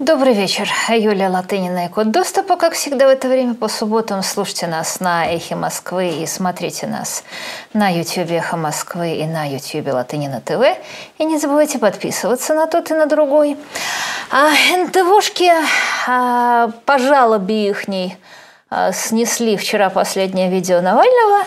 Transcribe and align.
Добрый 0.00 0.32
вечер. 0.32 0.68
Юлия 0.88 1.28
Латынина 1.28 1.86
и 1.86 1.88
Код 1.88 2.10
доступа. 2.10 2.56
Как 2.56 2.72
всегда 2.72 3.06
в 3.06 3.10
это 3.10 3.28
время 3.28 3.54
по 3.54 3.68
субботам 3.68 4.24
слушайте 4.24 4.66
нас 4.66 4.98
на 4.98 5.24
Эхе 5.32 5.54
Москвы 5.54 6.08
и 6.08 6.26
смотрите 6.26 6.88
нас 6.88 7.22
на 7.74 7.90
YouTube 7.90 8.32
Эхо 8.32 8.56
Москвы 8.56 9.14
и 9.14 9.24
на 9.24 9.48
YouTube 9.48 9.86
Латынина 9.94 10.40
ТВ. 10.40 10.76
И 11.18 11.24
не 11.24 11.38
забывайте 11.38 11.78
подписываться 11.78 12.54
на 12.54 12.66
тот 12.66 12.90
и 12.90 12.94
на 12.94 13.06
другой. 13.06 13.56
А 14.32 14.50
НТВшки 14.76 15.52
а, 16.08 16.72
по 16.86 16.98
жалобе 16.98 17.68
ихней 17.68 18.16
а, 18.70 18.90
снесли 18.90 19.56
вчера 19.56 19.90
последнее 19.90 20.50
видео 20.50 20.80
Навального. 20.80 21.44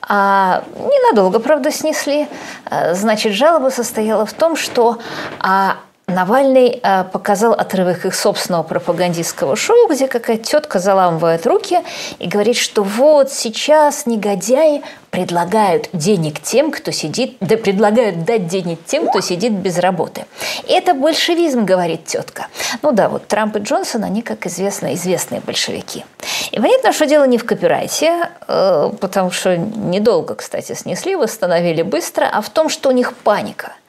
А, 0.00 0.64
ненадолго, 0.74 1.38
правда, 1.38 1.70
снесли. 1.70 2.28
А, 2.64 2.94
значит, 2.94 3.34
жалоба 3.34 3.68
состояла 3.68 4.24
в 4.24 4.32
том, 4.32 4.56
что 4.56 5.00
а, 5.38 5.76
Навальный 6.06 6.80
э, 6.82 7.04
показал 7.04 7.54
отрывок 7.54 8.04
их 8.04 8.14
собственного 8.14 8.62
пропагандистского 8.62 9.56
шоу, 9.56 9.88
где 9.88 10.06
какая-то 10.06 10.44
тетка 10.44 10.78
заламывает 10.78 11.46
руки 11.46 11.78
и 12.18 12.28
говорит, 12.28 12.56
что 12.56 12.82
вот 12.82 13.32
сейчас 13.32 14.04
негодяи 14.04 14.82
предлагают 15.10 15.88
денег 15.94 16.40
тем, 16.40 16.70
кто 16.70 16.90
сидит, 16.90 17.36
да 17.40 17.56
предлагают 17.56 18.24
дать 18.24 18.48
денег 18.48 18.84
тем, 18.84 19.08
кто 19.08 19.20
сидит 19.20 19.52
без 19.52 19.78
работы. 19.78 20.26
Это 20.68 20.92
большевизм, 20.92 21.64
говорит 21.64 22.04
тетка. 22.04 22.48
Ну 22.82 22.92
да, 22.92 23.08
вот 23.08 23.26
Трамп 23.26 23.56
и 23.56 23.60
Джонсон, 23.60 24.04
они, 24.04 24.20
как 24.20 24.46
известно, 24.46 24.92
известные 24.94 25.40
большевики. 25.40 26.04
И 26.50 26.60
понятно, 26.60 26.92
что 26.92 27.06
дело 27.06 27.24
не 27.24 27.38
в 27.38 27.46
копирайте, 27.46 28.28
э, 28.46 28.90
потому 29.00 29.30
что 29.30 29.56
недолго, 29.56 30.34
кстати, 30.34 30.74
снесли, 30.74 31.16
восстановили 31.16 31.80
быстро, 31.80 32.28
а 32.30 32.42
в 32.42 32.50
том, 32.50 32.68
что 32.68 32.90
у 32.90 32.92
них 32.92 33.16
паника– 33.16 33.72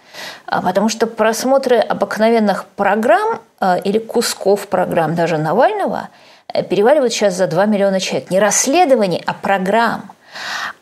потому 0.46 0.90
что 0.90 1.08
просмотры 1.08 1.78
обыкновенных 1.78 2.66
программ 2.76 3.40
а, 3.60 3.78
или 3.78 4.00
кусков 4.00 4.68
программ 4.68 5.16
даже 5.16 5.38
Навального 5.38 6.10
э, 6.54 6.64
переваливают 6.64 7.14
сейчас 7.14 7.36
за 7.36 7.48
2 7.48 7.66
миллиона 7.66 8.00
человек. 8.00 8.30
Не 8.30 8.40
расследований, 8.40 9.24
а 9.26 9.34
программ 9.34 10.12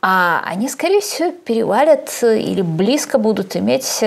а 0.01 0.41
они, 0.45 0.69
скорее 0.69 1.01
всего, 1.01 1.31
перевалят 1.31 2.09
или 2.21 2.61
близко 2.61 3.17
будут 3.17 3.55
иметь 3.55 4.03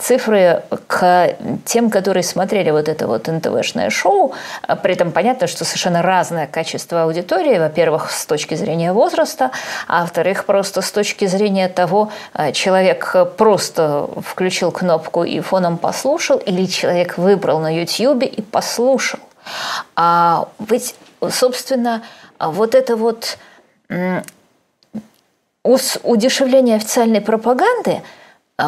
цифры 0.00 0.62
к 0.86 1.36
тем, 1.64 1.90
которые 1.90 2.22
смотрели 2.22 2.70
вот 2.70 2.88
это 2.88 3.06
вот 3.06 3.28
НТВшное 3.28 3.90
шоу. 3.90 4.34
При 4.82 4.94
этом 4.94 5.12
понятно, 5.12 5.46
что 5.46 5.64
совершенно 5.64 6.02
разное 6.02 6.46
качество 6.46 7.04
аудитории. 7.04 7.58
Во-первых, 7.58 8.10
с 8.10 8.26
точки 8.26 8.54
зрения 8.54 8.92
возраста, 8.92 9.52
а 9.86 10.02
во-вторых, 10.02 10.44
просто 10.46 10.82
с 10.82 10.90
точки 10.90 11.26
зрения 11.26 11.68
того, 11.68 12.10
э, 12.34 12.52
человек 12.52 13.14
просто 13.36 14.08
включил 14.24 14.72
кнопку 14.72 15.24
и 15.24 15.40
фоном 15.40 15.78
послушал, 15.78 16.38
или 16.38 16.66
человек 16.66 17.16
выбрал 17.16 17.60
на 17.60 17.74
YouTube 17.74 18.24
и 18.24 18.42
послушал. 18.42 19.20
А 19.94 20.48
ведь, 20.58 20.96
собственно, 21.30 22.02
вот 22.40 22.74
это 22.74 22.96
вот 22.96 23.38
удешевления 25.66 26.76
официальной 26.76 27.20
пропаганды 27.20 28.02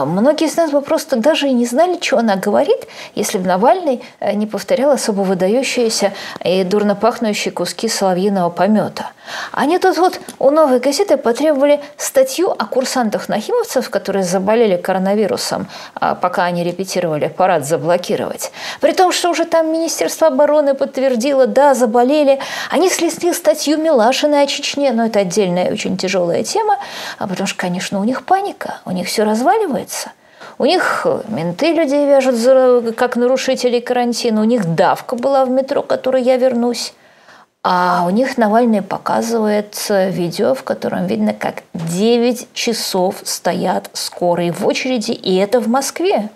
многие 0.05 0.49
из 0.49 0.57
нас 0.57 0.71
бы 0.71 0.83
просто 0.83 1.17
даже 1.17 1.49
и 1.49 1.53
не 1.53 1.65
знали, 1.65 1.99
что 1.99 2.19
она 2.19 2.37
говорит, 2.37 2.87
если 3.15 3.39
бы 3.39 3.47
Навальный 3.47 4.03
э, 4.21 4.35
не 4.35 4.47
повторял 4.47 4.91
особо 4.91 5.23
выдающиеся 5.23 6.13
и 6.45 6.63
дурно 6.65 6.95
пахнущие 6.95 7.53
куски 7.53 7.89
соловьиного 7.89 8.51
помета. 8.51 9.13
Они 9.53 9.79
тут 9.79 9.97
вот 9.99 10.21
у 10.39 10.51
«Новой 10.51 10.81
газеты» 10.81 11.17
потребовали 11.17 11.81
статью 11.97 12.51
о 12.51 12.67
курсантах-нахимовцев, 12.67 13.89
которые 13.91 14.25
заболели 14.25 14.77
коронавирусом, 14.77 15.69
а 15.95 16.15
пока 16.15 16.45
они 16.45 16.65
репетировали 16.65 17.29
парад 17.29 17.67
заблокировать. 17.67 18.53
При 18.81 18.93
том, 18.93 19.13
что 19.13 19.31
уже 19.31 19.45
там 19.45 19.73
Министерство 19.73 20.29
обороны 20.29 20.75
подтвердило, 20.75 21.47
да, 21.47 21.75
заболели. 21.75 22.39
Они 22.71 22.91
слезли 22.91 23.33
статью 23.33 23.79
Милашина 23.79 24.43
о 24.43 24.47
Чечне, 24.47 24.93
но 24.93 25.07
это 25.07 25.21
отдельная 25.21 25.73
очень 25.73 25.97
тяжелая 25.97 26.43
тема, 26.43 26.77
а 27.19 27.27
потому 27.27 27.47
что, 27.47 27.59
конечно, 27.59 28.01
у 28.01 28.05
них 28.05 28.25
паника, 28.25 28.81
у 28.85 28.91
них 28.91 29.07
все 29.07 29.25
разваливается, 29.25 29.78
оказывается. 29.79 30.13
У 30.59 30.65
них 30.65 31.07
менты 31.29 31.73
людей 31.73 32.07
вяжут 32.07 32.97
как 32.97 33.17
нарушителей 33.17 33.81
карантина, 33.81 34.41
у 34.41 34.45
них 34.45 34.75
давка 34.75 35.17
была 35.17 35.45
в 35.45 35.51
метро, 35.51 35.83
которой 35.83 36.23
я 36.23 36.37
вернусь. 36.37 36.95
А 37.65 38.05
у 38.07 38.11
них 38.11 38.39
Навальный 38.39 38.83
показывает 38.83 39.77
видео, 39.91 40.55
в 40.55 40.63
котором 40.63 41.07
видно, 41.07 41.35
как 41.35 41.63
9 41.75 42.53
часов 42.55 43.17
стоят 43.25 43.91
скорые 43.93 44.53
в 44.53 44.67
очереди, 44.67 45.11
и 45.11 45.37
это 45.37 45.61
в 45.61 45.69
Москве. 45.69 46.31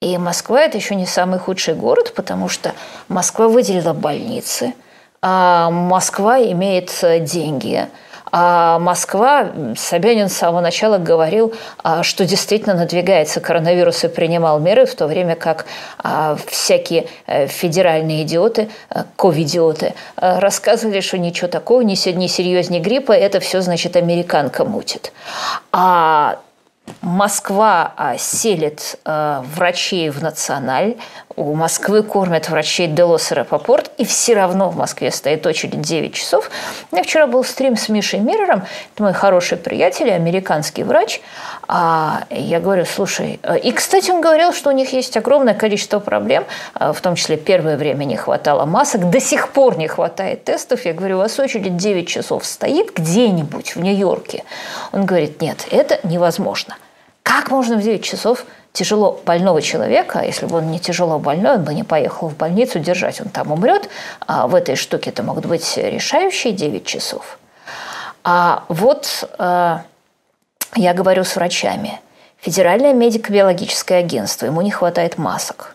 И 0.00 0.18
Москва– 0.18 0.60
это 0.62 0.78
еще 0.78 0.94
не 0.94 1.06
самый 1.06 1.38
худший 1.38 1.74
город, 1.74 2.12
потому 2.16 2.48
что 2.48 2.72
Москва 3.08 3.46
выделила 3.46 3.92
больницы, 3.92 4.74
а 5.20 5.70
Москва 5.70 6.40
имеет 6.40 6.92
деньги– 7.24 7.88
а 8.34 8.78
Москва, 8.78 9.52
Собянин 9.76 10.30
с 10.30 10.32
самого 10.32 10.62
начала 10.62 10.96
говорил, 10.96 11.52
а, 11.82 12.02
что 12.02 12.24
действительно 12.24 12.74
надвигается 12.74 13.40
коронавирус 13.40 14.04
и 14.04 14.08
принимал 14.08 14.58
меры, 14.58 14.86
в 14.86 14.94
то 14.94 15.06
время 15.06 15.36
как 15.36 15.66
а, 15.98 16.36
всякие 16.48 17.08
э, 17.26 17.46
федеральные 17.46 18.22
идиоты, 18.22 18.70
э, 18.88 19.04
ковидиоты, 19.16 19.94
э, 20.16 20.38
рассказывали, 20.38 21.00
что 21.00 21.18
ничего 21.18 21.48
такого, 21.48 21.82
не 21.82 21.94
серьезнее 21.94 22.80
гриппа, 22.80 23.12
это 23.12 23.38
все, 23.38 23.60
значит, 23.60 23.96
американка 23.96 24.64
мутит. 24.64 25.12
А 25.70 26.38
Москва 27.02 27.92
а, 27.96 28.16
селит 28.16 28.96
а, 29.04 29.44
врачей 29.54 30.08
в 30.10 30.22
националь, 30.22 30.96
у 31.34 31.54
Москвы 31.54 32.02
кормят 32.02 32.48
врачей 32.48 32.86
Делос 32.86 33.32
и 33.32 33.34
Рапопорт, 33.34 33.90
и 33.98 34.04
все 34.04 34.34
равно 34.34 34.70
в 34.70 34.76
Москве 34.76 35.10
стоит 35.10 35.44
очередь 35.46 35.80
9 35.80 36.14
часов. 36.14 36.50
У 36.90 36.94
меня 36.94 37.02
вчера 37.02 37.26
был 37.26 37.42
стрим 37.42 37.76
с 37.76 37.88
Мишей 37.88 38.20
Мирером, 38.20 38.64
это 38.94 39.02
мой 39.02 39.12
хороший 39.14 39.58
приятель, 39.58 40.12
американский 40.12 40.84
врач. 40.84 41.20
А 41.66 42.24
я 42.30 42.60
говорю, 42.60 42.84
слушай, 42.84 43.40
э, 43.42 43.58
и, 43.58 43.72
кстати, 43.72 44.10
он 44.10 44.20
говорил, 44.20 44.52
что 44.52 44.70
у 44.70 44.72
них 44.72 44.92
есть 44.92 45.16
огромное 45.16 45.54
количество 45.54 45.98
проблем, 45.98 46.44
в 46.74 47.00
том 47.00 47.14
числе 47.14 47.36
первое 47.36 47.76
время 47.76 48.04
не 48.04 48.16
хватало 48.16 48.64
масок, 48.64 49.10
до 49.10 49.20
сих 49.20 49.48
пор 49.48 49.76
не 49.76 49.88
хватает 49.88 50.44
тестов. 50.44 50.84
Я 50.84 50.92
говорю, 50.92 51.16
у 51.16 51.20
вас 51.20 51.38
очередь 51.38 51.76
9 51.76 52.06
часов 52.06 52.44
стоит 52.44 52.94
где-нибудь 52.94 53.74
в 53.74 53.80
Нью-Йорке? 53.80 54.44
Он 54.92 55.06
говорит, 55.06 55.40
нет, 55.40 55.66
это 55.70 55.98
невозможно. 56.04 56.76
Как 57.34 57.50
можно 57.50 57.78
в 57.78 57.82
9 57.82 58.04
часов 58.04 58.44
тяжело 58.74 59.18
больного 59.24 59.62
человека, 59.62 60.20
если 60.20 60.44
бы 60.44 60.58
он 60.58 60.70
не 60.70 60.78
тяжело 60.78 61.18
больной, 61.18 61.54
он 61.54 61.64
бы 61.64 61.72
не 61.72 61.82
поехал 61.82 62.28
в 62.28 62.36
больницу 62.36 62.78
держать, 62.78 63.22
он 63.22 63.30
там 63.30 63.52
умрет. 63.52 63.88
А 64.26 64.46
в 64.46 64.54
этой 64.54 64.76
штуке 64.76 65.08
это 65.08 65.22
могут 65.22 65.46
быть 65.46 65.78
решающие 65.78 66.52
9 66.52 66.84
часов. 66.84 67.38
А 68.22 68.64
вот 68.68 69.26
э, 69.38 69.78
я 70.76 70.92
говорю 70.92 71.24
с 71.24 71.34
врачами. 71.34 72.00
Федеральное 72.42 72.92
медико-биологическое 72.92 74.00
агентство, 74.00 74.44
ему 74.44 74.60
не 74.60 74.70
хватает 74.70 75.16
масок. 75.16 75.74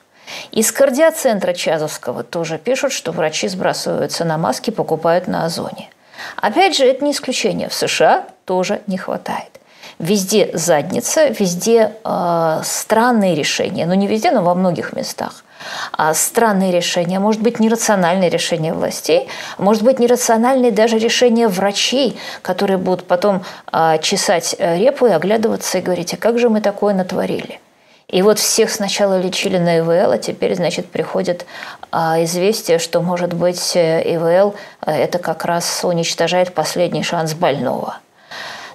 Из 0.51 0.71
кардиоцентра 0.71 1.53
Чазовского 1.53 2.21
тоже 2.21 2.59
пишут, 2.59 2.91
что 2.91 3.11
врачи 3.11 3.47
сбрасываются 3.47 4.25
на 4.25 4.37
маски, 4.37 4.69
покупают 4.69 5.27
на 5.27 5.45
озоне. 5.45 5.89
Опять 6.35 6.77
же, 6.77 6.85
это 6.85 7.03
не 7.03 7.13
исключение. 7.13 7.67
В 7.67 7.73
США 7.73 8.25
тоже 8.45 8.81
не 8.85 8.99
хватает. 8.99 9.56
Везде 9.99 10.51
задница, 10.53 11.27
везде 11.29 11.93
э, 12.03 12.61
странные 12.63 13.33
решения. 13.33 13.87
Ну, 13.87 13.95
не 13.95 14.05
везде, 14.05 14.29
но 14.29 14.43
во 14.43 14.53
многих 14.53 14.93
местах. 14.93 15.43
А 15.91 16.13
странные 16.13 16.71
решения, 16.71 17.19
может 17.19 17.41
быть, 17.41 17.59
нерациональные 17.59 18.29
решения 18.29 18.73
властей, 18.73 19.27
может 19.57 19.81
быть, 19.81 19.97
нерациональные 19.97 20.71
даже 20.71 20.99
решения 20.99 21.47
врачей, 21.47 22.19
которые 22.43 22.77
будут 22.77 23.07
потом 23.07 23.43
э, 23.73 23.97
чесать 24.03 24.55
э, 24.59 24.77
репу 24.77 25.07
и 25.07 25.11
оглядываться 25.11 25.79
и 25.79 25.81
говорить, 25.81 26.13
а 26.13 26.17
как 26.17 26.37
же 26.37 26.49
мы 26.49 26.61
такое 26.61 26.93
натворили? 26.93 27.59
И 28.07 28.21
вот 28.21 28.37
всех 28.37 28.69
сначала 28.69 29.19
лечили 29.19 29.57
на 29.57 29.79
ИВЛ, 29.79 30.11
а 30.11 30.17
теперь, 30.19 30.55
значит, 30.55 30.89
приходит 30.89 31.45
а, 31.91 32.23
известие, 32.23 32.79
что, 32.79 33.01
может 33.01 33.33
быть, 33.33 33.75
э, 33.75 34.01
ИВЛ 34.15 34.55
это 34.85 35.17
как 35.17 35.43
раз 35.43 35.81
уничтожает 35.83 36.53
последний 36.53 37.03
шанс 37.03 37.33
больного. 37.33 37.97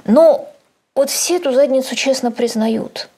Но 0.04 0.51
вот 0.94 1.10
все 1.10 1.36
эту 1.36 1.52
задницу 1.52 1.94
честно 1.94 2.30
признают. 2.30 3.08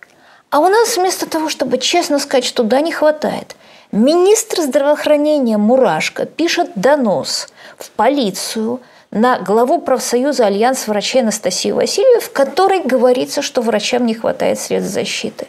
А 0.51 0.61
у 0.61 0.69
нас 0.69 0.97
вместо 0.97 1.29
того, 1.29 1.49
чтобы 1.49 1.79
честно 1.79 2.19
сказать, 2.19 2.45
что 2.45 2.63
да, 2.63 2.81
не 2.81 2.93
хватает, 2.93 3.57
министр 3.91 4.63
здравоохранения 4.63 5.59
Мурашко 5.59 6.27
пишет 6.27 6.71
донос 6.77 7.49
в 7.77 7.91
полицию 7.91 8.81
на 9.11 9.39
главу 9.39 9.81
профсоюза 9.81 10.47
Альянс 10.47 10.87
врачей 10.87 11.23
Анастасию 11.23 11.75
Васильеву, 11.75 12.21
в 12.21 12.31
которой 12.31 12.81
говорится, 12.81 13.43
что 13.43 13.63
врачам 13.63 14.07
не 14.07 14.15
хватает 14.15 14.61
средств 14.61 14.93
защиты. 14.93 15.49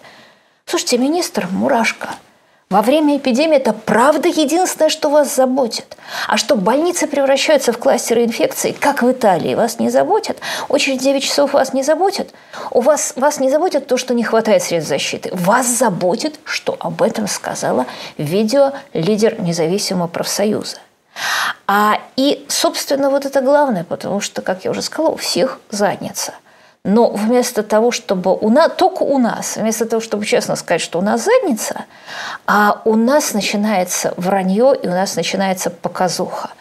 Слушайте, 0.66 0.98
министр 0.98 1.48
Мурашко, 1.52 2.10
во 2.72 2.82
время 2.82 3.18
эпидемии 3.18 3.58
это 3.58 3.74
правда 3.74 4.28
единственное, 4.28 4.90
что 4.90 5.10
вас 5.10 5.36
заботит. 5.36 5.98
А 6.28 6.36
что 6.36 6.56
больницы 6.56 7.06
превращаются 7.06 7.72
в 7.72 7.78
кластеры 7.78 8.24
инфекций, 8.24 8.74
как 8.74 9.04
в 9.04 9.12
Италии, 9.12 9.54
вас 9.54 9.78
не 9.78 9.90
заботят. 9.90 10.38
Очередь 10.68 11.00
9 11.00 11.24
часов 11.24 11.54
вас 11.54 11.74
не 11.74 11.84
заботит. 11.84 12.34
У 12.72 12.82
вас, 12.82 13.14
вас 13.16 13.40
не 13.40 13.52
заботит 13.52 13.86
то, 13.86 13.98
что 13.98 14.16
не 14.16 14.24
хватает 14.24 14.64
средств 14.64 14.90
защиты. 14.90 15.30
Вас 15.34 15.68
заботит, 15.68 16.40
что 16.44 16.76
об 16.80 17.04
этом 17.04 17.28
сказала 17.28 17.86
видео 18.18 18.74
лидер 18.94 19.40
независимого 19.40 20.08
профсоюза. 20.08 20.78
А, 21.68 22.00
и, 22.16 22.46
собственно, 22.50 23.12
вот 23.12 23.26
это 23.26 23.42
главное, 23.42 23.84
потому 23.84 24.22
что, 24.22 24.42
как 24.42 24.66
я 24.66 24.72
уже 24.72 24.82
сказала, 24.82 25.12
у 25.12 25.18
всех 25.18 25.60
задница– 25.70 26.34
но 26.86 27.10
вместо 27.10 27.64
того, 27.64 27.90
чтобы 27.90 28.36
у 28.36 28.50
нас, 28.50 28.72
только 28.78 29.02
у 29.02 29.18
нас, 29.18 29.58
вместо 29.58 29.86
того, 29.88 30.02
чтобы 30.02 30.24
честно 30.24 30.56
сказать, 30.56 30.82
что 30.82 31.00
у 31.00 31.02
нас 31.02 31.26
задница, 31.26 31.86
а 32.46 32.82
у 32.86 32.96
нас 32.96 33.34
начинается 33.34 34.14
вранье 34.18 34.76
и 34.82 34.88
у 34.88 34.92
нас 34.92 35.16
начинается 35.16 35.72
показуха. 35.72 36.52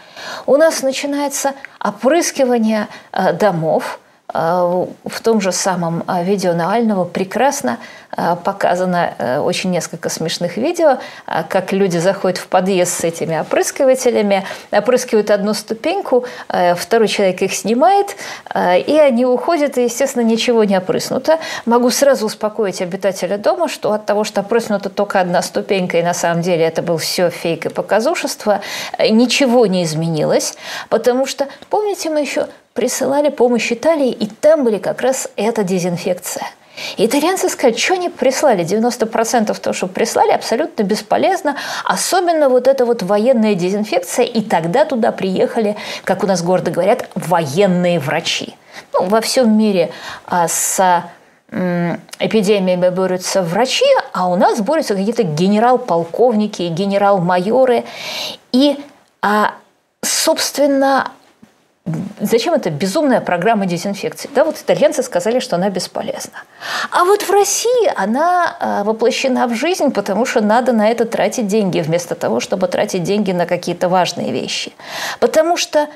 У 0.47 0.57
нас 0.57 0.83
начинается 0.83 1.53
опрыскивание 1.79 2.89
э, 3.13 3.35
домов– 3.35 4.01
в 4.35 5.21
том 5.23 5.41
же 5.41 5.53
самом 5.53 6.03
э, 6.09 6.25
видео 6.25 6.55
Навального 6.55 7.05
прекрасно 7.05 7.79
э, 8.17 8.37
показано 8.43 9.41
очень 9.45 9.71
несколько 9.71 10.09
смешных 10.09 10.57
видео, 10.57 10.99
как 11.49 11.73
люди 11.73 11.99
заходят 11.99 12.39
в 12.39 12.49
подъезд 12.49 13.01
с 13.01 13.05
этими 13.05 13.39
опрыскивателями, 13.39 14.45
опрыскивают 14.73 15.31
одну 15.31 15.55
ступеньку, 15.55 16.25
второй 16.77 17.09
человек 17.09 17.43
их 17.43 17.55
снимает, 17.55 18.17
и 18.55 18.99
они 19.01 19.25
уходят, 19.25 19.79
и, 19.79 19.85
естественно, 19.85 20.23
ничего 20.23 20.65
не 20.65 20.77
опрыснуто. 20.77 21.39
Могу 21.65 21.91
сразу 21.91 22.27
успокоить 22.27 22.83
обитателя 22.83 23.39
дома, 23.39 23.69
что 23.69 23.93
от 23.93 24.07
того, 24.07 24.25
что 24.25 24.41
опрыснута 24.41 24.91
только 24.91 25.21
одна 25.21 25.43
ступенька, 25.43 25.99
и 25.99 26.03
на 26.03 26.15
самом 26.15 26.43
деле 26.43 26.65
это 26.65 26.83
был 26.83 26.97
все 26.97 27.31
фейк 27.31 27.67
и 27.67 27.69
показушество, 27.69 28.61
ничего 28.99 29.67
не 29.67 29.85
изменилось, 29.85 30.55
потому 30.89 31.27
что, 31.27 31.47
помните, 31.71 32.11
мы 32.11 32.21
еще 32.21 32.49
присылали 32.75 33.31
помощь 33.31 33.73
Италии, 33.73 34.11
и 34.11 34.27
там 34.27 34.65
были 34.65 34.79
как 34.79 35.01
раз 35.01 35.29
эта 35.37 35.63
дезинфекция. 35.63 36.45
итальянцы 36.97 37.49
сказали, 37.49 37.77
что 37.77 37.95
они 37.95 38.09
прислали? 38.11 38.65
90% 38.65 39.59
того, 39.61 39.75
что 39.75 39.87
прислали, 39.87 40.33
абсолютно 40.33 40.83
бесполезно. 40.83 41.57
Особенно 41.85 42.49
вот 42.49 42.67
эта 42.67 42.85
вот 42.85 43.03
военная 43.03 43.55
дезинфекция. 43.55 44.27
И 44.27 44.43
тогда 44.43 44.85
туда 44.85 45.13
приехали, 45.13 45.77
как 46.03 46.25
у 46.25 46.27
нас 46.27 46.43
гордо 46.43 46.73
говорят, 46.73 47.09
военные 47.15 48.01
врачи. 48.01 48.57
Ну, 48.93 49.05
во 49.05 49.21
всем 49.21 49.57
мире 49.57 49.93
а, 50.27 50.49
с 50.49 51.05
эпидемиями 52.19 52.89
борются 52.89 53.43
врачи, 53.43 53.87
а 54.13 54.29
у 54.29 54.35
нас 54.35 54.61
борются 54.61 54.97
какие-то 54.97 55.23
генерал-полковники, 55.23 56.63
генерал-майоры. 56.63 57.85
И, 58.51 58.77
а, 59.23 59.55
собственно, 60.03 61.13
Зачем 62.19 62.55
эта 62.55 62.71
безумная 62.71 63.21
программа 63.21 63.67
дезинфекции? 63.67 64.31
Да, 64.35 64.45
вот 64.45 64.57
итальянцы 64.57 65.03
сказали, 65.03 65.39
что 65.39 65.57
она 65.57 65.69
бесполезна. 65.69 66.45
А 66.91 67.05
вот 67.05 67.23
в 67.23 67.31
России 67.31 67.93
она 67.95 68.57
а, 68.59 68.85
воплощена 68.85 69.47
в 69.47 69.55
жизнь, 69.55 69.91
потому 69.91 70.25
что 70.25 70.41
надо 70.41 70.73
на 70.73 70.89
это 70.89 71.05
тратить 71.05 71.47
деньги, 71.47 71.81
вместо 71.81 72.15
того, 72.15 72.41
чтобы 72.41 72.69
тратить 72.69 73.03
деньги 73.03 73.33
на 73.33 73.45
какие-то 73.45 73.91
важные 73.91 74.33
вещи. 74.33 74.73
Потому 75.21 75.59
что 75.59 75.89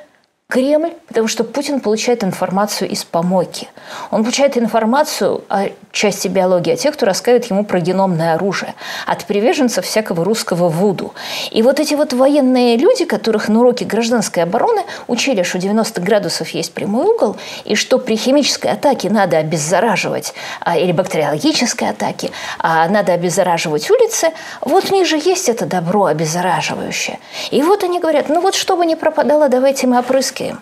Кремль, 0.50 0.94
потому 1.08 1.28
что 1.28 1.44
Путин 1.44 1.78
получает 1.78 2.24
информацию 2.24 2.88
из 2.88 3.04
помойки. 3.04 3.68
Он 4.10 4.22
получает 4.22 4.56
информацию 4.56 5.44
о 5.50 5.66
части 5.92 6.26
биологии, 6.26 6.72
о 6.72 6.76
тех, 6.76 6.94
кто 6.94 7.04
рассказывает 7.04 7.50
ему 7.50 7.66
про 7.66 7.80
геномное 7.80 8.32
оружие, 8.32 8.74
от 9.04 9.26
приверженцев 9.26 9.84
всякого 9.84 10.24
русского 10.24 10.70
вуду. 10.70 11.12
И 11.50 11.60
вот 11.60 11.80
эти 11.80 11.92
вот 11.92 12.14
военные 12.14 12.78
люди, 12.78 13.04
которых 13.04 13.50
на 13.50 13.60
уроке 13.60 13.84
гражданской 13.84 14.42
обороны 14.42 14.84
учили, 15.06 15.42
что 15.42 15.58
90 15.58 16.00
градусов 16.00 16.48
есть 16.48 16.72
прямой 16.72 17.04
угол, 17.04 17.36
и 17.66 17.74
что 17.74 17.98
при 17.98 18.16
химической 18.16 18.68
атаке 18.68 19.10
надо 19.10 19.36
обеззараживать, 19.36 20.32
а, 20.60 20.78
или 20.78 20.92
бактериологической 20.92 21.90
атаке, 21.90 22.30
а, 22.58 22.88
надо 22.88 23.12
обеззараживать 23.12 23.90
улицы, 23.90 24.30
вот 24.62 24.84
в 24.84 24.92
них 24.92 25.06
же 25.06 25.18
есть 25.18 25.50
это 25.50 25.66
добро 25.66 26.06
обеззараживающее. 26.06 27.18
И 27.50 27.60
вот 27.62 27.84
они 27.84 28.00
говорят, 28.00 28.30
ну 28.30 28.40
вот 28.40 28.54
чтобы 28.54 28.86
не 28.86 28.96
пропадало, 28.96 29.50
давайте 29.50 29.86
мы 29.86 29.98
опрыскиваем 29.98 30.37
русские. 30.38 30.56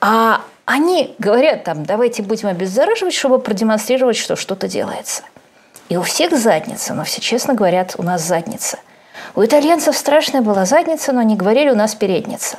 А 0.00 0.42
они 0.64 1.14
говорят 1.18 1.64
там, 1.64 1.84
давайте 1.84 2.22
будем 2.22 2.48
обеззараживать, 2.48 3.14
чтобы 3.14 3.38
продемонстрировать, 3.38 4.16
что 4.16 4.36
что-то 4.36 4.68
делается. 4.68 5.22
И 5.88 5.96
у 5.96 6.02
всех 6.02 6.36
задница, 6.36 6.94
но 6.94 7.04
все 7.04 7.20
честно 7.20 7.54
говорят, 7.54 7.94
у 7.98 8.02
нас 8.02 8.22
задница. 8.22 8.78
У 9.34 9.44
итальянцев 9.44 9.96
страшная 9.96 10.40
была 10.40 10.64
задница, 10.64 11.12
но 11.12 11.20
они 11.20 11.36
говорили, 11.36 11.70
у 11.70 11.74
нас 11.74 11.94
передница. 11.94 12.58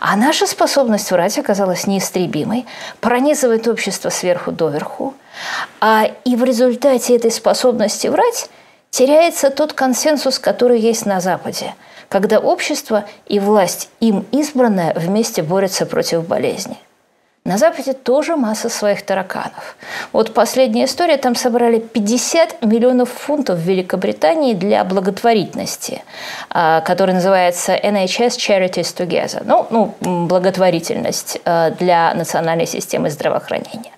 А 0.00 0.16
наша 0.16 0.46
способность 0.46 1.10
врать 1.10 1.38
оказалась 1.38 1.86
неистребимой, 1.86 2.66
пронизывает 3.00 3.66
общество 3.66 4.10
сверху 4.10 4.52
доверху. 4.52 5.14
А, 5.80 6.10
и 6.24 6.36
в 6.36 6.44
результате 6.44 7.16
этой 7.16 7.30
способности 7.30 8.08
врать 8.08 8.48
теряется 8.90 9.50
тот 9.50 9.72
консенсус, 9.72 10.38
который 10.38 10.78
есть 10.78 11.06
на 11.06 11.20
Западе– 11.20 11.74
когда 12.08 12.38
общество 12.38 13.04
и 13.26 13.38
власть 13.38 13.90
им 14.00 14.26
избранная 14.32 14.92
вместе 14.94 15.42
борются 15.42 15.86
против 15.86 16.26
болезни. 16.26 16.78
На 17.46 17.58
Западе 17.58 17.92
тоже 17.92 18.34
масса 18.34 18.68
своих 18.68 19.02
тараканов. 19.02 19.76
Вот 20.12 20.34
последняя 20.34 20.86
история, 20.86 21.16
там 21.16 21.36
собрали 21.36 21.78
50 21.78 22.64
миллионов 22.64 23.08
фунтов 23.08 23.60
в 23.60 23.62
Великобритании 23.62 24.52
для 24.52 24.82
благотворительности, 24.82 26.02
а, 26.50 26.80
который 26.80 27.14
называется 27.14 27.76
NHS 27.76 28.36
Charities 28.36 28.96
Together, 28.96 29.44
ну, 29.44 29.64
ну 29.70 29.94
благотворительность 30.26 31.38
а, 31.44 31.70
для 31.70 32.12
национальной 32.14 32.66
системы 32.66 33.10
здравоохранения. 33.10 33.92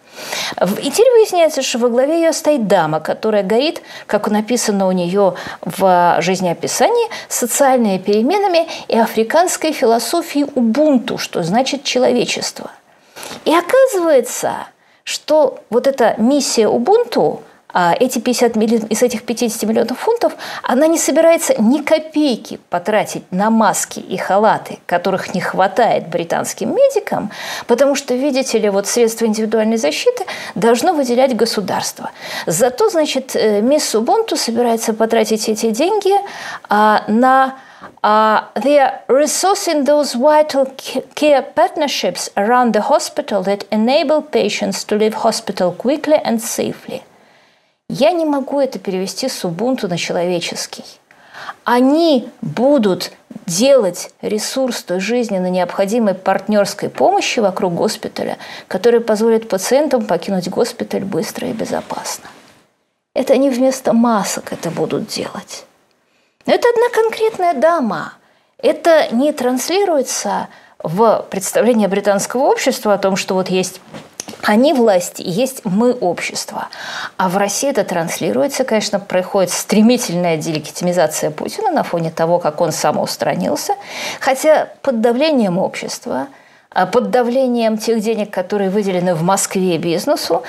И 0.82 0.90
теперь 0.90 1.10
выясняется, 1.12 1.62
что 1.62 1.78
во 1.78 1.88
главе 1.88 2.22
ее 2.22 2.32
стоит 2.32 2.66
дама, 2.66 3.00
которая 3.00 3.42
горит, 3.42 3.82
как 4.06 4.28
написано 4.28 4.86
у 4.86 4.92
нее 4.92 5.34
в 5.62 6.16
жизнеописании, 6.20 7.08
социальными 7.28 7.98
переменами 7.98 8.68
и 8.88 8.98
африканской 8.98 9.72
философией 9.72 10.46
убунту, 10.54 11.18
что 11.18 11.42
значит 11.42 11.84
человечество. 11.84 12.70
И 13.44 13.54
оказывается, 13.54 14.68
что 15.04 15.60
вот 15.70 15.86
эта 15.86 16.14
миссия 16.18 16.68
Убунту 16.68 17.42
эти 17.74 18.18
50 18.18 18.56
миллионов, 18.56 18.90
из 18.90 19.02
этих 19.02 19.24
50 19.24 19.62
миллионов 19.68 19.98
фунтов 19.98 20.32
она 20.62 20.86
не 20.86 20.98
собирается 20.98 21.54
ни 21.60 21.82
копейки 21.82 22.58
потратить 22.70 23.30
на 23.30 23.50
маски 23.50 24.00
и 24.00 24.16
халаты, 24.16 24.78
которых 24.86 25.34
не 25.34 25.40
хватает 25.40 26.08
британским 26.08 26.74
медикам, 26.74 27.30
потому 27.66 27.94
что, 27.94 28.14
видите 28.14 28.58
ли, 28.58 28.70
вот 28.70 28.86
средства 28.86 29.26
индивидуальной 29.26 29.76
защиты 29.76 30.24
должно 30.54 30.94
выделять 30.94 31.36
государство. 31.36 32.10
Зато, 32.46 32.88
значит, 32.88 33.36
э, 33.36 33.60
мисс 33.60 33.94
Убунту 33.94 34.36
собирается 34.36 34.94
потратить 34.94 35.48
эти 35.48 35.70
деньги 35.70 36.14
а, 36.68 37.04
на 37.08 37.56
Uh, 38.02 38.44
they 38.54 38.78
are 38.78 39.00
resourcing 39.08 39.84
those 39.84 40.14
vital 40.14 40.66
care 41.14 41.42
partnerships 41.42 42.30
around 42.36 42.72
the 42.72 42.82
hospital 42.82 43.42
that 43.42 43.64
enable 43.72 44.22
patients 44.22 44.84
to 44.84 44.96
leave 44.96 45.14
hospital 45.14 45.72
quickly 45.72 46.18
and 46.24 46.40
safely. 46.40 47.02
Я 47.90 48.12
не 48.12 48.26
могу 48.26 48.60
это 48.60 48.78
перевести 48.78 49.28
с 49.28 49.44
Ubuntu 49.44 49.88
на 49.88 49.96
человеческий. 49.96 50.84
Они 51.64 52.28
будут 52.42 53.12
делать 53.46 54.10
ресурс 54.20 54.82
той 54.82 55.00
жизненно 55.00 55.48
необходимой 55.48 56.12
партнерской 56.12 56.90
помощи 56.90 57.40
вокруг 57.40 57.74
госпиталя, 57.74 58.36
который 58.68 59.00
позволит 59.00 59.48
пациентам 59.48 60.04
покинуть 60.04 60.50
госпиталь 60.50 61.02
быстро 61.02 61.48
и 61.48 61.52
безопасно. 61.52 62.28
Это 63.14 63.32
они 63.32 63.48
вместо 63.48 63.94
масок 63.94 64.52
это 64.52 64.70
будут 64.70 65.06
делать. 65.06 65.64
Но 66.44 66.52
это 66.52 66.68
одна 66.68 66.88
конкретная 66.90 67.54
дама. 67.54 68.12
Это 68.58 69.08
не 69.12 69.32
транслируется 69.32 70.48
в 70.82 71.26
представление 71.30 71.88
британского 71.88 72.42
общества 72.42 72.94
о 72.94 72.98
том, 72.98 73.16
что 73.16 73.34
вот 73.34 73.48
есть 73.48 73.80
они 74.42 74.72
власти, 74.72 75.22
и 75.22 75.30
есть 75.30 75.64
мы 75.64 75.92
общество. 75.92 76.68
А 77.16 77.28
в 77.28 77.36
России 77.36 77.70
это 77.70 77.84
транслируется, 77.84 78.64
конечно, 78.64 79.00
происходит 79.00 79.50
стремительная 79.50 80.36
делегитимизация 80.36 81.30
Путина 81.30 81.70
на 81.70 81.82
фоне 81.82 82.10
того, 82.10 82.38
как 82.38 82.60
он 82.60 82.72
самоустранился. 82.72 83.74
Хотя 84.20 84.68
под 84.82 85.00
давлением 85.00 85.58
общества 85.58 86.28
под 86.86 87.10
давлением 87.10 87.78
тех 87.78 88.00
денег, 88.00 88.30
которые 88.30 88.70
выделены 88.70 89.14
в 89.14 89.22
Москве 89.22 89.78
бизнесу, 89.78 90.42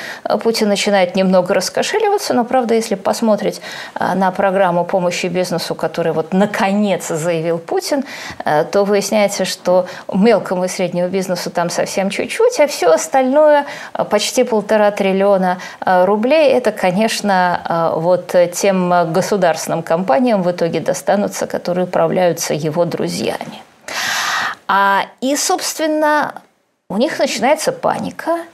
Путин 0.43 0.69
начинает 0.69 1.15
немного 1.15 1.53
раскошеливаться, 1.53 2.33
но, 2.33 2.45
правда, 2.45 2.75
если 2.75 2.95
посмотреть 2.95 3.62
на 4.00 4.31
программу 4.31 4.86
помощи 4.86 5.27
бизнесу, 5.27 5.75
которую 5.75 6.13
вот 6.13 6.33
наконец 6.33 7.07
заявил 7.07 7.57
Путин, 7.57 8.03
то 8.43 8.83
выясняется, 8.83 9.45
что 9.45 9.88
мелкому 10.13 10.65
и 10.65 10.67
среднему 10.67 11.09
бизнесу 11.09 11.50
там 11.50 11.69
совсем 11.69 12.09
чуть-чуть, 12.09 12.59
а 12.59 12.67
все 12.67 12.91
остальное, 12.91 13.65
почти 14.09 14.43
полтора 14.43 14.91
триллиона 14.91 15.59
рублей, 15.86 16.51
это, 16.51 16.71
конечно, 16.71 17.93
вот 17.95 18.36
тем 18.53 19.12
государственным 19.12 19.83
компаниям 19.83 20.43
в 20.43 20.51
итоге 20.51 20.79
достанутся, 20.79 21.48
которые 21.48 21.86
управляются 21.86 22.53
его 22.53 22.86
друзьями. 22.86 23.63
А, 24.72 25.08
и, 25.20 25.36
собственно, 25.36 26.44
у 26.90 26.98
них 26.98 27.18
начинается 27.18 27.72
паника, 27.72 28.46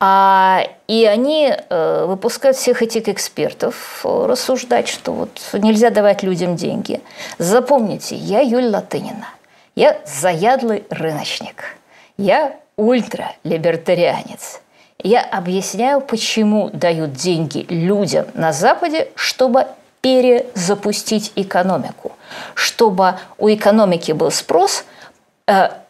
а, 0.00 0.62
и 0.86 1.04
они 1.06 1.52
э, 1.52 2.04
выпускают 2.06 2.56
всех 2.56 2.82
этих 2.82 3.08
экспертов 3.08 4.02
э, 4.04 4.26
рассуждать, 4.28 4.86
что 4.86 5.12
вот 5.12 5.40
нельзя 5.52 5.90
давать 5.90 6.22
людям 6.22 6.54
деньги. 6.54 7.00
Запомните, 7.38 8.14
я 8.14 8.42
Юль 8.42 8.66
Латынина, 8.66 9.26
я 9.74 9.98
заядлый 10.06 10.84
рыночник, 10.88 11.76
я 12.16 12.54
ультралибертарианец. 12.76 14.60
Я 15.02 15.20
объясняю, 15.20 16.00
почему 16.00 16.70
дают 16.70 17.12
деньги 17.12 17.66
людям 17.68 18.26
на 18.34 18.52
Западе, 18.52 19.08
чтобы 19.16 19.66
перезапустить 20.00 21.32
экономику, 21.34 22.12
чтобы 22.54 23.16
у 23.36 23.48
экономики 23.48 24.12
был 24.12 24.30
спрос, 24.30 24.84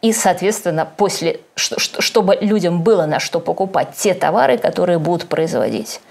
и, 0.01 0.11
соответственно, 0.11 0.85
после, 0.85 1.39
чтобы 1.55 2.37
людям 2.41 2.81
было 2.81 3.05
на 3.05 3.19
что 3.19 3.39
покупать 3.39 3.89
те 3.95 4.13
товары, 4.13 4.57
которые 4.57 4.99
будут 4.99 5.29
производить. 5.29 6.01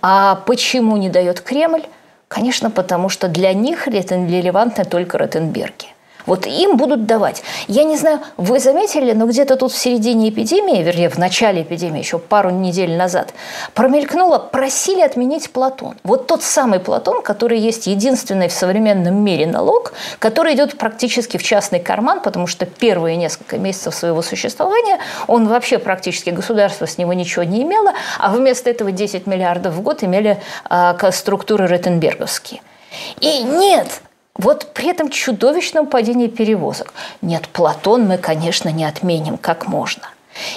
А 0.00 0.36
почему 0.46 0.96
не 0.96 1.10
дает 1.10 1.40
Кремль? 1.40 1.84
Конечно, 2.28 2.70
потому 2.70 3.10
что 3.10 3.28
для 3.28 3.52
них 3.52 3.86
релевантны 3.86 4.84
только 4.84 5.18
Ротенберги. 5.18 5.93
Вот 6.26 6.46
им 6.46 6.76
будут 6.76 7.06
давать. 7.06 7.42
Я 7.68 7.84
не 7.84 7.96
знаю, 7.96 8.20
вы 8.36 8.58
заметили, 8.58 9.12
но 9.12 9.26
где-то 9.26 9.56
тут 9.56 9.72
в 9.72 9.78
середине 9.78 10.30
эпидемии, 10.30 10.82
вернее, 10.82 11.10
в 11.10 11.18
начале 11.18 11.62
эпидемии, 11.62 11.98
еще 11.98 12.18
пару 12.18 12.50
недель 12.50 12.96
назад, 12.96 13.34
промелькнуло, 13.74 14.38
просили 14.38 15.02
отменить 15.02 15.50
Платон. 15.50 15.96
Вот 16.02 16.26
тот 16.26 16.42
самый 16.42 16.80
Платон, 16.80 17.22
который 17.22 17.58
есть 17.58 17.86
единственный 17.86 18.48
в 18.48 18.52
современном 18.52 19.16
мире 19.16 19.46
налог, 19.46 19.92
который 20.18 20.54
идет 20.54 20.78
практически 20.78 21.36
в 21.36 21.42
частный 21.42 21.80
карман, 21.80 22.20
потому 22.20 22.46
что 22.46 22.64
первые 22.66 23.16
несколько 23.16 23.58
месяцев 23.58 23.94
своего 23.94 24.22
существования 24.22 24.98
он 25.26 25.46
вообще 25.46 25.78
практически 25.78 26.30
государство 26.30 26.86
с 26.86 26.98
него 26.98 27.12
ничего 27.12 27.44
не 27.44 27.62
имело, 27.62 27.92
а 28.18 28.30
вместо 28.30 28.70
этого 28.70 28.92
10 28.92 29.26
миллиардов 29.26 29.74
в 29.74 29.82
год 29.82 30.02
имели 30.02 30.40
э, 30.70 31.10
структуры 31.12 31.66
Ротенберговские. 31.66 32.62
И 33.20 33.42
нет, 33.42 34.00
вот 34.36 34.72
при 34.74 34.88
этом 34.88 35.10
чудовищном 35.10 35.86
падении 35.86 36.26
перевозок. 36.26 36.92
Нет, 37.22 37.48
Платон 37.48 38.06
мы, 38.06 38.18
конечно, 38.18 38.68
не 38.68 38.84
отменим 38.84 39.38
как 39.38 39.66
можно. 39.66 40.02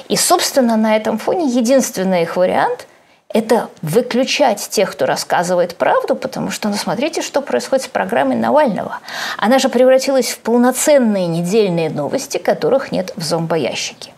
И, 0.07 0.15
собственно, 0.15 0.75
на 0.77 0.95
этом 0.95 1.17
фоне 1.19 1.45
единственный 1.47 2.23
их 2.23 2.35
вариант– 2.35 2.87
это 3.33 3.69
выключать 3.81 4.69
тех, 4.69 4.91
кто 4.91 5.05
рассказывает 5.05 5.75
правду, 5.75 6.15
потому 6.15 6.49
что, 6.49 6.69
ну, 6.69 6.75
смотрите, 6.75 7.21
что 7.21 7.41
происходит 7.41 7.85
с 7.85 7.87
программой 7.87 8.35
Навального. 8.35 8.99
Она 9.37 9.59
же 9.59 9.69
превратилась 9.69 10.29
в 10.29 10.39
полноценные 10.39 11.27
недельные 11.27 11.89
новости, 11.89 12.37
которых 12.37 12.91
нет 12.91 13.13
в 13.15 13.23
зомбоящике. 13.23 14.11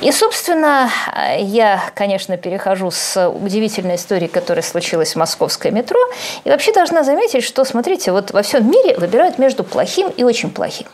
И, 0.00 0.12
собственно, 0.12 0.90
я, 1.38 1.82
конечно, 1.94 2.36
перехожу 2.36 2.90
с 2.90 3.28
удивительной 3.28 3.96
историей, 3.96 4.28
которая 4.28 4.62
случилась 4.62 5.12
в 5.12 5.16
московское 5.16 5.72
метро. 5.72 5.98
И 6.44 6.50
вообще 6.50 6.72
должна 6.72 7.02
заметить, 7.02 7.44
что, 7.44 7.64
смотрите, 7.64 8.12
вот 8.12 8.32
во 8.32 8.42
всем 8.42 8.70
мире 8.70 8.96
выбирают 8.96 9.38
между 9.38 9.64
плохим 9.64 10.08
и 10.08 10.22
очень 10.22 10.50
плохим 10.50 10.86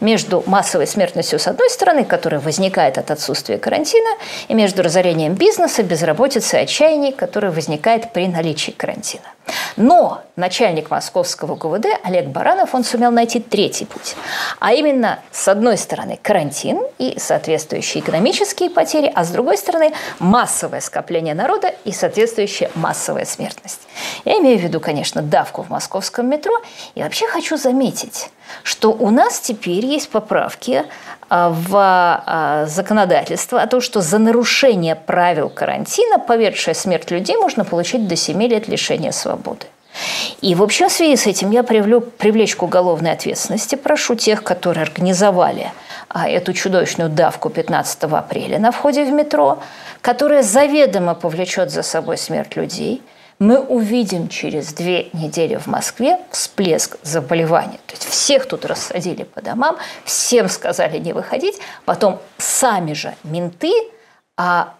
между 0.00 0.42
массовой 0.46 0.86
смертностью 0.86 1.38
с 1.38 1.46
одной 1.46 1.70
стороны, 1.70 2.04
которая 2.04 2.40
возникает 2.40 2.98
от 2.98 3.10
отсутствия 3.10 3.58
карантина, 3.58 4.08
и 4.48 4.54
между 4.54 4.82
разорением 4.82 5.34
бизнеса, 5.34 5.82
безработицей, 5.82 6.62
отчаянием, 6.62 7.12
которое 7.12 7.50
возникает 7.50 8.12
при 8.12 8.26
наличии 8.28 8.70
карантина. 8.70 9.24
Но 9.76 10.22
начальник 10.36 10.90
московского 10.90 11.54
ГУВД 11.54 11.86
Олег 12.02 12.26
Баранов, 12.26 12.74
он 12.74 12.84
сумел 12.84 13.10
найти 13.10 13.40
третий 13.40 13.84
путь. 13.84 14.16
А 14.58 14.72
именно, 14.72 15.20
с 15.30 15.48
одной 15.48 15.76
стороны, 15.76 16.18
карантин 16.20 16.80
и 16.98 17.18
соответствующие 17.18 18.02
экономические 18.02 18.70
потери, 18.70 19.10
а 19.14 19.24
с 19.24 19.30
другой 19.30 19.58
стороны, 19.58 19.92
массовое 20.18 20.80
скопление 20.80 21.34
народа 21.34 21.74
и 21.84 21.92
соответствующая 21.92 22.70
массовая 22.74 23.24
смертность. 23.24 23.80
Я 24.24 24.38
имею 24.38 24.58
в 24.58 24.62
виду, 24.62 24.80
конечно, 24.80 25.22
давку 25.22 25.62
в 25.62 25.70
московском 25.70 26.28
метро. 26.28 26.52
И 26.94 27.02
вообще 27.02 27.26
хочу 27.26 27.56
заметить, 27.56 28.30
что 28.62 28.92
у 28.92 29.10
нас 29.10 29.40
теперь 29.40 29.84
есть 29.84 30.08
поправки 30.10 30.84
в 31.30 31.72
а, 31.74 32.66
законодательство 32.66 33.60
о 33.60 33.66
том, 33.66 33.80
что 33.80 34.00
за 34.00 34.18
нарушение 34.18 34.94
правил 34.94 35.50
карантина, 35.50 36.18
поведшая 36.18 36.74
смерть 36.74 37.10
людей, 37.10 37.36
можно 37.36 37.64
получить 37.64 38.08
до 38.08 38.16
7 38.16 38.42
лет 38.44 38.68
лишения 38.68 39.12
свободы. 39.12 39.66
И 40.40 40.54
в 40.54 40.62
общем 40.62 40.88
в 40.88 40.92
связи 40.92 41.16
с 41.16 41.26
этим 41.26 41.50
я 41.50 41.62
привлю, 41.62 42.00
привлечь 42.00 42.54
к 42.56 42.62
уголовной 42.62 43.12
ответственности, 43.12 43.74
прошу 43.74 44.14
тех, 44.14 44.42
которые 44.42 44.82
организовали 44.82 45.72
а, 46.08 46.28
эту 46.28 46.52
чудовищную 46.52 47.10
давку 47.10 47.50
15 47.50 48.04
апреля 48.04 48.58
на 48.58 48.70
входе 48.70 49.04
в 49.04 49.10
метро, 49.10 49.58
которая 50.00 50.42
заведомо 50.42 51.14
повлечет 51.14 51.70
за 51.70 51.82
собой 51.82 52.16
смерть 52.16 52.56
людей– 52.56 53.02
мы 53.38 53.60
увидим 53.60 54.28
через 54.28 54.72
две 54.72 55.10
недели 55.12 55.56
в 55.56 55.66
Москве 55.66 56.18
всплеск 56.30 56.96
заболевания. 57.02 57.78
То 57.86 57.92
есть 57.92 58.04
всех 58.04 58.46
тут 58.46 58.64
рассадили 58.64 59.24
по 59.24 59.40
домам, 59.40 59.76
всем 60.04 60.48
сказали 60.48 60.98
не 60.98 61.12
выходить, 61.12 61.58
потом 61.84 62.20
сами 62.38 62.92
же 62.94 63.14
менты, 63.22 63.72
а, 64.36 64.74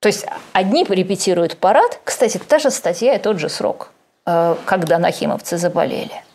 то 0.00 0.08
есть 0.08 0.26
одни 0.52 0.84
репетируют 0.84 1.58
парад, 1.58 2.00
кстати, 2.04 2.38
та 2.38 2.58
же 2.58 2.70
статья 2.70 3.14
и 3.14 3.18
тот 3.18 3.38
же 3.38 3.48
срок, 3.48 3.90
э, 4.26 4.56
когда 4.64 4.98
нахимовцы 4.98 5.58
заболели– 5.58 6.22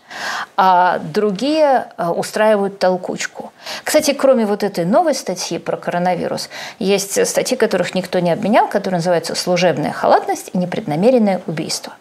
а 0.58 1.00
другие 1.00 1.88
э, 1.98 2.08
устраивают 2.08 2.80
толкучку. 2.80 3.52
Кстати, 3.84 4.14
кроме 4.14 4.46
вот 4.46 4.64
этой 4.64 4.86
новой 4.86 5.16
статьи 5.16 5.58
про 5.58 5.78
коронавирус, 5.78 6.50
есть 6.80 7.28
статьи, 7.28 7.58
которых 7.58 7.96
никто 7.96 8.20
не 8.20 8.32
обменял, 8.32 8.68
которые 8.68 9.00
называются 9.00 9.36
«Служебная 9.36 9.92
халатность 9.92 10.52
и 10.54 10.58
непреднамеренное 10.58 11.42
убийство». 11.48 11.94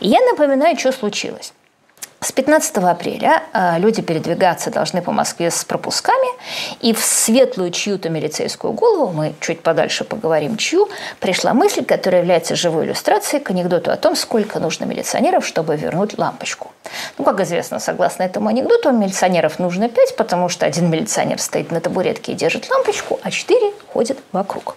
И 0.00 0.08
я 0.08 0.20
напоминаю, 0.20 0.78
что 0.78 0.92
случилось. 0.92 1.52
С 2.22 2.32
15 2.32 2.76
апреля 2.76 3.44
э, 3.54 3.78
люди 3.78 4.02
передвигаться 4.02 4.70
должны 4.70 5.00
по 5.00 5.10
Москве 5.10 5.50
с 5.50 5.64
пропусками, 5.64 6.28
и 6.80 6.92
в 6.92 7.02
светлую 7.02 7.70
чью-то 7.70 8.10
милицейскую 8.10 8.74
голову, 8.74 9.10
мы 9.10 9.34
чуть 9.40 9.62
подальше 9.62 10.04
поговорим 10.04 10.58
чью, 10.58 10.90
пришла 11.18 11.54
мысль, 11.54 11.82
которая 11.82 12.20
является 12.20 12.56
живой 12.56 12.84
иллюстрацией 12.84 13.42
к 13.42 13.48
анекдоту 13.50 13.90
о 13.90 13.96
том, 13.96 14.16
сколько 14.16 14.60
нужно 14.60 14.84
милиционеров, 14.84 15.46
чтобы 15.46 15.76
вернуть 15.76 16.18
лампочку. 16.18 16.72
Ну, 17.16 17.24
как 17.24 17.40
известно, 17.40 17.78
согласно 17.80 18.24
этому 18.24 18.50
анекдоту, 18.50 18.92
милиционеров 18.92 19.58
нужно 19.58 19.88
пять, 19.88 20.14
потому 20.14 20.50
что 20.50 20.66
один 20.66 20.90
милиционер 20.90 21.40
стоит 21.40 21.70
на 21.70 21.80
табуретке 21.80 22.32
и 22.32 22.34
держит 22.34 22.68
лампочку, 22.68 23.18
а 23.22 23.30
четыре 23.30 23.72
ходят 23.94 24.18
вокруг. 24.32 24.76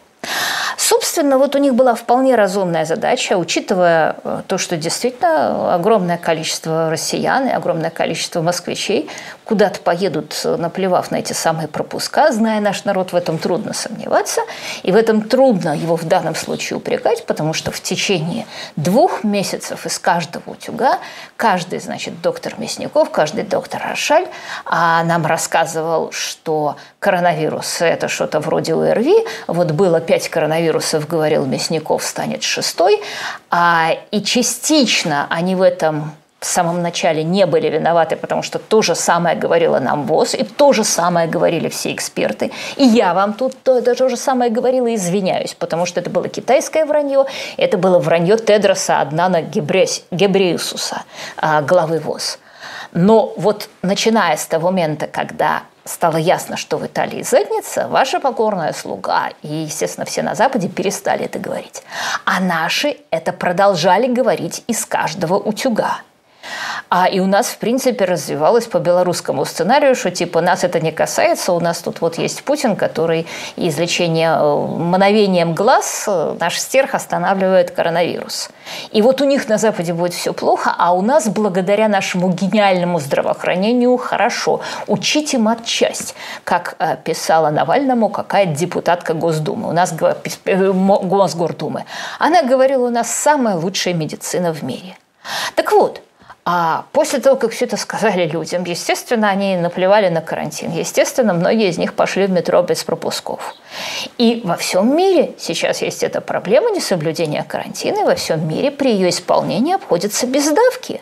Собственно, 0.77 1.37
вот 1.37 1.55
у 1.55 1.59
них 1.59 1.75
была 1.75 1.95
вполне 1.95 2.35
разумная 2.35 2.85
задача, 2.85 3.37
учитывая 3.37 4.15
э, 4.23 4.41
то, 4.47 4.57
что 4.57 4.77
действительно 4.77 5.73
огромное 5.75 6.17
количество 6.17 6.89
россиян 6.89 7.47
и 7.47 7.51
огромное 7.51 7.89
количество 7.89 8.41
москвичей 8.41 9.09
куда-то 9.45 9.79
поедут, 9.79 10.39
наплевав 10.43 11.11
на 11.11 11.17
эти 11.17 11.33
самые 11.33 11.67
пропуска, 11.67 12.31
зная 12.31 12.59
наш 12.59 12.85
народ, 12.85 13.11
в 13.11 13.15
этом 13.15 13.37
трудно 13.37 13.73
сомневаться. 13.73 14.41
И 14.83 14.91
в 14.91 14.95
этом 14.95 15.21
трудно 15.21 15.75
его 15.75 15.95
в 15.95 16.05
данном 16.05 16.35
случае 16.35 16.77
упрекать, 16.77 17.25
потому 17.25 17.53
что 17.53 17.71
в 17.71 17.81
течение 17.81 18.45
двух 18.75 19.23
месяцев 19.23 19.85
из 19.85 19.99
каждого 19.99 20.43
утюга 20.47 20.99
каждый, 21.37 21.79
значит, 21.79 22.21
доктор 22.21 22.55
Мясников, 22.57 23.09
каждый 23.11 23.43
доктор 23.43 23.81
Рошаль 23.87 24.27
а 24.65 25.03
нам 25.03 25.25
рассказывал, 25.25 26.11
что 26.11 26.77
коронавирус– 26.99 27.77
это 27.81 28.07
что-то 28.07 28.39
вроде 28.39 28.73
ОРВИ. 28.73 29.25
Вот 29.47 29.71
было 29.71 29.99
пять 29.99 30.29
коронавирусов, 30.29 31.07
говорил 31.07 31.45
Мясников, 31.45 32.03
станет 32.03 32.43
шестой. 32.43 33.01
А, 33.49 33.91
и 34.11 34.21
частично 34.23 35.27
они 35.29 35.55
в 35.55 35.61
этом 35.61 36.13
в 36.43 36.45
самом 36.45 36.81
начале 36.81 37.23
не 37.23 37.45
были 37.45 37.69
виноваты, 37.69 38.17
потому 38.17 38.43
что 38.43 38.59
то 38.59 38.81
же 38.81 38.95
самое 38.95 39.35
говорила 39.37 39.79
нам 39.79 40.05
ВОЗ, 40.05 40.35
и 40.35 40.43
то 40.43 40.73
же 40.73 40.83
самое 40.83 41.25
говорили 41.25 41.69
все 41.69 41.93
эксперты. 41.93 42.51
И 42.75 42.83
я 42.83 43.13
вам 43.13 43.33
тут 43.33 43.55
то, 43.63 43.81
то 43.81 44.09
же 44.09 44.17
самое 44.17 44.51
говорила 44.51 44.93
извиняюсь, 44.93 45.53
потому 45.53 45.85
что 45.85 46.01
это 46.01 46.09
было 46.09 46.27
китайское 46.27 46.85
вранье, 46.85 47.25
это 47.55 47.77
было 47.77 47.97
вранье 47.97 48.35
Тедроса 48.35 48.99
Аднана 48.99 49.41
Гебреюсуса, 49.41 51.03
главы 51.61 51.99
ВОЗ. 51.99 52.39
Но 52.91 53.33
вот 53.37 53.69
начиная 53.81 54.35
с 54.35 54.45
того 54.45 54.67
момента, 54.67 55.07
когда 55.07 55.63
стало 55.85 56.17
ясно, 56.17 56.57
что 56.57 56.77
в 56.77 56.85
Италии 56.85 57.23
задница, 57.23 57.87
ваша 57.87 58.19
покорная 58.19 58.73
слуга 58.73 59.29
и, 59.43 59.47
естественно, 59.47 60.05
все 60.05 60.21
на 60.21 60.35
Западе 60.35 60.67
перестали 60.67 61.23
это 61.23 61.39
говорить. 61.39 61.83
А 62.25 62.41
наши 62.41 62.97
это 63.11 63.31
продолжали 63.31 64.07
говорить 64.07 64.63
из 64.67 64.85
каждого 64.85 65.35
утюга– 65.35 66.01
а 66.89 67.07
и 67.07 67.19
у 67.19 67.25
нас, 67.25 67.47
в 67.47 67.57
принципе, 67.57 68.05
развивалось 68.05 68.67
по 68.67 68.79
белорусскому 68.79 69.45
сценарию, 69.45 69.95
что 69.95 70.11
типа 70.11 70.41
нас 70.41 70.63
это 70.63 70.79
не 70.79 70.91
касается, 70.91 71.53
у 71.53 71.59
нас 71.59 71.79
тут 71.79 72.01
вот 72.01 72.17
есть 72.17 72.43
Путин, 72.43 72.75
который 72.75 73.27
из 73.55 73.77
лечения 73.77 74.37
э, 74.37 74.67
мановением 74.77 75.53
глаз 75.53 76.05
э, 76.07 76.35
наш 76.39 76.59
стерх 76.59 76.95
останавливает 76.95 77.71
коронавирус. 77.71 78.49
И 78.91 79.01
вот 79.01 79.21
у 79.21 79.25
них 79.25 79.47
на 79.49 79.57
Западе 79.57 79.93
будет 79.93 80.13
все 80.13 80.33
плохо, 80.33 80.73
а 80.77 80.93
у 80.93 81.01
нас 81.01 81.27
благодаря 81.27 81.87
нашему 81.87 82.29
гениальному 82.29 82.99
здравоохранению 82.99 83.97
хорошо. 83.97 84.61
Учите 84.87 85.37
матчасть, 85.37 86.15
как 86.43 86.75
э, 86.79 86.97
писала 87.03 87.49
Навальному 87.49 88.09
какая 88.09 88.45
депутатка 88.45 89.13
Госдумы, 89.13 89.69
у 89.69 89.73
нас 89.73 89.93
Госгордумы. 89.93 91.85
Она 92.19 92.43
говорила, 92.43 92.87
у 92.87 92.91
нас 92.91 93.09
самая 93.09 93.55
лучшая 93.55 93.93
медицина 93.93 94.53
в 94.53 94.63
мире. 94.63 94.97
Так 95.55 95.71
вот, 95.71 96.01
а 96.45 96.85
после 96.91 97.19
того, 97.19 97.37
как 97.37 97.51
все 97.51 97.65
это 97.65 97.77
сказали 97.77 98.27
людям, 98.27 98.65
естественно, 98.65 99.29
они 99.29 99.55
наплевали 99.55 100.09
на 100.09 100.21
карантин. 100.21 100.71
Естественно, 100.71 101.33
многие 101.33 101.69
из 101.69 101.77
них 101.77 101.93
пошли 101.93 102.25
в 102.25 102.31
метро 102.31 102.61
без 102.61 102.83
пропусков. 102.83 103.55
И 104.17 104.41
во 104.43 104.57
всем 104.57 104.95
мире 104.95 105.35
сейчас 105.37 105.81
есть 105.81 106.03
эта 106.03 106.19
проблема 106.19 106.71
несоблюдения 106.71 107.43
карантина, 107.43 108.01
и 108.01 108.03
во 108.03 108.15
всем 108.15 108.45
мире 108.45 108.71
при 108.71 108.91
ее 108.91 109.09
исполнении 109.09 109.73
обходятся 109.73 110.27
без 110.27 110.51
давки. 110.51 111.01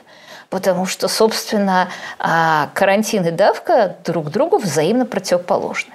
Потому 0.52 0.86
что, 0.86 1.08
собственно, 1.08 1.90
а, 2.20 2.70
карантин 2.76 3.26
и 3.26 3.32
давка 3.32 3.96
друг 4.06 4.30
другу 4.30 4.58
взаимно 4.58 5.06
противоположны. 5.06 5.94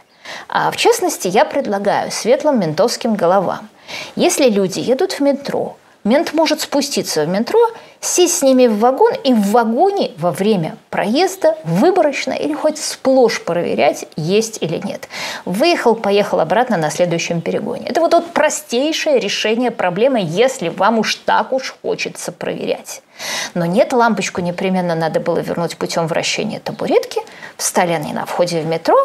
А 0.49 0.73
в 0.73 0.76
частности, 0.76 1.29
я 1.29 1.45
предлагаю 1.45 2.11
светлым 2.11 2.59
ментовским 2.59 3.15
головам, 3.15 3.69
если 4.17 4.49
люди 4.49 4.81
едут 4.81 5.12
в 5.12 5.21
метро, 5.21 5.76
мент 6.03 6.33
может 6.33 6.61
спуститься 6.62 7.25
в 7.25 7.29
метро 7.29 7.61
сесть 8.00 8.38
с 8.38 8.43
ними 8.43 8.67
в 8.67 8.79
вагон 8.79 9.12
и 9.25 9.33
в 9.33 9.50
вагоне 9.50 10.12
во 10.19 10.31
время 10.31 10.76
проезда 10.91 11.57
выборочно 11.65 12.33
или 12.33 12.55
хоть 12.55 12.79
сплошь 12.79 13.43
проверять, 13.43 14.07
есть 14.17 14.59
или 14.62 14.81
нет. 14.85 15.09
Выехал, 15.45 15.95
поехал 15.95 16.41
обратно 16.41 16.76
на 16.76 16.91
следующем 16.91 17.41
перегоне. 17.41 17.87
Это 17.88 18.00
вот, 18.00 18.15
вот 18.15 18.33
простейшее 18.33 19.19
решение 19.19 19.71
проблемы, 19.71 20.21
если 20.23 20.69
вам 20.69 20.99
уж 20.99 21.17
так 21.17 21.53
уж 21.53 21.75
хочется 21.83 22.33
проверять. 22.33 23.03
Но 23.55 23.65
нет, 23.65 23.93
лампочку 23.93 24.41
непременно 24.43 24.95
надо 24.95 25.21
было 25.21 25.38
вернуть 25.38 25.76
путем 25.76 26.07
вращения 26.07 26.61
табуретки. 26.61 27.21
Встали 27.57 27.93
они 27.93 28.12
на 28.12 28.26
входе 28.26 28.61
в 28.61 28.67
метро, 28.67 28.97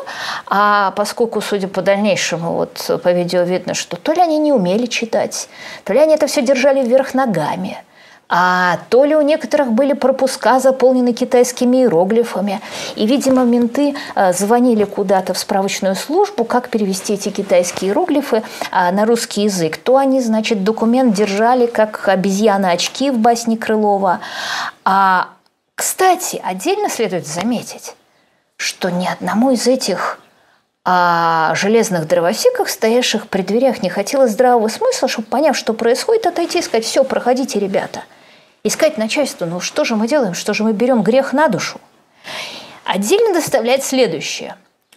а 0.48 0.92
поскольку, 0.92 1.40
судя 1.40 1.70
по 1.70 1.82
дальнейшему, 1.82 2.54
вот 2.54 3.02
по 3.02 3.12
видео 3.14 3.44
видно, 3.44 3.74
что 3.74 3.96
то 3.96 4.12
ли 4.12 4.22
они 4.22 4.38
не 4.38 4.52
умели 4.52 4.88
читать, 4.88 5.48
то 5.86 5.94
ли 5.94 6.00
они 6.00 6.16
это 6.16 6.28
все 6.28 6.42
держали 6.42 6.84
вверх 6.84 7.14
ногами– 7.14 7.78
а 8.34 8.80
то 8.88 9.04
ли 9.04 9.14
у 9.14 9.20
некоторых 9.20 9.74
были 9.74 9.92
пропуска, 9.92 10.62
заполнены 10.62 11.12
китайскими 11.12 11.82
иероглифами. 11.82 12.62
И, 12.96 13.06
видимо, 13.06 13.44
менты 13.44 13.94
э, 14.16 14.32
звонили 14.32 14.86
куда-то 14.86 15.34
в 15.34 15.38
справочную 15.38 15.96
службу, 15.96 16.46
как 16.46 16.70
перевести 16.70 17.16
эти 17.16 17.28
китайские 17.28 17.90
иероглифы 17.90 18.42
а, 18.72 18.94
на 18.94 19.06
русский 19.06 19.44
язык. 19.44 19.76
То 19.76 19.98
они, 19.98 20.22
значит, 20.22 20.64
документ 20.64 21.14
держали, 21.14 21.66
как 21.66 22.08
обезьяны 22.08 22.68
очки 22.68 23.12
в 23.12 23.18
басне 23.18 23.58
Крылова. 23.58 24.22
А, 24.86 25.28
кстати, 25.76 26.42
отдельно 26.42 26.90
следует 26.90 27.28
заметить, 27.28 27.96
что 28.56 28.90
ни 28.90 29.08
одному 29.08 29.52
из 29.52 29.68
этих 29.68 30.20
а 30.84 31.54
железных 31.54 32.08
дровосеков, 32.08 32.72
стоявших 32.72 33.28
при 33.28 33.42
дверях, 33.42 33.84
не 33.84 33.90
хотелось 33.90 34.32
здравого 34.32 34.70
смысла, 34.70 35.10
чтобы, 35.10 35.28
поняв, 35.28 35.56
что 35.56 35.74
происходит, 35.74 36.26
отойти 36.26 36.60
и 36.60 36.62
сказать, 36.64 36.86
все, 36.86 37.04
проходите, 37.04 37.60
ребята– 37.60 38.04
искать 38.64 38.98
начальство, 38.98 39.46
ну 39.46 39.60
что 39.60 39.84
же 39.84 39.96
мы 39.96 40.08
делаем, 40.08 40.34
что 40.34 40.54
же 40.54 40.64
мы 40.64 40.74
берем 40.74 41.02
грех 41.02 41.34
на 41.34 41.48
душу? 41.48 41.80
Отдельно 42.86 43.34
доставляет 43.34 43.84
следующее. 43.84 44.56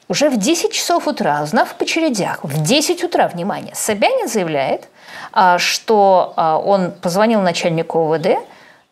Уже 0.08 0.28
в 0.28 0.36
10 0.36 0.72
часов 0.72 1.06
утра, 1.06 1.42
узнав 1.42 1.74
по 1.76 1.84
очередях, 1.84 2.40
в 2.42 2.62
10 2.62 3.04
утра, 3.04 3.26
внимание, 3.28 3.74
Собянин 3.74 4.28
заявляет, 4.28 4.88
а, 5.32 5.58
что 5.58 6.34
а, 6.36 6.58
он 6.58 6.92
позвонил 6.92 7.40
начальнику 7.40 7.98
ОВД, 7.98 8.38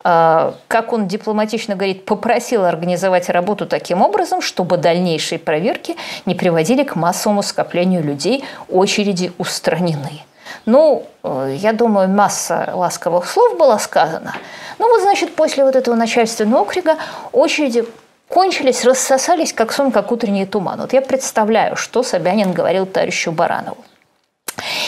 а, 0.03 0.55
как 0.67 0.91
он 0.91 1.07
дипломатично 1.07 1.75
говорит, 1.75 2.05
попросил 2.05 2.65
организовать 2.65 3.29
работу 3.29 3.67
таким 3.67 4.01
образом, 4.01 4.41
чтобы 4.41 4.77
дальнейшие 4.77 5.37
проверки 5.37 5.95
не 6.25 6.33
приводили 6.33 6.83
к 6.83 6.95
массовому 6.95 7.43
скоплению 7.43 8.03
людей, 8.03 8.43
очереди 8.67 9.31
устранены. 9.37 10.23
Ну, 10.65 11.05
э, 11.23 11.55
я 11.57 11.73
думаю, 11.73 12.09
масса 12.09 12.71
ласковых 12.73 13.29
слов 13.29 13.57
была 13.57 13.79
сказана. 13.79 14.33
Ну 14.79 14.89
вот, 14.89 15.01
значит, 15.01 15.35
после 15.35 15.63
вот 15.63 15.75
этого 15.75 15.95
начальственного 15.95 16.61
окрига 16.61 16.97
очереди 17.31 17.85
кончились, 18.27 18.85
рассосались, 18.85 19.53
как 19.53 19.71
сон, 19.71 19.91
как 19.91 20.11
утренний 20.11 20.45
туман. 20.45 20.79
Вот 20.81 20.93
я 20.93 21.01
представляю, 21.01 21.75
что 21.75 22.03
Собянин 22.03 22.53
говорил 22.53 22.85
товарищу 22.85 23.31
Баранову. 23.31 23.77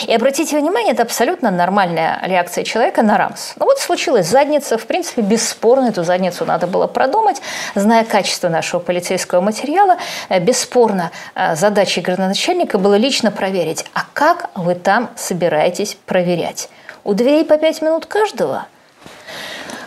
И 0.06 0.14
обратите 0.14 0.58
внимание, 0.58 0.92
это 0.92 1.02
абсолютно 1.02 1.50
нормальная 1.50 2.20
реакция 2.22 2.64
человека 2.64 3.02
на 3.02 3.18
рамс. 3.18 3.54
Ну 3.56 3.64
вот 3.64 3.78
случилась 3.78 4.28
задница, 4.28 4.78
в 4.78 4.86
принципе, 4.86 5.22
бесспорно 5.22 5.88
эту 5.88 6.04
задницу 6.04 6.44
надо 6.44 6.66
было 6.66 6.86
продумать, 6.86 7.40
зная 7.74 8.04
качество 8.04 8.48
нашего 8.48 8.80
полицейского 8.80 9.40
материала, 9.40 9.96
э, 10.28 10.38
бесспорно 10.38 11.10
э, 11.34 11.56
задачей 11.56 12.00
градоначальника 12.00 12.78
было 12.78 12.94
лично 12.94 13.30
проверить, 13.30 13.84
а 13.92 14.04
как 14.12 14.50
вы 14.54 14.74
там 14.74 15.10
собираетесь 15.16 15.96
проверять? 16.06 16.68
У 17.04 17.14
дверей 17.14 17.44
по 17.44 17.56
пять 17.58 17.82
минут 17.82 18.06
каждого– 18.06 18.66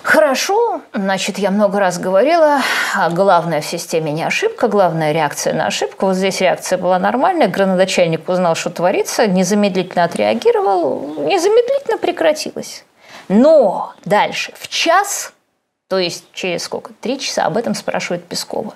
Хорошо, 0.04 0.82
значит, 0.94 1.38
я 1.38 1.52
много 1.52 1.80
раз 1.80 2.00
говорила, 2.00 2.62
а 2.96 3.10
главное 3.10 3.62
в 3.62 3.66
системе 3.66 4.12
не 4.12 4.24
ошибка, 4.24 4.68
главная 4.68 5.12
реакция 5.12 5.54
на 5.54 5.68
ошибку. 5.68 6.08
Вот 6.08 6.16
здесь 6.16 6.42
реакция 6.42 6.78
была 6.78 7.00
нормальная, 7.00 7.48
градоначальник 7.48 8.28
узнал, 8.30 8.56
что 8.56 8.70
творится, 8.70 9.28
незамедлительно 9.28 10.06
отреагировал, 10.06 11.16
незамедлительно 11.20 11.98
прекратилось. 11.98 12.86
Но 13.28 13.94
дальше, 14.06 14.54
в 14.58 14.68
час, 14.70 15.34
то 15.88 16.00
есть 16.00 16.26
через 16.34 16.64
сколько, 16.64 16.94
три 17.02 17.20
часа, 17.20 17.46
об 17.46 17.58
этом 17.58 17.76
спрашивает 17.76 18.26
Пескова. 18.26 18.74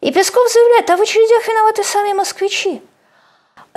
И 0.00 0.12
Песков 0.12 0.50
заявляет, 0.50 0.88
а 0.90 0.96
в 0.96 1.02
очередях 1.02 1.46
виноваты 1.46 1.84
сами 1.84 2.12
москвичи. 2.12 2.80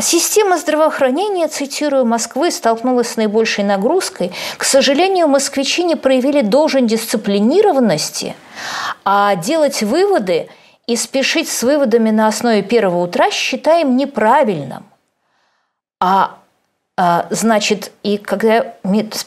Система 0.02 0.58
здравоохранения, 0.58 1.48
цитирую, 1.48 2.06
Москвы 2.06 2.50
столкнулась 2.50 3.10
с 3.10 3.18
наибольшей 3.18 3.64
нагрузкой. 3.64 4.32
К 4.58 4.64
сожалению, 4.64 5.28
москвичи 5.28 5.84
не 5.84 5.96
проявили 5.96 6.42
должен 6.42 6.88
дисциплинированности, 6.88 8.36
а 9.06 9.36
делать 9.36 9.84
выводы 9.84 10.50
и 10.88 10.96
спешить 10.96 11.48
с 11.48 11.62
выводами 11.62 12.10
на 12.10 12.28
основе 12.28 12.64
первого 12.64 13.04
утра 13.04 13.30
считаем 13.30 13.96
неправильным. 13.96 14.84
А, 16.00 16.38
а 16.98 17.28
значит, 17.30 17.92
и 18.02 18.18
когда 18.18 18.74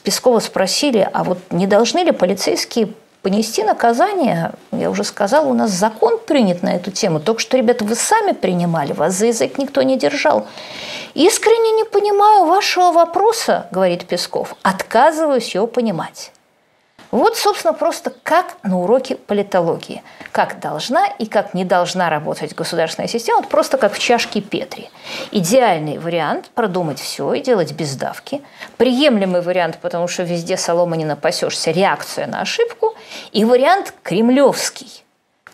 Пескова 0.02 0.40
спросили, 0.40 1.08
а 1.12 1.22
вот 1.22 1.38
не 1.50 1.68
должны 1.68 2.00
ли 2.00 2.10
полицейские 2.10 2.88
понести 3.26 3.64
наказание, 3.64 4.52
я 4.70 4.88
уже 4.88 5.02
сказала, 5.02 5.46
у 5.46 5.52
нас 5.52 5.72
закон 5.72 6.16
принят 6.16 6.62
на 6.62 6.76
эту 6.76 6.92
тему. 6.92 7.18
Только 7.18 7.40
что, 7.40 7.56
ребята, 7.56 7.84
вы 7.84 7.96
сами 7.96 8.30
принимали, 8.30 8.92
вас 8.92 9.14
за 9.14 9.26
язык 9.26 9.58
никто 9.58 9.82
не 9.82 9.98
держал. 9.98 10.46
Искренне 11.14 11.72
не 11.72 11.82
понимаю 11.82 12.44
вашего 12.44 12.92
вопроса, 12.92 13.66
говорит 13.72 14.06
Песков. 14.06 14.54
Отказываюсь 14.62 15.52
его 15.56 15.66
понимать. 15.66 16.30
Вот, 17.10 17.36
собственно, 17.36 17.72
просто 17.72 18.12
как 18.22 18.56
на 18.62 18.78
уроке 18.78 19.16
политологии. 19.16 20.02
Как 20.32 20.60
должна 20.60 21.06
и 21.06 21.26
как 21.26 21.54
не 21.54 21.64
должна 21.64 22.10
работать 22.10 22.54
государственная 22.54 23.08
система, 23.08 23.40
вот 23.40 23.48
просто 23.48 23.78
как 23.78 23.92
в 23.92 23.98
чашке 23.98 24.40
Петри. 24.40 24.90
Идеальный 25.30 25.98
вариант– 25.98 26.50
продумать 26.54 27.00
все 27.00 27.32
и 27.34 27.40
делать 27.40 27.72
без 27.72 27.94
давки. 27.96 28.42
Приемлемый 28.76 29.40
вариант, 29.40 29.78
потому 29.80 30.08
что 30.08 30.24
везде 30.24 30.56
солома 30.56 30.96
не 30.96 31.04
напасешься, 31.04 31.70
реакция 31.70 32.26
на 32.26 32.40
ошибку. 32.40 32.94
И 33.32 33.44
вариант 33.44 33.94
кремлевский. 34.02 35.04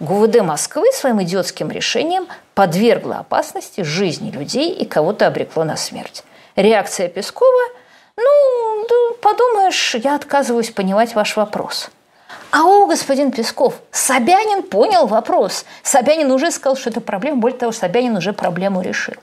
ГУВД 0.01 0.41
Москвы 0.43 0.91
своим 0.93 1.23
идиотским 1.23 1.71
решением 1.71 2.27
подвергла 2.55 3.19
опасности 3.19 3.83
жизни 3.83 4.31
людей 4.31 4.73
и 4.73 4.85
кого-то 4.85 5.27
обрекло 5.27 5.65
на 5.65 5.77
смерть. 5.77 6.25
Реакция 6.57 7.09
Пескова– 7.09 7.62
ну, 8.16 8.87
да, 8.88 9.16
подумаешь, 9.20 9.94
я 9.94 10.14
отказываюсь 10.16 10.70
понимать 10.70 11.14
ваш 11.14 11.37
вопрос. 11.37 11.90
А 12.53 12.64
о, 12.64 12.87
господин 12.87 13.33
Песков, 13.33 13.81
Собянин 13.90 14.62
понял 14.62 15.07
вопрос. 15.07 15.64
Собянин 15.83 16.31
уже 16.31 16.51
сказал, 16.51 16.77
что 16.77 16.90
это 16.90 17.01
проблема. 17.01 17.38
Более 17.38 17.59
того, 17.59 17.72
Собянин 17.72 18.14
уже 18.14 18.35
проблему 18.35 18.83
решил. 18.83 19.14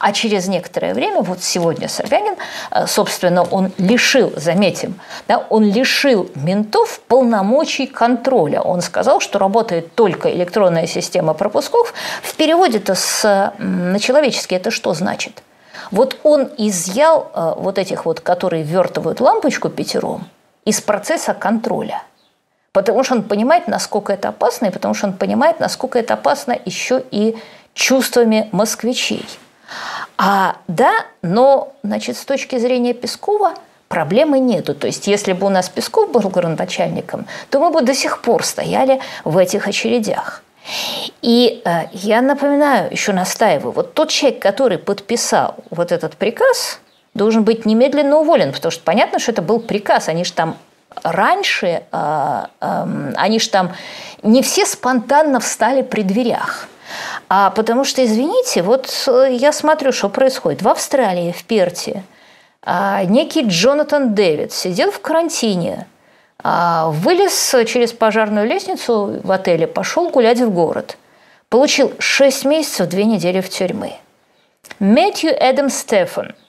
А 0.00 0.10
через 0.12 0.48
некоторое 0.48 0.94
время, 0.94 1.20
вот 1.20 1.42
сегодня 1.42 1.86
Собянин, 1.88 2.36
э, 2.70 2.86
собственно, 2.86 3.42
он 3.42 3.72
лишил, 3.76 4.32
заметим, 4.36 4.98
да, 5.28 5.44
он 5.50 5.64
лишил 5.70 6.30
ментов 6.34 7.00
полномочий 7.08 7.86
контроля. 7.86 8.62
Он 8.62 8.80
сказал, 8.80 9.20
что 9.20 9.38
работает 9.38 9.94
только 9.94 10.32
электронная 10.32 10.86
система 10.86 11.34
пропусков. 11.34 11.92
В 12.22 12.34
переводе-то 12.36 12.94
с, 12.94 13.52
на 13.58 14.00
человеческий 14.00 14.54
это 14.54 14.70
что 14.70 14.94
значит? 14.94 15.42
Вот 15.90 16.18
он 16.22 16.48
изъял 16.58 17.30
э, 17.34 17.54
вот 17.56 17.78
этих 17.78 18.04
вот, 18.06 18.20
которые 18.20 18.62
вертывают 18.62 19.20
лампочку 19.20 19.68
пятером, 19.68 20.28
из 20.64 20.80
процесса 20.80 21.34
контроля– 21.34 22.02
Потому 22.78 23.02
что 23.02 23.14
он 23.14 23.22
понимает, 23.22 23.66
насколько 23.66 24.12
это 24.12 24.28
опасно, 24.28 24.66
и 24.66 24.70
потому 24.70 24.94
что 24.94 25.08
он 25.08 25.12
понимает, 25.14 25.58
насколько 25.58 25.98
это 25.98 26.14
опасно 26.14 26.56
еще 26.64 27.02
и 27.10 27.36
чувствами 27.74 28.48
москвичей. 28.52 29.24
А 30.16 30.56
да, 30.68 30.92
но 31.20 31.72
значит, 31.82 32.16
с 32.16 32.24
точки 32.24 32.56
зрения 32.58 32.94
Пескова 32.94 33.54
проблемы 33.88 34.38
нету. 34.38 34.74
То 34.74 34.86
есть, 34.86 35.06
если 35.06 35.32
бы 35.32 35.46
у 35.46 35.50
нас 35.50 35.68
Песков 35.68 36.12
был 36.12 36.20
городначальником, 36.28 37.26
то 37.50 37.58
мы 37.58 37.70
бы 37.70 37.82
до 37.82 37.94
сих 37.94 38.22
пор 38.22 38.44
стояли 38.44 39.00
в 39.24 39.36
этих 39.38 39.66
очередях. 39.66 40.42
И 41.22 41.62
э, 41.64 41.84
я 41.92 42.22
напоминаю, 42.22 42.90
еще 42.90 43.12
настаиваю, 43.12 43.72
вот 43.72 43.94
тот 43.94 44.10
человек, 44.10 44.40
который 44.40 44.78
подписал 44.78 45.56
вот 45.70 45.92
этот 45.92 46.16
приказ, 46.16 46.80
должен 47.14 47.44
быть 47.44 47.66
немедленно 47.66 48.18
уволен, 48.18 48.52
потому 48.52 48.70
что 48.70 48.82
понятно, 48.82 49.18
что 49.18 49.32
это 49.32 49.42
был 49.42 49.60
приказ, 49.60 50.08
они 50.08 50.24
же 50.24 50.32
там 50.32 50.56
раньше, 51.02 51.82
э, 51.90 52.44
э, 52.60 53.12
они 53.16 53.40
же 53.40 53.50
там 53.50 53.72
не 54.22 54.42
все 54.42 54.66
спонтанно 54.66 55.40
встали 55.40 55.82
при 55.82 56.02
дверях. 56.02 56.68
А 57.28 57.50
потому 57.50 57.84
что, 57.84 58.04
извините, 58.04 58.62
вот 58.62 58.90
э, 59.06 59.28
я 59.32 59.52
смотрю, 59.52 59.92
что 59.92 60.08
происходит. 60.08 60.62
В 60.62 60.68
Австралии, 60.68 61.32
в 61.32 61.44
Перте, 61.44 62.02
э, 62.64 63.04
некий 63.04 63.42
Джонатан 63.42 64.14
Дэвид 64.14 64.52
сидел 64.52 64.90
в 64.90 65.00
карантине, 65.00 65.86
вылез 66.42 67.54
через 67.66 67.92
пожарную 67.92 68.46
лестницу 68.46 69.20
в 69.22 69.32
отеле, 69.32 69.66
пошел 69.66 70.10
гулять 70.10 70.40
в 70.40 70.50
город. 70.50 70.96
Получил 71.48 71.92
6 71.98 72.44
месяцев, 72.44 72.88
2 72.88 73.02
недели 73.02 73.40
в 73.40 73.48
тюрьмы. 73.48 73.94
Мэтью 74.78 75.30
Эдам 75.30 75.70
Стефан– 75.70 76.34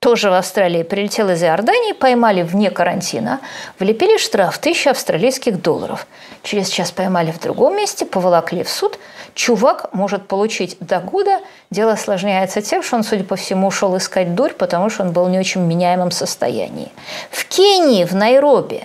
тоже 0.00 0.30
в 0.30 0.34
Австралии, 0.34 0.84
прилетел 0.84 1.28
из 1.30 1.42
Иордании, 1.42 1.92
поймали 1.92 2.42
вне 2.42 2.70
карантина, 2.70 3.40
влепили 3.80 4.16
штраф 4.16 4.58
1000 4.58 4.90
австралийских 4.90 5.60
долларов. 5.60 6.06
Через 6.44 6.68
час 6.68 6.92
поймали 6.92 7.32
в 7.32 7.40
другом 7.40 7.76
месте, 7.76 8.06
поволокли 8.06 8.62
в 8.62 8.70
суд. 8.70 8.96
Чувак 9.34 9.92
может 9.92 10.28
получить 10.28 10.76
до 10.78 11.00
года. 11.00 11.40
Дело 11.70 11.92
осложняется 11.92 12.62
тем, 12.62 12.84
что 12.84 12.94
он, 12.94 13.02
судя 13.02 13.24
по 13.24 13.34
всему, 13.34 13.66
ушел 13.66 13.96
искать 13.96 14.36
дурь, 14.36 14.52
потому 14.52 14.88
что 14.88 15.02
он 15.02 15.10
был 15.10 15.24
в 15.24 15.30
не 15.30 15.38
очень 15.40 15.62
меняемом 15.62 16.12
состоянии. 16.12 16.92
В 17.32 17.44
Кении, 17.46 18.04
в 18.04 18.14
Найроби, 18.14 18.84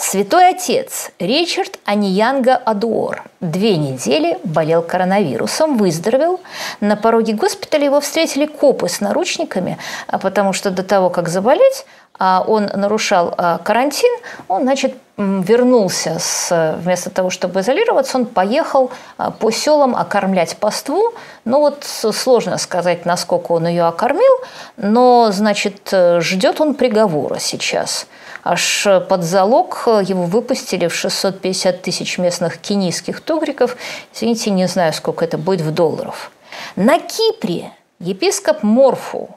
Святой 0.00 0.50
отец 0.50 1.10
Ричард 1.18 1.80
Аниянга 1.84 2.54
Адуор 2.54 3.24
две 3.40 3.76
недели 3.76 4.38
болел 4.44 4.80
коронавирусом, 4.80 5.76
выздоровел. 5.76 6.38
На 6.80 6.94
пороге 6.94 7.32
госпиталя 7.32 7.86
его 7.86 8.00
встретили 8.00 8.46
копы 8.46 8.88
с 8.88 9.00
наручниками, 9.00 9.76
а 10.06 10.18
потому 10.18 10.52
что 10.52 10.70
до 10.70 10.84
того, 10.84 11.10
как 11.10 11.28
заболеть, 11.28 11.84
а 12.16 12.44
он 12.46 12.66
нарушал 12.66 13.34
а, 13.36 13.58
карантин, 13.58 14.10
он, 14.46 14.62
значит, 14.62 14.94
вернулся 15.16 16.18
с, 16.20 16.76
вместо 16.80 17.10
того, 17.10 17.30
чтобы 17.30 17.60
изолироваться, 17.60 18.18
он 18.18 18.26
поехал 18.26 18.92
по 19.40 19.50
селам 19.50 19.96
окормлять 19.96 20.56
паству. 20.58 21.12
Ну 21.44 21.58
вот 21.58 21.82
сложно 21.82 22.56
сказать, 22.58 23.04
насколько 23.04 23.50
он 23.50 23.66
ее 23.66 23.82
окормил, 23.82 24.32
но, 24.76 25.30
значит, 25.32 25.92
ждет 26.20 26.60
он 26.60 26.74
приговора 26.74 27.40
сейчас– 27.40 28.06
Аж 28.44 28.86
под 29.08 29.24
залог 29.24 29.84
его 29.86 30.24
выпустили 30.24 30.86
в 30.86 30.94
650 30.94 31.82
тысяч 31.82 32.18
местных 32.18 32.58
кенийских 32.58 33.20
тугриков. 33.20 33.76
Извините, 34.14 34.50
не 34.50 34.66
знаю, 34.66 34.92
сколько 34.92 35.24
это 35.24 35.38
будет 35.38 35.60
в 35.60 35.72
долларов. 35.72 36.30
На 36.76 36.98
Кипре 36.98 37.72
епископ 37.98 38.62
Морфу 38.62 39.30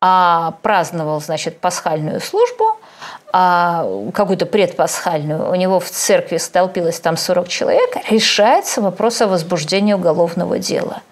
а, 0.00 0.54
праздновал, 0.62 1.20
значит, 1.20 1.60
пасхальную 1.60 2.20
службу, 2.20 2.76
а, 3.32 3.84
какую-то 4.14 4.46
предпасхальную, 4.46 5.50
у 5.50 5.54
него 5.54 5.80
в 5.80 5.90
церкви 5.90 6.36
столпилось 6.36 7.00
там 7.00 7.16
40 7.16 7.48
человек, 7.48 7.96
решается 8.08 8.80
вопрос 8.80 9.20
о 9.20 9.26
возбуждении 9.26 9.92
уголовного 9.92 10.58
дела. 10.58 11.02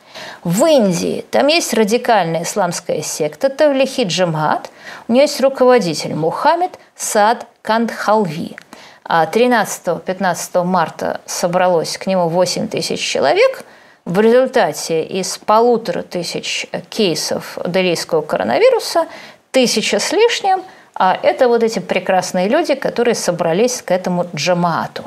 В 0.44 0.64
Индии 0.66 1.24
там 1.30 1.46
есть 1.48 1.74
радикальная 1.74 2.42
исламская 2.42 3.02
секта 3.02 3.48
Тавлихи 3.48 4.04
Джамат. 4.04 4.70
У 5.08 5.12
нее 5.12 5.22
есть 5.22 5.40
руководитель 5.40 6.14
Мухаммед 6.14 6.78
Сад 6.94 7.46
Кандхалви. 7.62 8.56
13-15 9.04 10.50
а 10.54 10.64
марта 10.64 11.20
собралось 11.26 11.96
к 11.96 12.06
нему 12.06 12.28
8 12.28 12.68
тысяч 12.68 13.00
человек. 13.00 13.64
В 14.04 14.20
результате 14.20 15.04
из 15.04 15.38
полутора 15.38 16.02
тысяч 16.02 16.66
кейсов 16.90 17.58
делийского 17.66 18.22
коронавируса 18.22 19.06
тысяча 19.50 19.98
с 19.98 20.12
лишним 20.12 20.62
а 20.98 21.18
это 21.22 21.46
вот 21.48 21.62
эти 21.62 21.78
прекрасные 21.78 22.48
люди, 22.48 22.74
которые 22.74 23.14
собрались 23.14 23.82
к 23.82 23.90
этому 23.90 24.26
джамаату. 24.34 25.04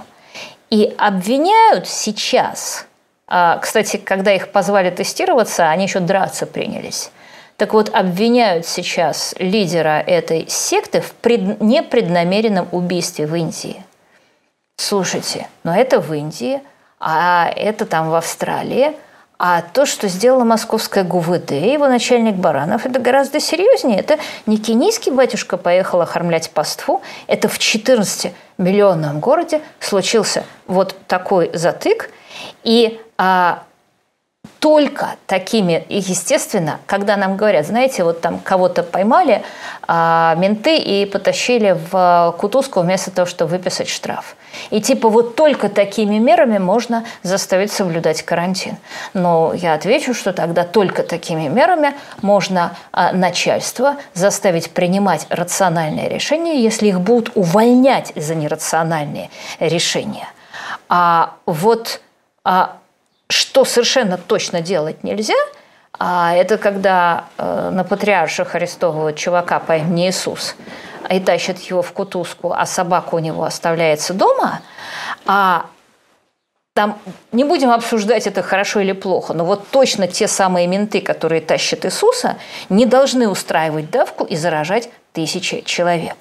И 0.69 0.93
обвиняют 0.99 1.87
сейчас, 1.87 2.85
кстати, 3.61 3.97
когда 3.97 4.33
их 4.33 4.51
позвали 4.51 4.89
тестироваться, 4.89 5.69
они 5.69 5.83
еще 5.83 5.99
драться 5.99 6.45
принялись. 6.45 7.11
Так 7.57 7.73
вот, 7.73 7.93
обвиняют 7.93 8.65
сейчас 8.65 9.35
лидера 9.37 9.99
этой 9.99 10.47
секты 10.47 11.01
в 11.01 11.11
пред... 11.11 11.61
непреднамеренном 11.61 12.69
убийстве 12.71 13.27
в 13.27 13.35
Индии. 13.35 13.83
Слушайте, 14.77 15.47
но 15.65 15.75
это 15.75 15.99
в 15.99 16.13
Индии, 16.13 16.61
а 16.99 17.51
это 17.53 17.85
там 17.85 18.09
в 18.09 18.15
Австралии. 18.15 18.93
А 19.37 19.61
то, 19.61 19.85
что 19.85 20.07
сделала 20.07 20.43
московская 20.43 21.03
ГУВД, 21.03 21.51
его 21.51 21.87
начальник 21.87 22.35
Баранов, 22.35 22.85
это 22.85 22.99
гораздо 22.99 23.39
серьезнее. 23.39 23.99
Это 23.99 24.19
не 24.45 24.57
кенийский 24.57 25.11
батюшка 25.11 25.57
поехал 25.57 26.01
охормлять 26.01 26.51
паству, 26.51 27.01
это 27.27 27.47
в 27.47 27.57
14-миллионном 27.57 29.19
городе 29.19 29.61
случился 29.79 30.43
вот 30.67 30.95
такой 31.07 31.51
затык. 31.53 32.09
И 32.63 32.99
а, 33.17 33.63
только 34.59 35.15
такими, 35.25 35.85
и 35.87 35.99
естественно, 35.99 36.79
когда 36.85 37.15
нам 37.15 37.37
говорят, 37.37 37.65
знаете, 37.65 38.03
вот 38.03 38.19
там 38.19 38.39
кого-то 38.39 38.83
поймали 38.83 39.41
а, 39.87 40.35
менты 40.35 40.77
и 40.77 41.05
потащили 41.05 41.77
в 41.91 42.35
кутузку 42.37 42.81
вместо 42.81 43.09
того, 43.11 43.25
чтобы 43.25 43.51
выписать 43.51 43.87
штраф. 43.87 44.35
И 44.69 44.81
типа 44.81 45.07
вот 45.07 45.35
только 45.35 45.69
такими 45.69 46.17
мерами 46.17 46.57
можно 46.57 47.05
заставить 47.23 47.71
соблюдать 47.71 48.23
карантин. 48.23 48.77
Но 49.13 49.53
я 49.53 49.73
отвечу, 49.73 50.13
что 50.13 50.33
тогда 50.33 50.65
только 50.65 51.03
такими 51.03 51.47
мерами 51.47 51.93
можно 52.21 52.75
а, 52.91 53.13
начальство 53.13 53.95
заставить 54.13 54.71
принимать 54.71 55.25
рациональные 55.29 56.09
решения, 56.09 56.61
если 56.61 56.87
их 56.87 56.99
будут 56.99 57.31
увольнять 57.35 58.11
за 58.15 58.35
нерациональные 58.35 59.29
решения. 59.59 60.27
А 60.89 61.35
вот 61.45 62.01
что 63.29 63.63
совершенно 63.65 64.17
точно 64.17 64.61
делать 64.61 65.03
нельзя, 65.03 65.35
а 65.97 66.33
это 66.33 66.57
когда 66.57 67.25
э, 67.37 67.69
на 67.71 67.83
патриарших 67.83 68.55
арестовывают 68.55 69.17
чувака 69.17 69.59
по 69.59 69.77
имени 69.77 70.09
Иисус 70.09 70.55
и 71.09 71.19
тащат 71.19 71.59
его 71.59 71.81
в 71.81 71.91
кутузку, 71.91 72.53
а 72.53 72.65
собака 72.65 73.15
у 73.15 73.19
него 73.19 73.43
оставляется 73.43 74.13
дома, 74.13 74.61
а 75.25 75.65
там 76.73 76.97
не 77.31 77.43
будем 77.43 77.71
обсуждать 77.71 78.25
это 78.25 78.41
хорошо 78.41 78.79
или 78.79 78.93
плохо, 78.93 79.33
но 79.33 79.43
вот 79.43 79.67
точно 79.67 80.07
те 80.07 80.27
самые 80.27 80.65
менты, 80.67 81.01
которые 81.01 81.41
тащат 81.41 81.85
Иисуса, 81.85 82.37
не 82.69 82.85
должны 82.85 83.27
устраивать 83.27 83.91
давку 83.91 84.23
и 84.23 84.35
заражать 84.35 84.89
тысячи 85.11 85.61
человек. 85.61 86.15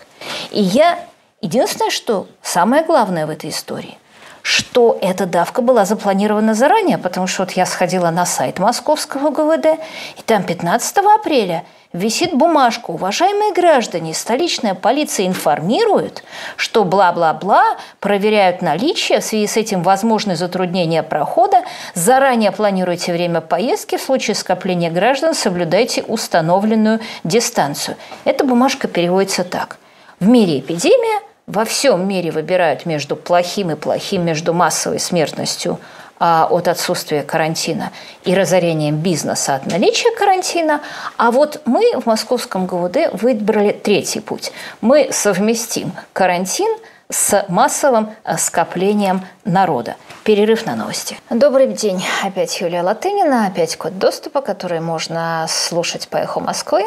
И 0.50 0.60
я 0.60 0.98
единственное, 1.40 1.90
что 1.90 2.26
самое 2.42 2.84
главное 2.84 3.26
в 3.26 3.30
этой 3.30 3.50
истории– 3.50 3.96
что 4.48 4.96
эта 5.02 5.26
давка 5.26 5.60
была 5.60 5.84
запланирована 5.84 6.54
заранее, 6.54 6.96
потому 6.96 7.26
что 7.26 7.42
вот 7.42 7.50
я 7.50 7.66
сходила 7.66 8.08
на 8.08 8.24
сайт 8.24 8.58
Московского 8.58 9.28
ГВД, 9.28 9.78
и 10.16 10.22
там 10.24 10.42
15 10.42 10.96
апреля 11.20 11.64
висит 11.92 12.32
бумажка 12.32 12.90
«Уважаемые 12.92 13.52
граждане, 13.52 14.14
столичная 14.14 14.72
полиция 14.72 15.26
информирует, 15.26 16.24
что 16.56 16.84
бла-бла-бла, 16.84 17.76
проверяют 18.00 18.62
наличие, 18.62 19.20
в 19.20 19.24
связи 19.24 19.46
с 19.46 19.58
этим 19.58 19.82
возможны 19.82 20.34
затруднения 20.34 21.02
прохода, 21.02 21.58
заранее 21.92 22.50
планируйте 22.50 23.12
время 23.12 23.42
поездки, 23.42 23.98
в 23.98 24.02
случае 24.02 24.34
скопления 24.34 24.90
граждан 24.90 25.34
соблюдайте 25.34 26.02
установленную 26.04 27.00
дистанцию». 27.22 27.98
Эта 28.24 28.44
бумажка 28.44 28.88
переводится 28.88 29.44
так. 29.44 29.76
В 30.20 30.26
мире 30.26 30.60
эпидемия, 30.60 31.27
во 31.48 31.64
всем 31.64 32.06
мире 32.06 32.30
выбирают 32.30 32.86
между 32.86 33.16
плохим 33.16 33.70
и 33.70 33.74
плохим, 33.74 34.24
между 34.24 34.52
массовой 34.52 35.00
смертностью 35.00 35.80
а, 36.20 36.46
от 36.50 36.68
отсутствия 36.68 37.22
карантина 37.22 37.90
и 38.24 38.34
разорением 38.34 38.96
бизнеса 38.96 39.54
от 39.54 39.66
наличия 39.66 40.14
карантина. 40.16 40.82
А 41.16 41.30
вот 41.30 41.62
мы 41.64 41.98
в 41.98 42.06
московском 42.06 42.66
ГУД 42.66 43.12
выбрали 43.14 43.72
третий 43.72 44.20
путь. 44.20 44.52
Мы 44.82 45.08
совместим 45.10 45.92
карантин 46.12 46.68
с 47.10 47.46
массовым 47.48 48.10
э, 48.24 48.36
скоплением 48.36 49.22
народа. 49.44 49.96
Перерыв 50.24 50.66
на 50.66 50.76
новости. 50.76 51.18
Добрый 51.30 51.68
день. 51.68 52.04
Опять 52.22 52.60
Юлия 52.60 52.82
Латынина, 52.82 53.46
опять 53.46 53.76
код 53.76 53.98
доступа, 53.98 54.42
который 54.42 54.80
можно 54.80 55.46
слушать 55.48 56.08
по 56.08 56.18
«Эхо 56.18 56.40
Москвы» 56.40 56.84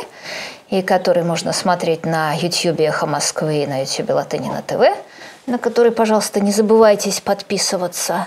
и 0.71 0.81
который 0.81 1.21
можно 1.21 1.53
смотреть 1.53 2.05
на 2.05 2.33
YouTube 2.33 2.79
«Эхо 2.79 3.05
Москвы» 3.05 3.63
и 3.63 3.67
на 3.67 3.81
YouTube 3.81 4.09
Латынина 4.09 4.63
ТВ, 4.65 4.97
на 5.45 5.59
который, 5.59 5.91
пожалуйста, 5.91 6.39
не 6.39 6.51
забывайтесь 6.51 7.21
подписываться. 7.21 8.25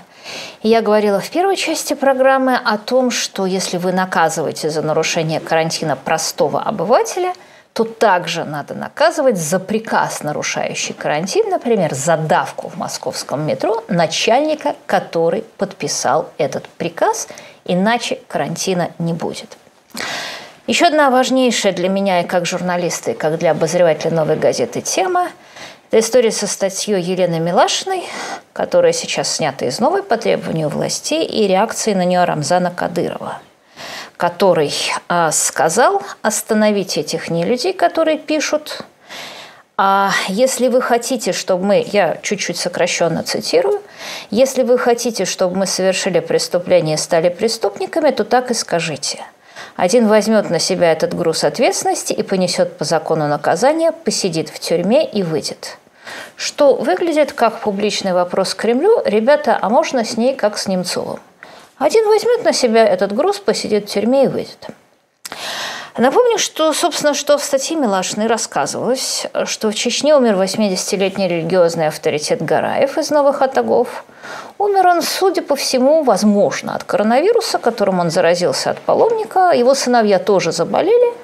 Я 0.63 0.81
говорила 0.81 1.19
в 1.19 1.29
первой 1.31 1.57
части 1.57 1.95
программы 1.95 2.57
о 2.57 2.79
том, 2.79 3.11
что 3.11 3.47
если 3.47 3.79
вы 3.79 3.91
наказываете 3.91 4.71
за 4.71 4.83
нарушение 4.83 5.41
карантина 5.41 5.97
простого 5.97 6.63
обывателя– 6.63 7.33
то 7.75 7.83
также 7.83 8.45
надо 8.45 8.75
наказывать 8.75 9.37
за 9.37 9.59
приказ, 9.59 10.23
нарушающий 10.23 10.95
карантин, 10.95 11.51
например, 11.51 11.93
за 11.93 12.17
давку 12.17 12.69
в 12.69 12.77
московском 12.77 13.45
метро 13.45 13.83
начальника, 13.89 14.77
который 14.87 15.43
подписал 15.59 16.31
этот 16.39 16.69
приказ, 16.69 17.27
иначе 17.65 18.21
карантина 18.29 18.93
не 19.01 19.13
будет. 19.13 19.59
Еще 20.67 20.87
одна 20.87 21.11
важнейшая 21.11 21.73
для 21.73 21.89
меня 21.89 22.21
и 22.21 22.27
как 22.27 22.47
журналиста, 22.47 23.11
и 23.11 23.15
как 23.15 23.39
для 23.39 23.51
обозревателя 23.51 24.11
«Новой 24.11 24.37
газеты» 24.37 24.81
тема– 24.81 25.29
это 25.91 26.01
история 26.01 26.33
со 26.33 26.47
статьей 26.47 27.01
Елены 27.01 27.39
Милашиной, 27.39 28.05
которая 28.53 28.93
сейчас 28.93 29.29
снята 29.35 29.67
из 29.67 29.79
новой 29.79 30.03
по 30.03 30.17
требованию 30.17 30.69
властей, 30.69 31.25
и 31.25 31.47
реакции 31.47 31.95
на 31.95 32.05
нее 32.05 32.25
Рамзана 32.25 32.71
Кадырова– 32.71 33.39
который 34.17 34.73
а, 35.09 35.33
сказал 35.33 36.03
остановить 36.23 36.97
этих 36.97 37.31
нелюдей, 37.31 37.73
которые 37.73 38.19
пишут. 38.19 38.83
А 39.77 40.13
если 40.29 40.69
вы 40.69 40.81
хотите, 40.81 41.33
чтобы 41.33 41.65
мы, 41.65 41.85
я 41.93 42.19
чуть-чуть 42.23 42.57
сокращенно 42.57 43.25
цитирую, 43.25 43.83
если 44.31 44.63
вы 44.63 44.79
хотите, 44.79 45.25
чтобы 45.25 45.57
мы 45.57 45.67
совершили 45.67 46.21
преступление 46.21 46.95
и 46.95 46.99
стали 46.99 47.29
преступниками, 47.29 48.11
то 48.11 48.25
так 48.25 48.51
и 48.51 48.55
скажите. 48.55 49.25
Один 49.77 50.07
возьмет 50.07 50.51
на 50.51 50.59
себя 50.61 50.93
этот 50.93 51.15
груз 51.15 51.43
ответственности 51.43 52.13
и 52.13 52.23
понесет 52.23 52.77
по 52.79 52.85
закону 52.85 53.27
наказание, 53.27 53.91
посидит 53.91 54.49
в 54.49 54.59
тюрьме 54.61 55.05
и 55.05 55.23
выйдет. 55.23 55.79
Что 56.37 56.75
выглядит 56.75 57.33
как 57.33 57.61
публичный 57.61 58.13
вопрос 58.13 58.55
к 58.55 58.59
Кремлю, 58.59 59.03
ребята, 59.05 59.59
а 59.61 59.69
можно 59.69 60.05
с 60.05 60.17
ней 60.17 60.35
как 60.35 60.59
с 60.59 60.69
Немцовым? 60.69 61.19
Один 61.79 62.07
возьмет 62.07 62.45
на 62.45 62.53
себя 62.53 62.87
этот 62.87 63.13
груз, 63.13 63.39
посидит 63.39 63.89
в 63.89 63.93
тюрьме 63.93 64.25
и 64.25 64.29
выйдет. 64.29 64.69
Напомню, 65.97 66.39
что, 66.39 66.73
собственно, 66.73 67.15
что 67.15 67.39
в 67.39 67.45
статье 67.45 67.77
Милашиной 67.77 68.27
рассказывалось, 68.27 69.27
что 69.45 69.71
в 69.71 69.75
Чечне 69.77 70.17
умер 70.17 70.35
80-летний 70.35 71.29
религиозный 71.29 71.87
авторитет 71.87 72.43
Гараев 72.43 72.99
из 72.99 73.11
Новых 73.11 73.43
Атагов. 73.43 74.05
Умер 74.59 74.89
он, 74.89 75.03
судя 75.03 75.43
по 75.43 75.55
всему, 75.55 76.03
возможно, 76.03 76.75
от 76.75 76.83
коронавируса, 76.83 77.59
которым 77.59 78.01
он 78.01 78.11
заразился 78.11 78.71
от 78.71 78.81
паломника. 78.81 79.53
Его 79.53 79.75
сыновья 79.75 80.19
тоже 80.19 80.51
заболели. 80.51 81.15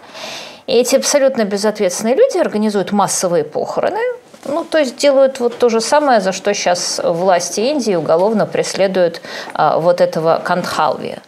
И 0.69 0.73
эти 0.75 0.95
абсолютно 0.95 1.45
безответственные 1.45 2.15
люди 2.15 2.39
организуют 2.39 2.93
массовые 2.93 3.43
похороны, 3.43 4.01
ну, 4.45 4.65
то 4.65 4.79
есть 4.79 4.97
делают 4.97 5.41
вот 5.41 5.59
то 5.59 5.69
же 5.69 5.81
самое, 5.81 6.21
за 6.21 6.33
что 6.33 6.55
сейчас 6.55 7.01
власти 7.03 7.61
Индии 7.61 7.95
уголовно 7.95 8.47
преследуют 8.47 9.21
а, 9.53 9.79
вот 9.79 10.01
этого 10.01 10.41
Кандхалви. 10.45 11.19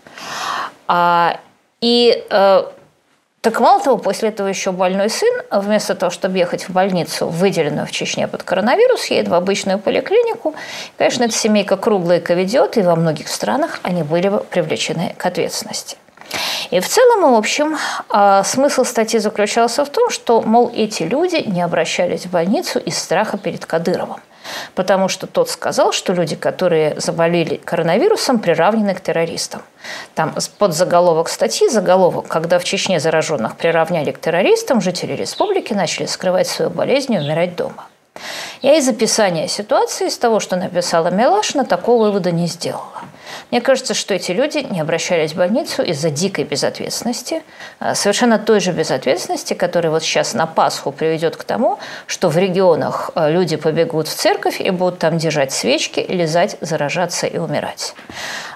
А, 0.87 1.38
и 1.81 2.24
а, 2.31 2.72
так 3.42 3.59
мало 3.59 3.83
того, 3.83 3.98
после 3.98 4.28
этого 4.28 4.46
еще 4.46 4.70
больной 4.70 5.11
сын, 5.11 5.42
вместо 5.50 5.96
того, 5.96 6.11
чтобы 6.11 6.38
ехать 6.38 6.68
в 6.68 6.70
больницу, 6.70 7.26
выделенную 7.26 7.88
в 7.88 7.90
Чечне 7.90 8.28
под 8.28 8.44
коронавирус, 8.44 9.07
едет 9.07 9.26
в 9.26 9.35
обычную 9.35 9.81
поликлинику. 9.81 10.55
Конечно, 10.96 11.24
эта 11.24 11.35
семейка 11.35 11.76
круглая 11.76 12.20
ковидиот, 12.20 12.76
и 12.76 12.83
во 12.83 12.94
многих 12.94 13.26
странах 13.26 13.81
они 13.83 14.05
были 14.05 14.28
бы 14.28 14.38
привлечены 14.38 15.16
к 15.18 15.26
ответственности. 15.26 15.96
И 16.70 16.78
в 16.78 16.88
целом, 16.88 17.33
в 17.33 17.37
общем, 17.37 17.76
а, 18.09 18.44
смысл 18.44 18.85
статьи 18.85 19.18
заключался 19.18 19.85
в 19.85 19.90
том, 19.90 20.09
что, 20.11 20.40
мол, 20.40 20.70
эти 20.72 21.02
люди 21.02 21.42
не 21.44 21.62
обращались 21.62 22.26
в 22.26 22.31
больницу 22.31 22.78
из 22.78 22.96
страха 22.96 23.38
перед 23.38 23.66
Кадыровым. 23.66 24.20
Потому 24.74 25.09
что 25.09 25.26
тот 25.26 25.48
сказал, 25.50 25.92
что 25.92 26.12
люди, 26.12 26.37
которые 26.37 26.98
заболели 26.98 27.57
коронавирусом, 27.57 28.38
приравнены 28.38 28.94
к 28.94 29.00
террористам. 29.00 29.62
Там 30.14 30.35
под 30.59 30.74
заголовок 30.74 31.28
статьи, 31.28 31.68
заголовок, 31.68 32.28
когда 32.28 32.59
в 32.59 32.64
Чечне 32.64 33.00
зараженных 33.00 33.57
приравняли 33.57 34.11
к 34.11 34.20
террористам, 34.20 34.81
жители 34.81 35.12
республики 35.12 35.72
начали 35.72 36.07
скрывать 36.07 36.48
свою 36.48 36.70
болезнь 36.70 37.14
и 37.14 37.18
умирать 37.18 37.57
дома. 37.57 37.87
Я 38.61 38.76
из 38.76 38.88
описания 38.88 39.48
ситуации, 39.48 40.09
из 40.09 40.18
того, 40.18 40.38
что 40.38 40.57
написала 40.57 41.09
Милашина, 41.09 41.64
такого 41.64 42.05
вывода 42.05 42.31
не 42.31 42.46
сделала. 42.46 43.02
Мне 43.53 43.61
кажется, 43.61 43.93
что 43.93 44.15
эти 44.15 44.33
люди 44.33 44.67
не 44.71 44.81
обращались 44.81 45.33
в 45.33 45.37
больницу 45.37 45.83
из-за 45.83 46.09
дикой 46.09 46.45
безответственности, 46.45 47.43
а, 47.81 47.95
совершенно 47.95 48.38
той 48.38 48.61
же 48.61 48.73
безответственности, 48.73 49.53
которая 49.53 49.93
вот 49.93 50.03
сейчас 50.03 50.33
на 50.33 50.47
Пасху 50.47 50.91
приведет 50.91 51.37
к 51.37 51.45
тому, 51.45 51.79
что 52.07 52.31
в 52.31 52.38
регионах 52.38 53.11
а, 53.15 53.29
люди 53.29 53.57
побегут 53.57 54.09
в 54.09 54.15
церковь 54.15 54.59
и 54.59 54.71
будут 54.71 55.01
там 55.01 55.19
держать 55.19 55.53
свечки, 55.53 56.01
лизать, 56.01 56.57
заражаться 56.62 57.27
и 57.27 57.37
умирать. 57.37 57.95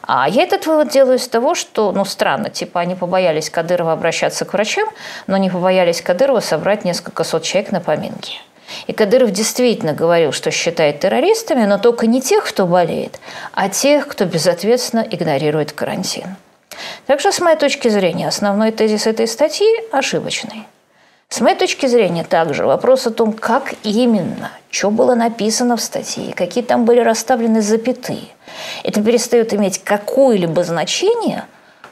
А 0.01 0.27
я 0.31 0.45
этот 0.45 0.65
вывод 0.65 0.89
делаю 0.89 1.19
из 1.19 1.29
того, 1.29 1.55
что, 1.55 1.93
ну, 1.93 2.07
странно, 2.07 2.49
типа 2.49 2.81
они 2.81 2.95
побоялись 2.95 3.51
Кадырова 3.51 3.93
обращаться 3.93 4.47
к 4.47 4.55
врачам, 4.55 4.89
но 5.27 5.37
не 5.37 5.51
побоялись 5.51 6.01
Кадырова 6.01 6.41
собрать 6.41 6.87
несколько 6.87 7.23
сот 7.23 7.43
человек 7.43 7.71
на 7.71 7.81
поминки. 7.81 8.41
И 8.87 8.93
Кадыров 8.93 9.31
действительно 9.31 9.93
говорил, 9.93 10.33
что 10.33 10.51
считает 10.51 11.01
террористами, 11.01 11.65
но 11.65 11.79
только 11.79 12.07
не 12.07 12.21
тех, 12.21 12.45
кто 12.45 12.67
болеет, 12.67 13.21
а 13.53 13.69
тех, 13.69 14.09
кто 14.09 14.25
безответственно 14.25 15.07
игнорирует 15.09 15.73
карантин. 15.73 16.37
Так 17.07 17.21
что, 17.21 17.33
с 17.33 17.41
моей 17.41 17.57
точки 17.57 17.89
зрения, 17.89 18.29
основной 18.29 18.73
тезис 18.73 19.07
этой 19.07 19.27
статьи 19.27 19.69
ошибочный. 19.93 20.67
С 21.29 21.41
моей 21.41 21.57
точки 21.57 21.87
зрения, 21.87 22.23
также 22.23 22.65
вопрос 22.67 23.07
о 23.07 23.11
том, 23.11 23.33
как 23.33 23.75
именно, 23.83 24.53
что 24.71 24.91
было 24.91 25.15
написано 25.15 25.77
в 25.77 25.83
статье, 25.83 26.33
какие 26.35 26.63
там 26.63 26.85
были 26.85 27.01
расставлены 27.01 27.63
запятые, 27.63 28.29
это 28.85 29.03
перестает 29.03 29.53
иметь 29.53 29.83
какое-либо 29.83 30.63
значение 30.63 31.45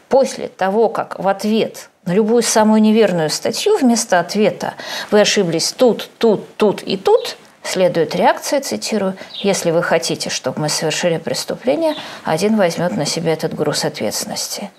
после 0.09 0.49
того, 0.49 0.89
как 0.89 1.19
в 1.19 1.27
ответ 1.27 1.89
на 2.07 2.12
любую 2.12 2.43
самую 2.43 2.83
неверную 2.83 3.31
статью 3.31 3.77
вместо 3.77 4.21
ответа 4.21 4.75
«Вы 5.11 5.21
ошиблись 5.21 5.73
тут, 5.73 6.11
тут, 6.19 6.57
тут 6.57 6.83
и 6.83 6.97
тут» 6.97 7.37
следует 7.62 8.14
реакция, 8.14 8.61
цитирую, 8.61 9.17
«Если 9.33 9.71
вы 9.71 9.83
хотите, 9.83 10.31
чтобы 10.31 10.61
мы 10.61 10.69
совершили 10.69 11.17
преступление, 11.17 11.95
один 12.25 12.57
возьмет 12.57 12.97
на 12.97 13.07
себя 13.07 13.33
этот 13.33 13.55
груз 13.55 13.85
ответственности». 13.85 14.71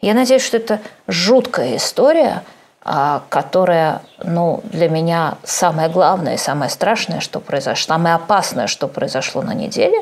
Я 0.00 0.14
надеюсь, 0.14 0.44
что 0.44 0.56
это 0.56 0.80
жуткая 1.08 1.76
история, 1.76 2.44
а, 2.84 3.24
которая, 3.28 4.02
ну, 4.22 4.60
для 4.62 4.88
меня 4.88 5.34
самое 5.42 5.88
главное 5.88 6.36
самое 6.36 6.70
страшное, 6.70 7.18
что 7.20 7.40
произошло, 7.40 7.94
самое 7.94 8.14
опасное, 8.14 8.68
что 8.68 8.86
произошло 8.86 9.42
на 9.42 9.52
неделе, 9.52 10.00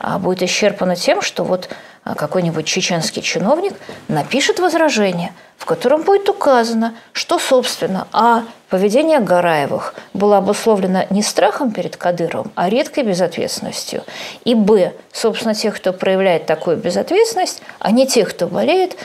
а, 0.00 0.18
будет 0.18 0.42
исчерпано 0.42 0.96
тем, 0.96 1.20
что 1.20 1.44
вот 1.44 1.68
какой-нибудь 2.04 2.66
чеченский 2.66 3.22
чиновник 3.22 3.74
напишет 4.08 4.58
возражение, 4.58 5.32
в 5.56 5.64
котором 5.64 6.02
будет 6.02 6.28
указано, 6.28 6.94
что, 7.12 7.38
собственно, 7.38 8.06
а. 8.12 8.44
Поведение 8.68 9.20
Гараевых 9.20 9.94
было 10.14 10.38
обусловлено 10.38 11.06
не 11.10 11.22
страхом 11.22 11.70
перед 11.70 11.96
Кадыровым, 11.96 12.50
а 12.56 12.68
редкой 12.68 13.04
безответственностью. 13.04 14.02
И 14.44 14.56
б. 14.56 14.92
Собственно, 15.12 15.54
тех, 15.54 15.76
кто 15.76 15.92
проявляет 15.92 16.46
такую 16.46 16.76
безответственность, 16.76 17.62
а 17.78 17.92
не 17.92 18.04
тех, 18.06 18.30
кто 18.30 18.48
болеет, 18.48 18.96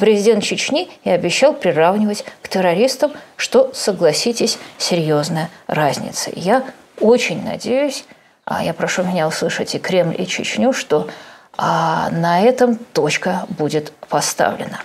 президент 0.00 0.42
Чечни 0.42 0.90
и 1.04 1.10
обещал 1.10 1.52
приравнивать 1.52 2.24
к 2.42 2.48
террористам, 2.48 3.12
что, 3.36 3.70
согласитесь, 3.72 4.58
серьезная 4.78 5.48
разница. 5.66 6.30
Я 6.34 6.64
очень 7.00 7.44
надеюсь, 7.44 8.04
а 8.44 8.64
я 8.64 8.74
прошу 8.74 9.04
меня 9.04 9.28
услышать 9.28 9.74
и 9.74 9.78
Кремль, 9.78 10.16
и 10.18 10.26
Чечню, 10.26 10.72
что 10.72 11.08
а 11.56 12.10
на 12.10 12.40
этом 12.40 12.76
точка 12.76 13.46
будет 13.48 13.92
поставлена. 14.08 14.80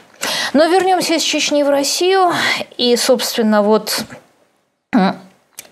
Но 0.53 0.65
вернемся 0.65 1.15
из 1.15 1.21
Чечни 1.21 1.63
в 1.63 1.69
Россию. 1.69 2.32
И, 2.77 2.95
собственно, 2.95 3.62
вот 3.62 4.03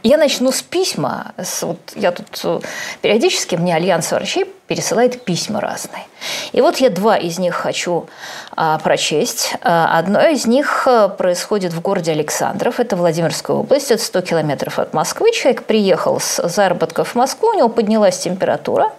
Я 0.04 0.18
начну 0.18 0.52
с 0.52 0.62
письма. 0.62 1.34
Вот 1.62 1.80
я 1.96 2.12
тут 2.12 2.40
э, 2.44 2.60
периодически 3.02 3.56
мне 3.56 3.76
Альянс 3.76 4.12
врачей 4.12 4.46
пересылает 4.68 5.26
письма 5.26 5.60
разные. 5.60 6.04
И 6.52 6.62
вот 6.62 6.78
я 6.78 6.90
два 6.90 7.18
из 7.18 7.40
них 7.40 7.56
хочу 7.56 8.08
а, 8.56 8.78
прочесть. 8.80 9.56
А, 9.62 9.98
одно 9.98 10.22
из 10.22 10.46
них 10.46 10.88
э, 10.88 11.10
происходит 11.10 11.74
в 11.74 11.82
городе 11.82 12.12
Александров, 12.12 12.80
это 12.80 12.96
Владимирская 12.96 13.58
область, 13.58 13.92
это 13.92 14.02
100 14.02 14.22
километров 14.22 14.80
от 14.80 14.94
Москвы. 14.94 15.32
Человек 15.32 15.64
приехал 15.64 16.20
с 16.20 16.48
заработков 16.48 17.10
в 17.10 17.16
Москву, 17.16 17.50
у 17.50 17.54
него 17.54 17.70
поднялась 17.70 18.18
температура, 18.20 18.94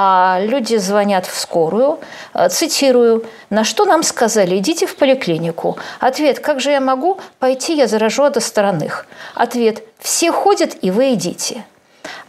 а 0.00 0.38
люди 0.40 0.76
звонят 0.76 1.26
в 1.26 1.36
скорую, 1.36 1.98
э, 2.32 2.48
цитирую, 2.50 3.24
на 3.50 3.64
что 3.64 3.84
нам 3.84 4.04
сказали, 4.04 4.58
идите 4.58 4.86
в 4.86 4.94
поликлинику. 4.94 5.76
Ответ, 5.98 6.38
как 6.38 6.60
же 6.60 6.70
я 6.70 6.80
могу 6.80 7.18
пойти, 7.40 7.76
я 7.76 7.88
заражу 7.88 8.22
от 8.22 8.36
остальных. 8.36 9.06
Ответ, 9.34 9.82
все 9.98 10.30
ходят, 10.30 10.76
и 10.82 10.92
вы 10.92 11.14
идите. 11.14 11.64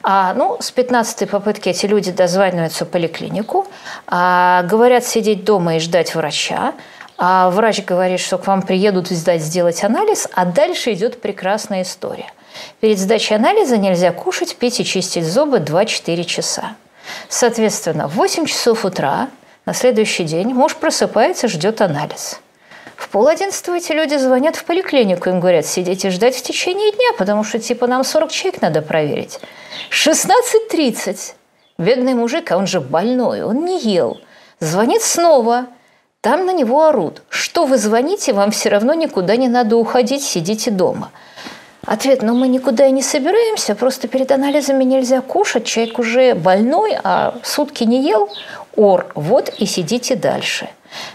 А, 0.01 0.34
ну, 0.34 0.58
с 0.60 0.73
15-й 0.73 1.27
попытки 1.27 1.69
эти 1.69 1.86
люди 1.86 2.12
дозваниваются 2.12 2.86
в 2.86 2.89
поликлинику, 2.89 3.67
а, 4.08 4.63
говорят 4.63 5.05
сидеть 5.05 5.43
дома 5.43 5.75
и 5.75 5.79
ждать 5.79 6.15
врача. 6.15 6.73
А 7.19 7.51
врач 7.51 7.86
говорит, 7.86 8.19
что 8.19 8.39
к 8.39 8.47
вам 8.47 8.63
приедут 8.63 9.10
сдать, 9.10 9.43
сделать 9.43 9.84
анализ, 9.84 10.27
а 10.34 10.45
дальше 10.45 10.93
идет 10.93 11.21
прекрасная 11.21 11.84
история. 11.84 12.32
Перед 12.79 12.97
сдачей 12.97 13.36
анализа 13.36 13.77
нельзя 13.77 14.12
кушать, 14.12 14.55
пить 14.55 14.79
и 14.79 14.86
чистить 14.86 15.25
зубы 15.25 15.58
2-4 15.58 16.23
часа. 16.23 16.71
Соответственно, 17.27 18.07
в 18.07 18.15
8 18.15 18.45
часов 18.45 18.85
утра 18.85 19.29
на 19.65 19.73
следующий 19.73 20.23
день 20.23 20.53
муж 20.53 20.75
просыпается, 20.75 21.47
ждет 21.47 21.81
анализ. 21.81 22.39
В 22.95 23.07
пол 23.09 23.27
одиннадцатого 23.27 23.75
эти 23.75 23.93
люди 23.93 24.15
звонят 24.15 24.57
в 24.57 24.65
поликлинику, 24.65 25.29
им 25.29 25.39
говорят, 25.39 25.65
сидите 25.65 26.09
ждать 26.09 26.35
в 26.35 26.41
течение 26.41 26.91
дня, 26.91 27.13
потому 27.17 27.43
что 27.43 27.57
типа 27.57 27.87
нам 27.87 28.03
40 28.03 28.31
человек 28.31 28.61
надо 28.61 28.81
проверить. 28.81 29.39
16.30. 29.89 31.33
Бедный 31.77 32.13
мужик, 32.13 32.51
а 32.51 32.57
он 32.57 32.67
же 32.67 32.81
больной, 32.81 33.41
он 33.41 33.63
не 33.63 33.79
ел. 33.79 34.19
Звонит 34.59 35.01
снова. 35.01 35.67
Там 36.21 36.45
на 36.45 36.51
него 36.51 36.85
орут. 36.85 37.21
Что 37.29 37.65
вы 37.65 37.77
звоните, 37.77 38.33
вам 38.33 38.51
все 38.51 38.67
равно 38.67 38.93
никуда 38.93 39.37
не 39.37 39.47
надо 39.47 39.77
уходить, 39.77 40.21
сидите 40.21 40.69
дома. 40.69 41.11
Ответ, 41.89 42.21
ну 42.21 42.36
мы 42.36 42.47
никуда 42.47 42.86
и 42.86 42.91
не 42.91 43.02
собираемся, 43.02 43.73
просто 43.73 44.08
перед 44.08 44.32
анализами 44.32 44.84
нельзя 44.84 45.21
кушать, 45.21 45.65
человек 45.65 45.97
уже 45.97 46.36
больной, 46.36 46.95
а 47.04 47.34
сутки 47.41 47.84
не 47.84 48.04
ел, 48.04 48.30
ор, 48.75 49.08
вот 49.15 49.52
и 49.58 49.65
сидите 49.65 50.15
дальше. 50.15 50.69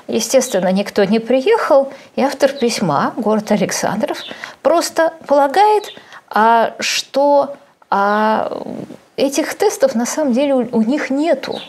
Естественно, 0.09 0.73
никто 0.73 1.05
не 1.05 1.21
приехал, 1.21 1.93
и 2.17 2.23
автор 2.23 2.51
письма, 2.51 3.15
город 3.17 3.53
Александров, 3.53 4.19
просто 4.63 5.13
полагает, 5.29 5.85
а, 6.29 6.75
что 6.81 7.55
а, 7.89 8.61
этих 9.17 9.55
тестов 9.55 9.95
на 9.95 10.07
самом 10.07 10.33
деле 10.33 10.55
у, 10.55 10.79
у 10.79 10.83
них 10.83 11.09
нету. 11.09 11.61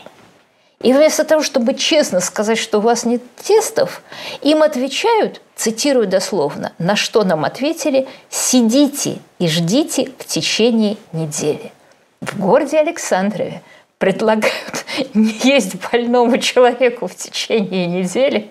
И 0.82 0.92
вместо 0.92 1.24
того, 1.24 1.42
чтобы 1.42 1.74
честно 1.74 2.20
сказать, 2.20 2.58
что 2.58 2.78
у 2.78 2.82
вас 2.82 3.04
нет 3.04 3.22
тестов, 3.36 4.02
им 4.42 4.62
отвечают, 4.62 5.40
цитирую 5.54 6.06
дословно, 6.06 6.72
на 6.78 6.96
что 6.96 7.24
нам 7.24 7.44
ответили, 7.44 8.06
сидите 8.28 9.18
и 9.38 9.48
ждите 9.48 10.12
в 10.18 10.26
течение 10.26 10.98
недели. 11.12 11.72
В 12.20 12.38
городе 12.38 12.78
Александрове 12.78 13.62
предлагают 13.98 14.84
не 15.14 15.34
есть 15.42 15.76
больному 15.90 16.38
человеку 16.38 17.06
в 17.06 17.14
течение 17.14 17.86
недели, 17.86 18.50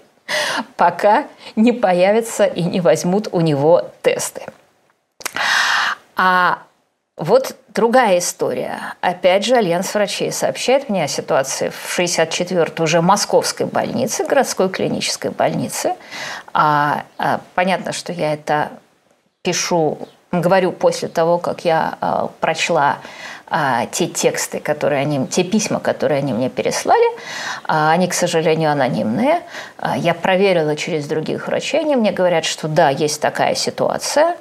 пока 0.75 1.27
не 1.55 1.71
появятся 1.71 2.45
и 2.45 2.63
не 2.63 2.81
возьмут 2.81 3.27
у 3.31 3.41
него 3.41 3.91
тесты. 4.01 4.41
А 6.15 6.63
вот 7.17 7.55
другая 7.73 8.19
история. 8.19 8.95
Опять 8.99 9.45
же, 9.45 9.55
Альянс 9.55 9.93
врачей 9.93 10.33
сообщает 10.33 10.89
мне 10.89 11.05
о 11.05 11.07
ситуации 11.07 11.69
в 11.69 11.97
64-й 11.99 12.83
уже 12.83 13.01
московской 13.01 13.65
больнице, 13.65 14.25
городской 14.25 14.69
клинической 14.69 15.31
больнице. 15.31 15.95
А, 16.53 17.03
а, 17.17 17.39
понятно, 17.53 17.93
что 17.93 18.11
я 18.11 18.33
это 18.33 18.71
пишу, 19.43 19.97
говорю 20.33 20.73
после 20.73 21.07
того, 21.07 21.37
как 21.37 21.63
я 21.63 21.97
а, 22.01 22.27
прочла 22.41 22.97
а, 23.47 23.85
те 23.85 24.07
тексты, 24.07 24.59
которые 24.59 25.01
они, 25.01 25.25
те 25.27 25.43
письма, 25.43 25.79
которые 25.79 26.17
они 26.17 26.33
мне 26.33 26.49
переслали. 26.49 27.05
А, 27.63 27.91
они, 27.91 28.07
к 28.09 28.13
сожалению, 28.13 28.71
анонимные. 28.71 29.41
А, 29.77 29.95
я 29.97 30.13
проверила 30.13 30.75
через 30.75 31.07
других 31.07 31.47
врачей. 31.47 31.79
Они 31.79 31.95
мне 31.95 32.11
говорят, 32.11 32.43
что 32.43 32.67
да, 32.67 32.89
есть 32.89 33.21
такая 33.21 33.55
ситуация 33.55 34.35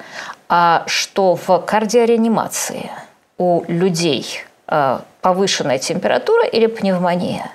что 0.87 1.37
в 1.37 1.59
кардиореанимации 1.59 2.90
у 3.38 3.64
людей 3.68 4.44
а, 4.66 5.02
повышенная 5.20 5.78
температура 5.78 6.46
или 6.46 6.66
пневмония. 6.66 7.50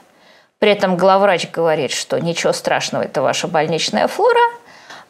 При 0.59 0.71
этом 0.71 0.97
главврач 0.97 1.49
говорит, 1.51 1.91
что 1.91 2.19
ничего 2.19 2.53
страшного, 2.53 3.03
это 3.03 3.21
ваша 3.21 3.47
больничная 3.47 4.07
флора. 4.07 4.41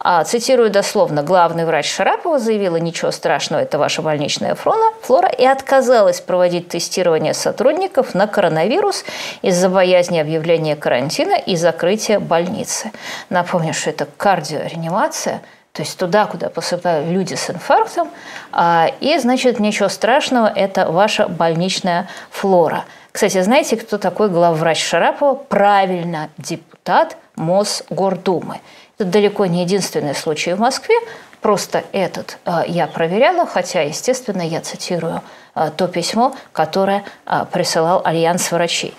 А, 0.01 0.23
цитирую 0.23 0.69
дословно, 0.69 1.23
главный 1.23 1.65
врач 1.65 1.91
Шарапова 1.91 2.39
заявила, 2.39 2.77
ничего 2.77 3.11
страшного, 3.11 3.61
это 3.61 3.77
ваша 3.77 4.01
больничная 4.01 4.55
флора, 4.55 4.93
флора 5.01 5.27
и 5.27 5.45
отказалась 5.45 6.21
проводить 6.21 6.69
тестирование 6.69 7.33
сотрудников 7.33 8.13
на 8.13 8.25
коронавирус 8.25 9.03
из-за 9.41 9.67
боязни 9.67 10.19
объявления 10.19 10.77
карантина 10.77 11.35
и 11.35 11.57
закрытия 11.57 12.21
больницы. 12.21 12.91
Напомню, 13.29 13.73
что 13.73 13.89
это 13.89 14.07
кардиореанимация– 14.17 15.41
то 15.73 15.83
есть 15.83 15.97
туда, 15.97 16.25
куда 16.25 16.49
посыпают 16.49 17.07
люди 17.09 17.35
с 17.35 17.49
инфарктом, 17.49 18.09
а, 18.51 18.91
и, 18.99 19.17
значит, 19.17 19.59
ничего 19.59 19.87
страшного, 19.87 20.47
это 20.47 20.91
ваша 20.91 21.27
больничная 21.27 22.07
флора. 22.31 22.85
Кстати, 23.11 23.41
знаете, 23.41 23.77
кто 23.77 23.97
такой 23.97 24.29
главврач 24.29 24.83
Шарапова? 24.83 25.35
Правильно, 25.35 26.29
депутат 26.37 27.17
Мосгордумы. 27.35 28.61
Это 28.97 29.09
далеко 29.09 29.45
не 29.45 29.61
единственный 29.61 30.15
случай 30.15 30.53
в 30.53 30.59
Москве, 30.59 30.95
просто 31.39 31.83
этот 31.91 32.39
а, 32.45 32.63
я 32.67 32.87
проверяла, 32.87 33.45
хотя, 33.45 33.81
естественно, 33.81 34.41
я 34.41 34.61
цитирую 34.61 35.21
а, 35.53 35.69
то 35.69 35.87
письмо, 35.87 36.35
которое 36.51 37.03
присылал 37.51 38.01
Альянс 38.03 38.51
врачей. 38.51 38.93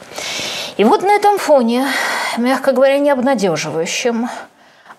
И 0.76 0.84
вот 0.84 1.02
на 1.02 1.10
этом 1.10 1.38
фоне, 1.38 1.86
мягко 2.38 2.72
говоря, 2.72 2.98
не 2.98 3.10
обнадеживающим, 3.10 4.28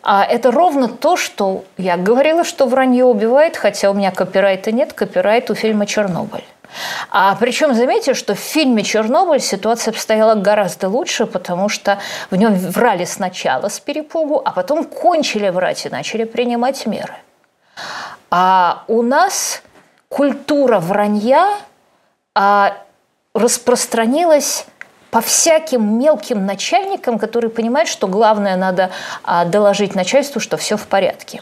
а 0.04 0.24
это 0.24 0.52
ровно 0.52 0.88
то, 0.88 1.16
что 1.16 1.64
я 1.78 1.98
говорила, 1.98 2.44
что 2.44 2.66
вранье 2.66 3.06
убивает, 3.06 3.58
хотя 3.58 3.92
у 3.92 3.94
меня 3.94 4.12
копирайта 4.12 4.72
нет, 4.72 4.94
копирайт 4.94 5.50
у 5.50 5.56
фильма 5.56 5.86
«Чернобыль». 5.86 6.44
А 7.10 7.36
причем 7.36 7.74
заметьте, 7.74 8.14
что 8.14 8.34
в 8.34 8.40
фильме 8.40 8.84
«Чернобыль» 8.84 9.42
ситуация 9.42 9.92
обстояла 9.92 10.36
гораздо 10.36 10.90
лучше, 10.90 11.26
потому 11.26 11.70
что 11.70 12.00
в 12.30 12.36
нем 12.36 12.54
врали 12.54 13.06
сначала 13.06 13.68
с 13.68 13.80
перепугу, 13.80 14.42
а 14.44 14.52
потом 14.52 14.86
кончили 14.86 15.50
врать 15.50 15.86
и 15.86 15.90
начали 15.90 16.24
принимать 16.24 16.86
меры. 16.86 17.16
А 18.30 18.84
у 18.88 19.02
нас 19.02 19.62
культура 20.08 20.80
вранья 20.80 21.58
а, 22.34 22.78
распространилась 23.34 24.66
по 25.12 25.20
всяким 25.22 26.00
мелким 26.00 26.46
начальникам, 26.46 27.20
которые 27.20 27.52
понимают, 27.52 27.90
что 27.90 28.08
главное 28.08 28.56
надо 28.56 28.90
а, 29.24 29.46
доложить 29.46 29.94
начальству, 29.94 30.40
что 30.40 30.58
все 30.58 30.78
в 30.78 30.88
порядке. 30.88 31.42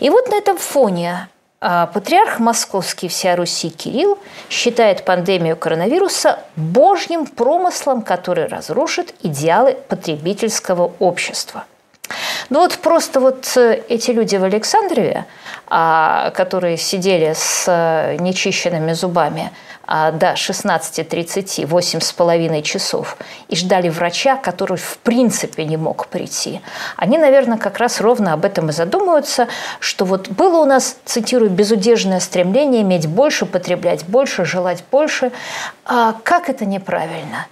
И 0.00 0.08
вот 0.08 0.28
на 0.28 0.36
этом 0.36 0.56
фоне 0.56 1.28
а, 1.60 1.86
патриарх 1.86 2.38
московский 2.38 3.08
вся 3.08 3.34
Руси 3.34 3.70
Кирилл 3.70 4.18
считает 4.48 5.04
пандемию 5.04 5.56
коронавируса 5.56 6.38
божьим 6.54 7.26
промыслом, 7.26 8.02
который 8.02 8.46
разрушит 8.46 9.12
идеалы 9.22 9.76
потребительского 9.88 10.92
общества. 11.00 11.64
Ну 12.50 12.60
вот 12.60 12.78
просто 12.78 13.20
вот 13.20 13.52
э, 13.56 13.82
эти 13.88 14.12
люди 14.12 14.36
в 14.36 14.44
Александрове, 14.44 15.26
а, 15.66 16.30
которые 16.30 16.76
сидели 16.76 17.34
с 17.36 17.64
э, 17.66 18.16
нечищенными 18.20 18.92
зубами– 18.92 19.50
до 19.88 20.32
16.30, 20.34 21.64
8,5 21.66 22.62
часов, 22.62 23.16
и 23.48 23.56
ждали 23.56 23.88
врача, 23.88 24.36
который 24.36 24.76
в 24.76 24.98
принципе 24.98 25.64
не 25.64 25.78
мог 25.78 26.08
прийти. 26.08 26.60
Они, 26.96 27.16
наверное, 27.16 27.56
как 27.56 27.78
раз 27.78 28.00
ровно 28.00 28.34
об 28.34 28.44
этом 28.44 28.68
и 28.68 28.72
задумываются, 28.72 29.48
что 29.80 30.04
вот 30.04 30.28
было 30.28 30.58
у 30.58 30.64
нас, 30.66 30.96
цитирую, 31.04 31.50
безудержное 31.50 32.20
стремление 32.20 32.82
иметь 32.82 33.06
больше, 33.06 33.46
потреблять 33.46 34.04
больше, 34.04 34.44
желать 34.44 34.84
больше. 34.90 35.32
А 35.86 36.14
как 36.22 36.50
это 36.50 36.66
неправильно? 36.66 37.46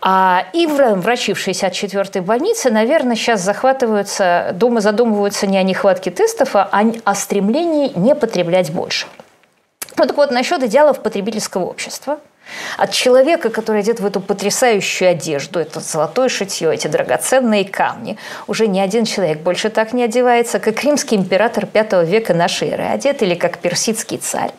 А, 0.00 0.44
и 0.52 0.66
врачи 0.66 1.32
в 1.32 1.46
64-й 1.46 2.20
больнице, 2.20 2.70
наверное, 2.70 3.16
сейчас 3.16 3.40
захватываются, 3.40 4.50
дома 4.54 4.80
задумываются 4.80 5.46
не 5.46 5.58
о 5.58 5.62
нехватке 5.62 6.10
тестов, 6.10 6.56
а 6.56 6.68
о 7.04 7.14
стремлении 7.14 7.92
не 7.96 8.14
потреблять 8.14 8.70
больше. 8.70 9.06
Ну 9.96 10.06
так 10.06 10.16
вот, 10.16 10.30
насчет 10.30 10.62
идеалов 10.62 11.00
потребительского 11.00 11.64
общества. 11.64 12.18
От 12.76 12.92
человека, 12.92 13.48
который 13.48 13.80
одет 13.80 14.00
в 14.00 14.06
эту 14.06 14.20
потрясающую 14.20 15.10
одежду, 15.10 15.58
это 15.58 15.80
золотое 15.80 16.28
шитье, 16.28 16.72
эти 16.72 16.88
драгоценные 16.88 17.64
камни, 17.64 18.18
уже 18.46 18.66
ни 18.66 18.80
один 18.80 19.06
человек 19.06 19.38
больше 19.38 19.70
так 19.70 19.94
не 19.94 20.02
одевается, 20.02 20.58
как 20.58 20.82
римский 20.84 21.16
император 21.16 21.66
V 21.72 22.04
века 22.04 22.34
нашей 22.34 22.68
эры 22.68 22.84
одет 22.84 23.22
или 23.22 23.34
как 23.34 23.58
персидский 23.58 24.18
царь. 24.18 24.50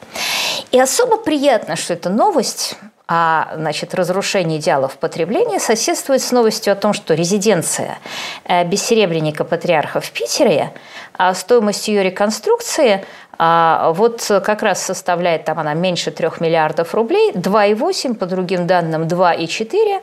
И 0.71 0.79
особо 0.79 1.17
приятно, 1.17 1.75
что 1.75 1.93
эта 1.93 2.09
новость 2.09 2.75
а 3.07 3.51
значит, 3.55 3.93
разрушение 3.93 4.59
идеалов 4.59 4.97
потребления 4.97 5.59
соседствует 5.59 6.23
с 6.23 6.31
новостью 6.31 6.73
о 6.73 6.75
том, 6.75 6.93
что 6.93 7.13
резиденция 7.13 7.99
э, 8.45 8.65
бессеребренника 8.65 9.43
патриарха 9.43 10.01
в 10.01 10.09
Питере, 10.09 10.73
а 11.13 11.35
стоимость 11.35 11.87
ее 11.87 12.01
реконструкции 12.01 13.05
вот 13.37 14.25
как 14.43 14.63
раз 14.63 14.81
составляет 14.81 15.45
там 15.45 15.59
она 15.59 15.73
меньше 15.73 16.11
3 16.11 16.29
миллиардов 16.39 16.93
рублей, 16.95 17.31
2,8, 17.31 18.15
по 18.15 18.25
другим 18.25 18.67
данным 18.67 19.03
2,4. 19.03 20.01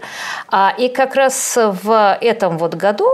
А, 0.48 0.74
и 0.76 0.88
как 0.88 1.14
раз 1.14 1.56
в 1.56 2.18
этом 2.20 2.58
вот 2.58 2.74
году 2.74 3.08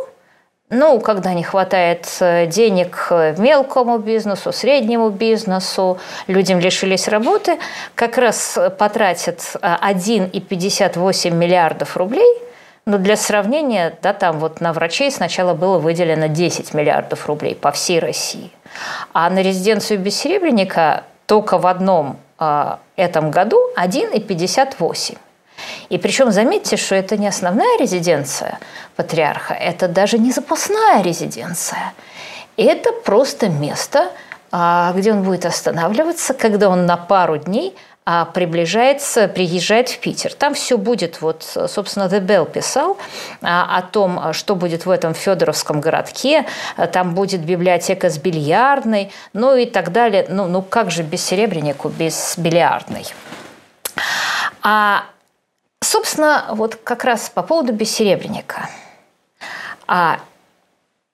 ну, 0.70 1.00
когда 1.00 1.33
не 1.33 1.42
хватает 1.42 2.07
э, 2.20 2.46
денег 2.46 3.09
мелкому 3.38 3.96
бизнесу, 3.96 4.52
среднему 4.52 5.09
бизнесу, 5.09 5.98
людям 6.26 6.59
лишились 6.61 7.09
работы, 7.09 7.59
как 7.94 8.18
раз 8.18 8.59
потратят 8.78 9.40
1,58 9.62 11.30
миллиардов 11.30 11.97
рублей– 11.97 12.42
но 12.89 12.97
для 12.97 13.16
сравнения, 13.16 13.99
да, 14.01 14.14
там 14.14 14.39
вот 14.39 14.62
на 14.62 14.72
врачей 14.72 15.11
сначала 15.11 15.53
было 15.53 15.78
выделено 15.78 16.26
10 16.26 16.72
миллиардов 16.72 17.26
рублей 17.26 17.55
по 17.55 17.70
всей 17.70 17.99
России. 17.99 18.51
А 19.12 19.28
на 19.28 19.43
резиденцию 19.43 20.01
Бессеребренника 20.01 21.05
только 21.26 21.59
в 21.59 21.66
одном 21.66 22.16
э, 22.39 22.76
этом 22.97 23.30
году 23.30 23.59
1,58. 23.76 25.18
И 25.91 25.99
причем 25.99 26.30
заметьте, 26.30 26.78
что 26.78 26.95
это 26.95 27.18
не 27.18 27.28
основная 27.28 27.78
резиденция 27.78 28.59
патриарха, 28.97 29.53
это 29.53 29.86
даже 29.86 30.18
не 30.18 30.32
запасная 30.32 31.03
резиденция. 31.03 31.93
Это 32.57 32.93
просто 33.05 33.51
место, 33.51 34.12
а, 34.51 34.95
где 34.97 35.12
он 35.12 35.24
будет 35.24 35.45
останавливаться, 35.45 36.32
когда 36.32 36.70
он 36.70 36.86
на 36.86 36.97
пару 36.97 37.36
дней 37.36 37.76
приближается, 38.34 39.28
приезжает 39.28 39.88
в 39.90 39.98
Питер. 39.98 40.32
Там 40.32 40.54
все 40.54 40.78
будет, 40.78 41.20
вот, 41.20 41.42
собственно, 41.68 42.04
The 42.04 42.20
Bell 42.24 42.50
писал 42.50 42.96
а, 43.42 43.76
о 43.76 43.82
том, 43.82 44.32
что 44.32 44.54
будет 44.54 44.86
в 44.86 44.90
этом 44.90 45.14
Федоровском 45.14 45.80
городке. 45.80 46.46
Там 46.92 47.14
будет 47.14 47.42
библиотека 47.42 48.09
с 48.09 48.18
бильярдной, 48.18 49.12
ну 49.32 49.56
и 49.56 49.66
так 49.66 49.92
далее. 49.92 50.26
Ну, 50.28 50.46
ну 50.46 50.62
как 50.62 50.90
же 50.90 51.02
без 51.02 51.24
серебрянику, 51.24 51.88
без 51.88 52.38
бильярдной? 52.38 53.04
А, 54.62 55.04
собственно, 55.80 56.46
вот 56.52 56.76
как 56.76 57.04
раз 57.04 57.30
по 57.30 57.42
поводу 57.42 57.72
бессеребренника. 57.72 58.68
А 59.86 60.20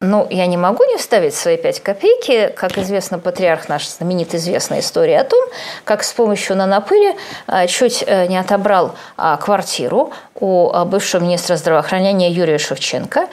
ну, 0.05 0.27
я 0.31 0.47
не 0.47 0.57
могу 0.57 0.85
не 0.85 0.97
вставить 0.97 1.35
свои 1.35 1.57
пять 1.57 1.81
копейки. 1.81 2.53
Как 2.57 2.79
известно, 2.79 3.19
патриарх 3.19 3.69
наш 3.69 3.89
знаменит 3.89 4.35
известная 4.35 4.81
история 4.81 5.21
о 5.21 5.25
том, 5.25 5.43
как 5.85 6.03
с 6.05 6.13
помощью 6.13 6.57
нанопыли 6.57 7.17
а, 7.47 7.67
чуть 7.67 8.05
э, 8.07 8.27
не 8.27 8.37
отобрал 8.37 8.95
а, 9.17 9.37
квартиру 9.37 10.13
у 10.35 10.71
а, 10.71 10.85
бывшего 10.85 11.23
министра 11.23 11.57
здравоохранения 11.57 12.31
Юрия 12.31 12.59
Шевченко. 12.59 13.29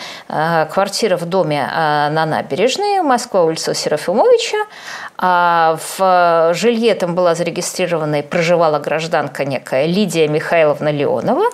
Квартира 0.71 1.17
в 1.17 1.25
доме 1.25 1.67
на 1.73 2.25
набережной, 2.25 3.01
Москва, 3.01 3.43
улица 3.43 3.73
Серафимовича. 3.73 4.57
В 5.21 6.51
жилье 6.55 6.95
там 6.95 7.13
была 7.13 7.35
зарегистрирована 7.35 8.19
и 8.19 8.21
проживала 8.23 8.79
гражданка 8.79 9.45
некая 9.45 9.85
Лидия 9.85 10.27
Михайловна 10.27 10.89
Леонова, 10.89 11.45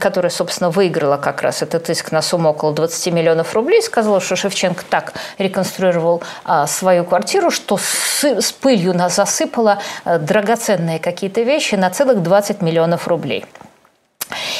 которая, 0.00 0.30
собственно, 0.30 0.70
выиграла 0.70 1.18
как 1.18 1.42
раз 1.42 1.60
этот 1.60 1.90
иск 1.90 2.10
на 2.10 2.22
сумму 2.22 2.50
около 2.50 2.72
20 2.72 3.12
миллионов 3.12 3.54
рублей. 3.54 3.82
Сказала, 3.82 4.18
что 4.20 4.34
Шевченко 4.34 4.82
так 4.88 5.12
реконструировал 5.36 6.22
а, 6.44 6.66
свою 6.66 7.04
квартиру, 7.04 7.50
что 7.50 7.78
с, 7.78 8.52
пылью 8.52 8.94
нас 8.94 9.16
засыпало 9.16 9.78
а, 10.04 10.18
драгоценные 10.18 10.98
какие-то 10.98 11.42
вещи 11.42 11.74
на 11.74 11.90
целых 11.90 12.22
20 12.22 12.62
миллионов 12.62 13.08
рублей. 13.08 13.44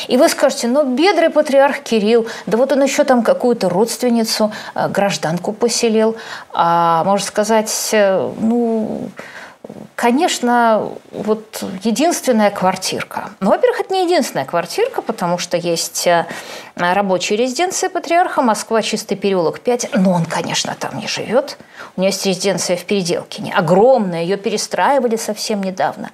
И 0.09 0.17
вы 0.17 0.29
скажете, 0.29 0.69
ну, 0.69 0.85
бедрый 0.85 1.31
патриарх 1.31 1.81
Кирилл, 1.81 2.27
да 2.47 2.57
вот 2.57 2.73
он 2.73 2.83
еще 2.83 3.05
там 3.05 3.23
какую-то 3.23 3.69
родственницу, 3.69 4.53
а, 4.75 4.89
гражданку 4.89 5.53
поселил. 5.53 6.17
А, 6.53 7.03
можно 7.05 7.27
сказать, 7.27 7.91
э, 7.93 8.31
ну, 8.41 9.09
Конечно, 9.95 10.93
вот 11.11 11.65
единственная 11.83 12.51
квартирка. 12.51 13.31
Ну, 13.41 13.51
во-первых, 13.51 13.81
это 13.81 13.95
не 13.95 14.05
единственная 14.05 14.45
квартирка, 14.45 15.01
потому 15.01 15.39
что 15.39 15.57
есть 15.57 16.07
э, 16.07 16.27
рабочая 16.75 17.37
резиденция 17.37 17.89
патриарха, 17.89 18.43
Москва, 18.43 18.83
Чистый 18.83 19.17
переулок 19.17 19.61
5, 19.61 19.91
но 19.95 20.13
он, 20.13 20.27
конечно, 20.27 20.77
там 20.79 20.99
не 20.99 21.09
живет. 21.09 21.57
У 21.97 22.01
него 22.01 22.09
есть 22.09 22.27
резиденция 22.27 22.77
в 22.77 22.85
Переделкине, 22.85 23.55
огромная, 23.55 24.23
ее 24.23 24.37
перестраивали 24.37 25.17
совсем 25.17 25.63
недавно. 25.63 26.11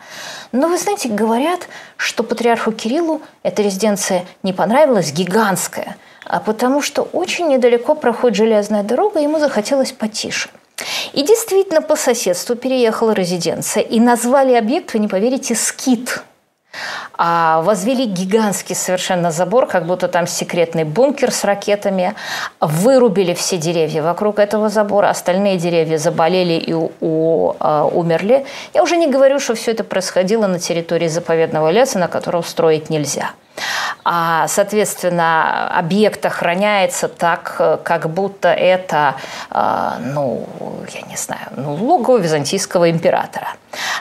Но 0.53 0.69
вы 0.69 0.79
знаете, 0.79 1.09
говорят, 1.09 1.69
что 1.97 2.23
патриарху 2.23 2.73
Кириллу 2.73 3.21
эта 3.43 3.63
резиденция 3.63 4.25
не 4.43 4.53
понравилась, 4.53 5.13
гигантская, 5.13 5.97
а 6.25 6.39
потому 6.39 6.83
что 6.83 7.03
очень 7.03 7.49
недалеко 7.49 7.95
проходит 7.97 8.37
железная 8.37 8.85
дорога, 8.85 9.19
ему 9.19 9.39
захотелось 9.39 9.93
потише– 9.93 10.51
и 11.13 11.23
действительно 11.23 11.83
по 11.83 11.97
соседству 11.97 12.57
переехала 12.57 13.13
резиденция. 13.13 13.83
И 13.83 14.01
назвали 14.01 14.55
объект, 14.55 14.95
вы 14.95 15.01
не 15.01 15.09
поверите, 15.09 15.55
«Скит». 15.55 16.23
А 17.19 17.61
возвели 17.63 18.07
гигантский 18.07 18.75
совершенно 18.75 19.31
забор, 19.31 19.67
как 19.67 19.87
будто 19.87 20.09
там 20.09 20.27
секретный 20.27 20.85
бункер 20.85 21.31
с 21.31 21.45
ракетами. 21.45 22.15
Вырубили 22.61 23.35
все 23.35 23.59
деревья 23.59 24.03
вокруг 24.03 24.39
этого 24.39 24.71
забора, 24.71 25.11
остальные 25.11 25.59
деревья 25.59 25.99
заболели 25.99 26.55
и 26.55 26.73
у, 26.73 26.91
у, 27.01 27.55
а, 27.61 27.85
умерли. 27.85 28.47
Я 28.73 28.83
уже 28.83 28.97
не 28.97 29.07
говорю, 29.07 29.39
что 29.39 29.55
все 29.55 29.73
это 29.73 29.85
происходило 29.85 30.47
на 30.47 30.59
территории 30.59 31.09
заповедного 31.09 31.71
леса, 31.71 31.99
на 31.99 32.09
котором 32.09 32.43
строить 32.43 32.89
нельзя 32.89 33.33
а, 34.05 34.49
соответственно, 34.49 35.69
объект 35.69 36.25
охраняется 36.27 37.09
так, 37.09 37.81
как 37.85 38.11
будто 38.11 38.49
это, 38.49 39.17
а, 39.51 39.99
ну, 40.01 40.47
я 40.93 41.03
не 41.03 41.17
знаю, 41.17 41.49
ну, 41.57 41.75
логово 41.75 42.19
византийского 42.19 42.91
императора. 42.91 43.49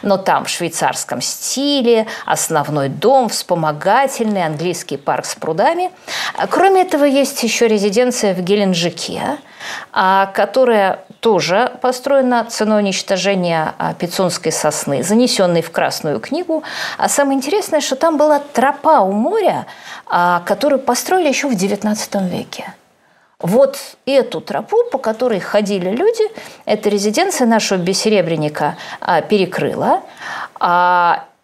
Но 0.01 0.17
там 0.17 0.45
в 0.45 0.49
швейцарском 0.49 1.21
стиле, 1.21 2.07
основной 2.25 2.89
дом, 2.89 3.29
вспомогательный, 3.29 4.45
английский 4.45 4.97
парк 4.97 5.25
с 5.25 5.35
прудами. 5.35 5.91
Кроме 6.49 6.81
этого, 6.81 7.05
есть 7.05 7.43
еще 7.43 7.67
резиденция 7.67 8.33
в 8.33 8.41
Геленджике, 8.41 9.37
а, 9.93 10.27
которая 10.27 10.99
тоже 11.21 11.71
построена 11.81 12.43
ценой 12.45 12.81
уничтожения 12.81 13.75
а, 13.77 13.93
пицунской 13.93 14.51
сосны, 14.51 15.03
занесенной 15.03 15.61
в 15.61 15.71
Красную 15.71 16.19
книгу. 16.19 16.63
А 16.97 17.07
самое 17.07 17.37
интересное, 17.37 17.79
что 17.79 17.95
там 17.95 18.17
была 18.17 18.39
тропа 18.39 19.01
у 19.01 19.11
моря, 19.11 19.67
а, 20.07 20.41
которую 20.45 20.79
построили 20.79 21.29
еще 21.29 21.47
в 21.47 21.53
XIX 21.53 22.27
веке. 22.27 22.73
Вот 23.37 23.77
эту 24.05 24.41
тропу, 24.41 24.77
по 24.91 24.97
которой 24.97 25.39
ходили 25.39 25.91
люди, 25.91 26.23
эта 26.65 26.89
резиденция 26.89 27.47
нашего 27.47 27.79
бессеребренника 27.79 28.77
перекрыла. 29.29 30.01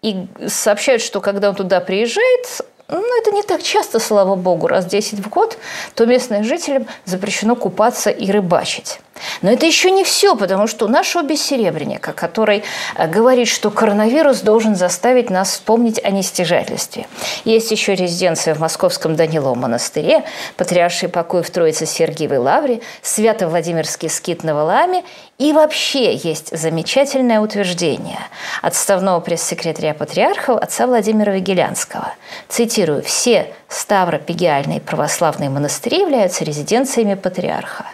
И 0.03 0.27
сообщают, 0.47 1.01
что 1.01 1.21
когда 1.21 1.49
он 1.49 1.55
туда 1.55 1.79
приезжает, 1.79 2.61
ну, 2.87 3.19
это 3.19 3.31
не 3.31 3.41
так 3.41 3.63
часто, 3.63 3.99
слава 3.99 4.35
богу, 4.35 4.67
раз 4.67 4.85
10 4.85 5.25
в 5.25 5.29
год, 5.29 5.57
то 5.95 6.05
местным 6.05 6.43
жителям 6.43 6.85
запрещено 7.05 7.55
купаться 7.55 8.11
и 8.11 8.31
рыбачить. 8.31 8.99
Но 9.41 9.51
это 9.51 9.65
еще 9.65 9.91
не 9.91 10.03
все, 10.03 10.35
потому 10.35 10.67
что 10.67 10.85
у 10.85 10.89
нашего 10.89 11.23
бессеребренника, 11.23 12.13
который 12.13 12.63
э, 12.95 13.07
говорит, 13.07 13.47
что 13.47 13.71
коронавирус 13.71 14.41
должен 14.41 14.75
заставить 14.75 15.29
нас 15.29 15.51
вспомнить 15.51 16.03
о 16.03 16.11
нестяжательстве. 16.11 17.07
Есть 17.45 17.71
еще 17.71 17.95
резиденция 17.95 18.53
в 18.53 18.59
московском 18.59 19.15
Даниловом 19.15 19.59
монастыре, 19.59 20.23
патриарший 20.55 21.09
покой 21.09 21.43
в 21.43 21.49
Троице 21.49 21.85
Сергиевой 21.85 22.37
Лавре, 22.37 22.81
Свято-Владимирский 23.01 24.09
скит 24.09 24.43
на 24.43 24.55
Валааме 24.55 25.03
и 25.37 25.53
вообще 25.53 26.15
есть 26.15 26.57
замечательное 26.57 27.39
утверждение 27.39 28.19
отставного 28.61 29.19
пресс-секретаря 29.19 29.93
патриархов 29.93 30.57
отца 30.61 30.87
Владимира 30.87 31.31
Вигелянского. 31.31 32.13
Цитирую, 32.49 33.03
«Все 33.03 33.53
ставропигиальные 33.67 34.81
православные 34.81 35.49
монастыри 35.49 36.01
являются 36.01 36.43
резиденциями 36.43 37.13
патриарха». 37.13 37.85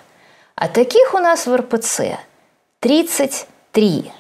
А 0.56 0.68
таких 0.68 1.14
у 1.14 1.20
нас 1.20 1.48
в 1.48 1.56
РПЦ 1.56 2.18
33. 2.80 4.12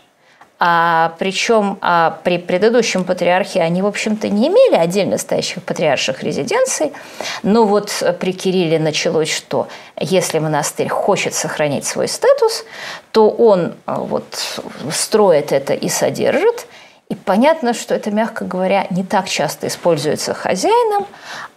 А, 0.65 1.13
причем 1.19 1.77
а, 1.81 2.19
при 2.23 2.37
предыдущем 2.37 3.03
патриархе 3.03 3.61
они, 3.61 3.81
в 3.81 3.85
общем-то, 3.85 4.29
не 4.29 4.47
имели 4.47 4.75
отдельно 4.75 5.17
стоящих 5.17 5.61
патриарших 5.61 6.23
резиденций. 6.23 6.93
Но 7.43 7.65
вот 7.65 7.91
при 8.19 8.31
Кирилле 8.31 8.79
началось, 8.79 9.29
что 9.29 9.67
если 9.99 10.39
монастырь 10.39 10.87
хочет 10.87 11.33
сохранить 11.33 11.85
свой 11.85 12.07
статус, 12.07 12.63
то 13.11 13.29
он 13.29 13.73
а, 13.85 13.99
вот, 13.99 14.23
строит 14.91 15.51
это 15.51 15.73
и 15.73 15.89
содержит. 15.89 16.65
И 17.13 17.15
понятно, 17.15 17.75
что 17.75 17.93
это, 17.93 18.09
мягко 18.09 18.43
говоря, 18.43 18.87
не 18.89 19.03
так 19.03 19.29
часто 19.29 19.67
используется 19.67 20.33
хозяином. 20.33 21.05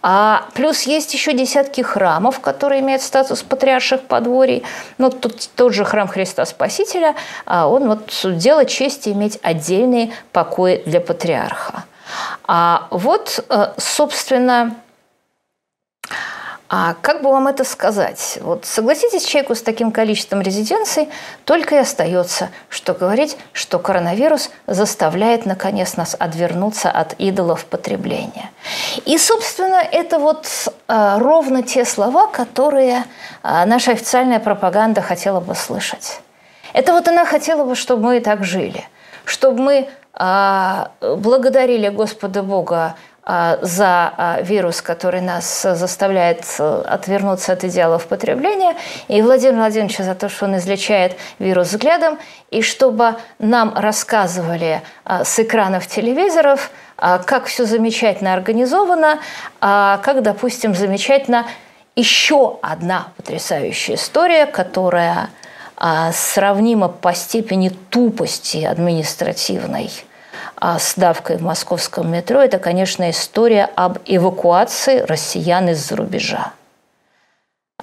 А 0.03 0.45
плюс 0.53 0.83
есть 0.83 1.11
еще 1.15 1.33
десятки 1.33 1.81
храмов, 1.81 2.41
которые 2.41 2.81
имеют 2.81 3.01
статус 3.01 3.41
патриарших 3.41 4.03
подворий. 4.03 4.61
Ну, 4.99 5.09
тут 5.09 5.49
тот 5.55 5.73
же 5.73 5.83
храм 5.83 6.07
Христа 6.07 6.45
Спасителя, 6.45 7.15
а 7.47 7.67
он 7.67 7.87
вот 7.87 8.37
дело 8.37 8.65
чести 8.65 9.09
иметь 9.09 9.39
отдельные 9.41 10.11
покои 10.31 10.83
для 10.85 11.01
патриарха. 11.01 11.85
А 12.47 12.87
вот, 12.91 13.43
э, 13.49 13.73
собственно, 13.77 14.75
а 16.69 16.95
как 17.01 17.21
бы 17.21 17.31
вам 17.31 17.47
это 17.47 17.63
сказать? 17.63 18.39
Вот 18.41 18.65
согласитесь, 18.65 19.25
человеку 19.25 19.55
с 19.55 19.61
таким 19.61 19.91
количеством 19.91 20.41
резиденций 20.41 21.09
только 21.45 21.75
и 21.75 21.77
остается, 21.79 22.49
что 22.67 22.93
говорить, 22.93 23.37
что 23.53 23.79
коронавирус 23.79 24.49
заставляет, 24.67 25.45
наконец, 25.45 25.95
нас 25.95 26.15
отвернуться 26.19 26.91
от 26.91 27.13
идолов 27.13 27.65
потребления. 27.65 28.51
И, 29.05 29.17
собственно, 29.17 29.81
это 29.91 30.19
вот 30.19 30.45
а, 30.89 31.19
ровно 31.19 31.63
те 31.63 31.85
слова, 31.85 32.27
которые 32.27 33.05
а, 33.43 33.65
наша 33.65 33.91
официальная 33.91 34.39
пропаганда 34.39 35.01
хотела 35.01 35.39
бы 35.39 35.55
слышать. 35.55 36.19
Это 36.73 36.91
вот 36.91 37.07
она 37.07 37.25
хотела 37.25 37.63
бы, 37.63 37.75
чтобы 37.75 38.03
мы 38.03 38.19
так 38.19 38.43
жили, 38.43 38.83
чтобы 39.23 39.61
мы 39.61 39.89
а, 40.13 40.91
благодарили 40.99 41.87
Господа 41.87 42.43
Бога 42.43 42.95
за 43.27 44.13
а, 44.15 44.41
вирус, 44.41 44.81
который 44.81 45.19
нас 45.19 45.61
заставляет 45.61 46.45
э, 46.59 46.83
отвернуться 46.87 47.51
от 47.51 47.65
идеалов 47.65 48.07
потребления, 48.07 48.77
и 49.09 49.21
Владимир 49.21 49.55
Владимирович 49.55 49.97
за 49.97 50.15
то, 50.15 50.29
что 50.29 50.45
он 50.45 50.55
излечает 50.55 51.17
вирус 51.37 51.67
взглядом, 51.67 52.19
и 52.51 52.61
чтобы 52.61 53.15
нам 53.37 53.73
рассказывали 53.75 54.81
а, 55.03 55.25
с 55.25 55.39
экранов 55.39 55.87
телевизоров, 55.87 56.71
как 56.95 57.45
все 57.45 57.65
замечательно 57.65 58.33
организовано, 58.33 59.19
как, 59.59 60.23
допустим, 60.23 60.73
замечательно 60.73 61.45
еще 61.95 62.57
одна 62.63 63.09
потрясающая 63.17 63.97
история, 63.97 64.47
которая 64.47 65.29
сравнима 66.11 66.87
по 66.87 67.13
степени 67.13 67.69
тупости 67.69 68.63
административной– 68.63 69.91
а 70.06 70.06
с 70.59 70.95
давкой 70.95 71.37
в 71.37 71.41
московском 71.41 72.11
метро, 72.11 72.41
это, 72.41 72.57
конечно, 72.59 73.09
история 73.09 73.69
об 73.75 73.99
эвакуации 74.05 74.99
россиян 74.99 75.69
из-за 75.69 75.95
рубежа. 75.95 76.53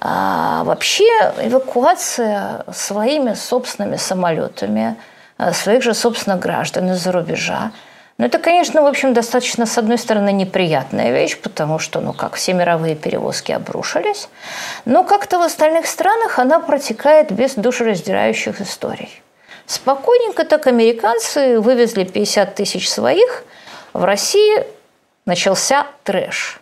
А 0.01 0.63
вообще 0.65 1.05
эвакуация 1.41 2.65
своими 2.73 3.33
собственными 3.33 3.95
самолетами 3.95 4.97
а, 5.37 5.53
своих 5.53 5.83
же, 5.83 5.93
собственно, 5.93 6.37
граждан 6.37 6.91
из-за 6.91 7.11
рубежа. 7.11 7.71
Ну, 8.17 8.25
это, 8.25 8.39
конечно, 8.39 8.81
в 8.81 8.85
общем, 8.85 9.13
достаточно, 9.13 9.65
с 9.65 9.77
одной 9.77 9.97
стороны, 9.97 10.31
неприятная 10.31 11.11
вещь, 11.11 11.37
потому 11.37 11.79
что, 11.79 11.99
ну, 11.99 12.13
как 12.13 12.35
все 12.35 12.53
мировые 12.53 12.95
перевозки 12.95 13.51
обрушились, 13.51 14.29
но 14.85 15.03
как-то 15.03 15.37
в 15.37 15.41
остальных 15.41 15.85
странах 15.85 16.39
она 16.39 16.59
протекает 16.59 17.31
без 17.31 17.55
душераздирающих 17.55 18.61
историй. 18.61 19.21
Спокойненько 19.67 20.45
так 20.45 20.67
американцы 20.67 21.59
вывезли 21.59 22.03
50 22.03 22.55
тысяч 22.55 22.89
своих. 22.89 23.43
В 23.93 24.03
России 24.03 24.65
начался 25.25 25.87
трэш. 26.03 26.59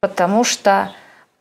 Потому 0.00 0.44
что 0.44 0.92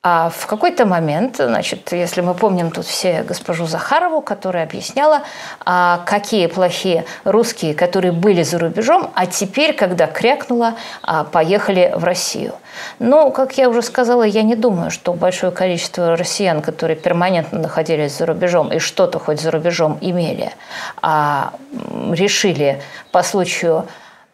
а 0.05 0.29
в 0.29 0.47
какой-то 0.47 0.85
момент, 0.85 1.37
значит, 1.37 1.93
если 1.93 2.19
мы 2.19 2.33
помним 2.33 2.71
тут 2.71 2.85
все 2.85 3.23
госпожу 3.23 3.67
Захарову, 3.67 4.21
которая 4.21 4.65
объясняла, 4.65 5.21
а 5.65 6.01
какие 6.05 6.47
плохие 6.47 7.05
русские, 7.23 7.73
которые 7.73 8.11
были 8.11 8.43
за 8.43 8.59
рубежом, 8.59 9.11
а 9.15 9.27
теперь, 9.27 9.73
когда 9.73 10.07
крякнула, 10.07 10.75
а, 11.03 11.23
поехали 11.23 11.93
в 11.95 12.03
Россию. 12.03 12.53
Но, 12.99 13.31
как 13.31 13.57
я 13.57 13.69
уже 13.69 13.81
сказала, 13.81 14.23
я 14.23 14.41
не 14.41 14.57
думаю, 14.57 14.91
что 14.91 15.13
большое 15.13 15.53
количество 15.53 16.17
россиян, 16.17 16.61
которые 16.61 16.97
перманентно 16.97 17.59
находились 17.59 18.17
за 18.17 18.25
рубежом 18.25 18.73
и 18.73 18.79
что-то 18.79 19.19
хоть 19.19 19.39
за 19.39 19.51
рубежом 19.51 19.97
имели, 20.01 20.51
а 21.01 21.53
решили 22.11 22.81
по 23.13 23.23
случаю, 23.23 23.87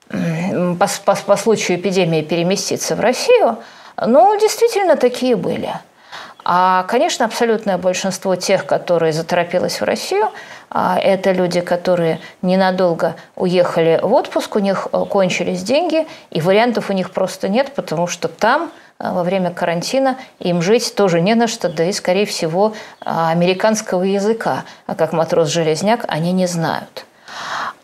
по, 0.10 0.88
по, 1.06 1.16
по 1.16 1.38
случаю 1.38 1.78
эпидемии 1.78 2.24
переместиться 2.24 2.96
в 2.96 3.02
Россию– 3.02 3.60
ну, 4.06 4.40
действительно, 4.40 4.96
такие 4.96 5.36
были. 5.36 5.74
А, 6.46 6.84
конечно, 6.84 7.26
абсолютное 7.26 7.78
большинство 7.78 8.36
тех, 8.36 8.66
которые 8.66 9.14
заторопилось 9.14 9.82
в 9.82 9.84
Россию, 9.84 10.32
а, 10.70 10.98
это 10.98 11.32
люди, 11.32 11.62
которые 11.62 12.20
ненадолго 12.42 13.16
уехали 13.36 14.00
в 14.02 14.14
отпуск, 14.14 14.56
у 14.56 14.60
них 14.60 14.88
э, 14.92 15.06
кончились 15.10 15.64
деньги, 15.64 16.08
и 16.32 16.42
вариантов 16.42 16.90
у 16.90 16.94
них 16.94 17.12
просто 17.12 17.50
нет, 17.50 17.74
потому 17.76 18.08
что 18.08 18.28
там 18.28 18.72
э, 19.00 19.12
во 19.12 19.24
время 19.24 19.52
карантина 19.52 20.18
им 20.40 20.62
жить 20.62 20.96
тоже 20.96 21.22
не 21.22 21.36
на 21.36 21.48
что, 21.48 21.70
да 21.70 21.84
и, 21.84 21.92
скорее 21.92 22.26
всего, 22.26 22.74
американского 23.02 24.04
языка, 24.04 24.64
а 24.88 24.96
как 24.96 25.12
матрос-железняк, 25.12 26.06
они 26.08 26.32
не 26.32 26.48
знают. 26.48 27.06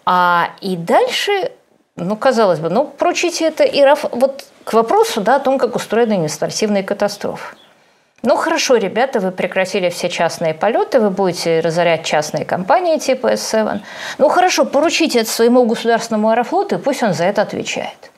А, 0.06 0.50
и 0.62 0.76
дальше, 0.78 1.52
ну, 1.96 2.16
казалось 2.16 2.60
бы, 2.60 2.70
ну, 2.70 2.86
поручите 2.86 3.46
это 3.46 3.64
Ираф, 3.64 4.06
вот 4.12 4.46
к 4.66 4.74
вопросу 4.74 5.22
да, 5.22 5.38
о 5.38 5.40
том, 5.40 5.58
как 5.58 5.76
устроены 5.76 6.14
административные 6.14 6.84
катастрофы. 6.84 7.56
Ну 8.24 8.36
хорошо, 8.36 8.78
ребята, 8.78 9.20
вы 9.20 9.32
прекратили 9.32 9.90
все 9.90 10.10
частные 10.10 10.56
полеты, 10.56 11.00
вы 11.00 11.12
будете 11.12 11.60
разорять 11.60 12.04
частные 12.04 12.44
компании 12.44 12.98
типа 12.98 13.34
S7. 13.34 13.82
Ну 14.18 14.30
хорошо, 14.30 14.66
поручите 14.66 15.20
это 15.20 15.30
своему 15.30 15.64
государственному 15.66 16.32
аэрофлоту, 16.32 16.76
и 16.76 16.78
пусть 16.80 17.04
он 17.04 17.14
за 17.14 17.26
это 17.26 17.44
отвечает. 17.44 18.12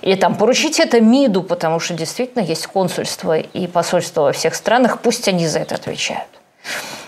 Или 0.00 0.14
там 0.14 0.36
поручите 0.36 0.84
это 0.84 1.00
МИДу, 1.02 1.42
потому 1.42 1.80
что 1.80 1.92
действительно 1.92 2.42
есть 2.42 2.66
консульство 2.66 3.38
и 3.38 3.66
посольство 3.66 4.22
во 4.22 4.32
всех 4.32 4.54
странах, 4.54 5.00
пусть 5.02 5.28
они 5.28 5.46
за 5.46 5.58
это 5.58 5.74
отвечают. 5.74 6.28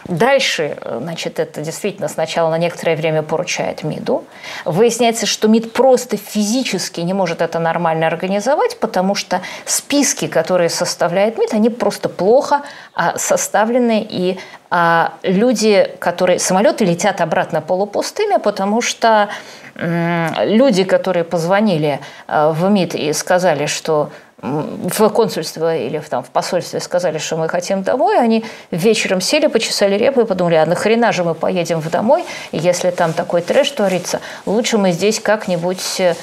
Дальше, 0.07 0.77
значит, 0.85 1.39
это 1.39 1.63
действительно 1.63 2.09
сначала 2.09 2.51
на 2.51 2.59
некоторое 2.59 2.95
время 2.95 3.23
поручает 3.23 3.85
МИДу. 3.85 4.25
Выясняется, 4.65 5.25
что 5.25 5.49
МИД 5.49 5.73
просто 5.73 6.19
физически 6.19 7.01
не 7.01 7.15
может 7.15 7.41
это 7.41 7.59
нормально 7.59 8.07
организовать, 8.07 8.79
потому 8.79 9.15
что 9.15 9.41
списки, 9.65 10.27
которые 10.27 10.69
составляет 10.69 11.39
МИД, 11.39 11.55
они 11.55 11.71
просто 11.71 12.09
плохо 12.11 12.63
а, 12.93 13.17
составлены, 13.17 14.07
и 14.09 14.39
а, 14.71 15.15
люди, 15.23 15.91
которые... 16.01 16.39
Самолеты 16.39 16.85
летят 16.85 17.21
обратно 17.21 17.63
полупустыми, 17.63 18.37
потому 18.37 18.83
что 18.83 19.31
люди, 19.77 20.85
которые 20.85 21.25
позвонили 21.25 22.01
а, 22.27 22.53
в 22.53 22.69
МИД 22.71 22.95
и 22.95 23.13
сказали, 23.13 23.67
что 23.67 24.11
в 24.45 25.09
консульство 25.09 25.74
или 25.74 25.99
в, 25.99 26.09
там, 26.09 26.22
в 26.22 26.28
посольстве 26.28 26.80
сказали, 26.80 27.18
что 27.18 27.36
мы 27.36 27.49
хотим 27.49 27.82
домой, 27.82 28.18
они 28.18 28.45
вечером 28.70 29.20
сели, 29.20 29.47
почесали 29.47 29.97
репу 29.97 30.20
и 30.20 30.26
подумали, 30.26 30.57
а 30.57 30.66
нахрена 30.66 31.12
же 31.12 31.24
мы 31.24 31.34
поедем 31.34 31.80
в 31.80 31.90
домой, 31.90 32.24
если 32.53 32.90
там 32.90 33.14
такой 33.14 33.40
трэш 33.40 33.70
творится, 33.70 34.20
лучше 34.45 34.76
мы 34.76 34.92
здесь 34.92 35.18
как-нибудь 35.18 36.01
э, 36.01 36.14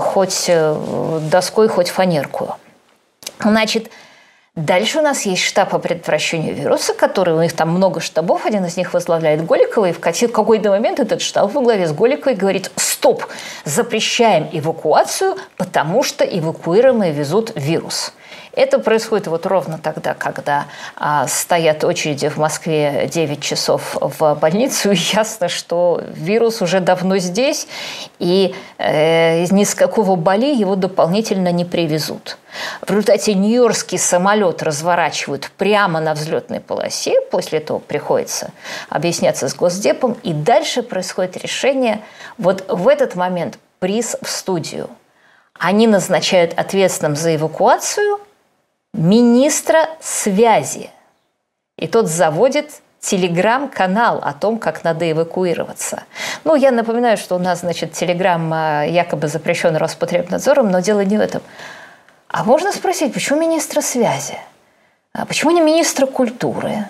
хоть 0.00 0.46
э, 0.48 1.20
доской, 1.30 1.68
хоть 1.68 1.90
фанерку. 1.90 2.56
Значит, 3.40 3.90
Дальше 4.58 4.98
у 4.98 5.02
нас 5.02 5.24
есть 5.24 5.44
штаб 5.44 5.70
по 5.70 5.78
предотвращению 5.78 6.52
вируса, 6.52 6.92
который 6.92 7.32
у 7.32 7.40
них 7.40 7.52
там 7.52 7.70
много 7.70 8.00
штабов, 8.00 8.44
один 8.44 8.64
из 8.64 8.76
них 8.76 8.92
возглавляет 8.92 9.46
Голикова, 9.46 9.90
и 9.90 9.92
в 9.92 10.00
какой-то 10.00 10.70
момент 10.70 10.98
этот 10.98 11.22
штаб 11.22 11.54
во 11.54 11.60
главе 11.60 11.86
с 11.86 11.92
Голиковой 11.92 12.34
говорит, 12.34 12.72
стоп, 12.74 13.24
запрещаем 13.64 14.48
эвакуацию, 14.50 15.36
потому 15.56 16.02
что 16.02 16.24
эвакуируемые 16.24 17.12
везут 17.12 17.52
вирус. 17.54 18.12
Это 18.58 18.80
происходит 18.80 19.28
вот 19.28 19.46
ровно 19.46 19.78
тогда, 19.78 20.14
когда 20.14 20.66
а, 20.96 21.28
стоят 21.28 21.84
очереди 21.84 22.28
в 22.28 22.38
Москве 22.38 23.08
9 23.08 23.40
часов 23.40 23.96
в 24.00 24.34
больницу, 24.34 24.90
и 24.92 24.96
ясно, 24.96 25.48
что 25.48 26.02
вирус 26.12 26.60
уже 26.60 26.80
давно 26.80 27.18
здесь, 27.18 27.68
и 28.18 28.56
э, 28.78 29.46
ни 29.52 29.62
с 29.62 29.76
какого 29.76 30.16
Бали 30.16 30.52
его 30.52 30.74
дополнительно 30.74 31.52
не 31.52 31.64
привезут. 31.64 32.36
В 32.82 32.90
результате 32.90 33.34
нью-йоркский 33.34 33.96
самолет 33.96 34.64
разворачивают 34.64 35.52
прямо 35.56 36.00
на 36.00 36.14
взлетной 36.14 36.58
полосе, 36.58 37.20
после 37.30 37.60
этого 37.60 37.78
приходится 37.78 38.50
объясняться 38.88 39.48
с 39.48 39.54
Госдепом, 39.54 40.16
и 40.24 40.32
дальше 40.32 40.82
происходит 40.82 41.36
решение 41.36 42.00
вот 42.38 42.64
в 42.68 42.88
этот 42.88 43.14
момент 43.14 43.56
приз 43.78 44.16
в 44.20 44.28
студию. 44.28 44.90
Они 45.56 45.86
назначают 45.86 46.58
ответственным 46.58 47.14
за 47.14 47.36
эвакуацию 47.36 48.18
министра 48.94 49.88
связи. 50.00 50.90
И 51.76 51.86
тот 51.86 52.08
заводит 52.08 52.82
телеграм-канал 53.00 54.20
о 54.22 54.32
том, 54.32 54.58
как 54.58 54.82
надо 54.84 55.10
эвакуироваться. 55.10 56.02
Ну, 56.44 56.56
я 56.56 56.72
напоминаю, 56.72 57.16
что 57.16 57.36
у 57.36 57.38
нас, 57.38 57.60
значит, 57.60 57.92
телеграм 57.92 58.52
а, 58.52 58.82
якобы 58.84 59.28
запрещен 59.28 59.76
Роспотребнадзором, 59.76 60.70
но 60.70 60.80
дело 60.80 61.04
не 61.04 61.16
в 61.16 61.20
этом. 61.20 61.42
А 62.28 62.44
можно 62.44 62.72
спросить, 62.72 63.14
почему 63.14 63.40
министра 63.40 63.80
связи? 63.80 64.38
А 65.12 65.24
почему 65.26 65.52
не 65.52 65.60
министра 65.60 66.06
культуры? 66.06 66.86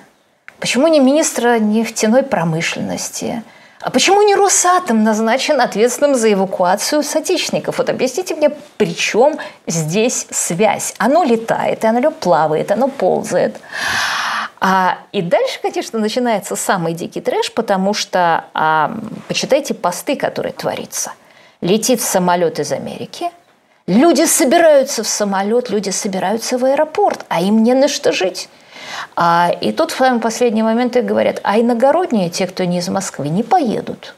Почему 0.58 0.88
не 0.88 0.98
министра 0.98 1.58
нефтяной 1.58 2.22
промышленности? 2.22 3.42
А 3.80 3.90
почему 3.90 4.22
не 4.22 4.34
Росатом 4.34 5.04
назначен 5.04 5.60
ответственным 5.60 6.16
за 6.16 6.32
эвакуацию 6.32 7.02
соотечественников? 7.02 7.78
Вот 7.78 7.88
объясните 7.88 8.34
мне, 8.34 8.50
при 8.76 8.94
чем 8.94 9.38
здесь 9.66 10.26
связь? 10.30 10.94
Оно 10.98 11.22
летает, 11.22 11.84
оно 11.84 12.10
плавает, 12.10 12.72
оно 12.72 12.88
ползает. 12.88 13.56
А, 14.60 14.98
и 15.12 15.22
дальше, 15.22 15.60
конечно, 15.62 16.00
начинается 16.00 16.56
самый 16.56 16.92
дикий 16.92 17.20
трэш, 17.20 17.52
потому 17.52 17.94
что 17.94 18.46
а, 18.52 18.96
почитайте 19.28 19.74
посты, 19.74 20.16
которые 20.16 20.52
творятся. 20.52 21.12
Летит 21.60 22.02
самолет 22.02 22.58
из 22.58 22.72
Америки, 22.72 23.30
люди 23.86 24.24
собираются 24.24 25.04
в 25.04 25.08
самолет, 25.08 25.70
люди 25.70 25.90
собираются 25.90 26.58
в 26.58 26.64
аэропорт, 26.64 27.24
а 27.28 27.40
им 27.40 27.62
не 27.62 27.74
на 27.74 27.86
что 27.86 28.10
жить. 28.10 28.48
А, 29.20 29.50
и 29.50 29.72
тут 29.72 29.90
в 29.90 29.96
самый 29.96 30.20
последний 30.20 30.62
момент 30.62 30.96
и 30.96 31.00
говорят, 31.00 31.40
а 31.42 31.58
иногородние, 31.58 32.30
те, 32.30 32.46
кто 32.46 32.62
не 32.62 32.78
из 32.78 32.88
Москвы, 32.88 33.28
не 33.28 33.42
поедут. 33.42 34.14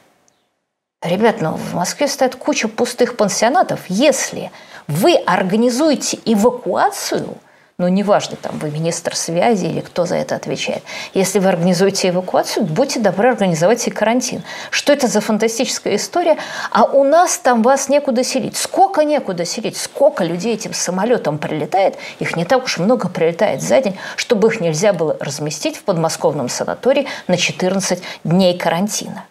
Ребят, 1.02 1.40
ну 1.40 1.52
в 1.52 1.74
Москве 1.74 2.06
стоит 2.06 2.36
куча 2.36 2.68
пустых 2.68 3.16
пансионатов. 3.16 3.80
Если 3.88 4.50
вы 4.88 5.14
организуете 5.14 6.18
эвакуацию– 6.26 7.38
ну, 7.80 7.88
неважно, 7.88 8.36
там, 8.36 8.58
вы 8.58 8.70
министр 8.70 9.16
связи 9.16 9.64
или 9.64 9.80
кто 9.80 10.04
за 10.04 10.16
это 10.16 10.36
отвечает. 10.36 10.82
Если 11.14 11.38
вы 11.38 11.48
организуете 11.48 12.10
эвакуацию, 12.10 12.66
будьте 12.66 13.00
добры 13.00 13.30
организовать 13.30 13.88
и 13.88 13.90
карантин. 13.90 14.42
Что 14.70 14.92
это 14.92 15.06
за 15.06 15.22
фантастическая 15.22 15.96
история? 15.96 16.36
А 16.70 16.84
у 16.84 17.04
нас 17.04 17.38
там 17.38 17.62
вас 17.62 17.88
некуда 17.88 18.22
селить. 18.22 18.58
Сколько 18.58 19.02
некуда 19.02 19.46
селить? 19.46 19.78
Сколько 19.78 20.24
людей 20.24 20.52
этим 20.52 20.74
самолетом 20.74 21.38
прилетает? 21.38 21.96
Их 22.18 22.36
не 22.36 22.44
так 22.44 22.64
уж 22.64 22.76
много 22.76 23.08
прилетает 23.08 23.62
за 23.62 23.80
день, 23.80 23.96
чтобы 24.16 24.48
их 24.48 24.60
нельзя 24.60 24.92
было 24.92 25.16
разместить 25.18 25.78
в 25.78 25.84
подмосковном 25.84 26.50
санатории 26.50 27.06
на 27.28 27.38
14 27.38 28.02
дней 28.24 28.58
карантина. 28.58 29.24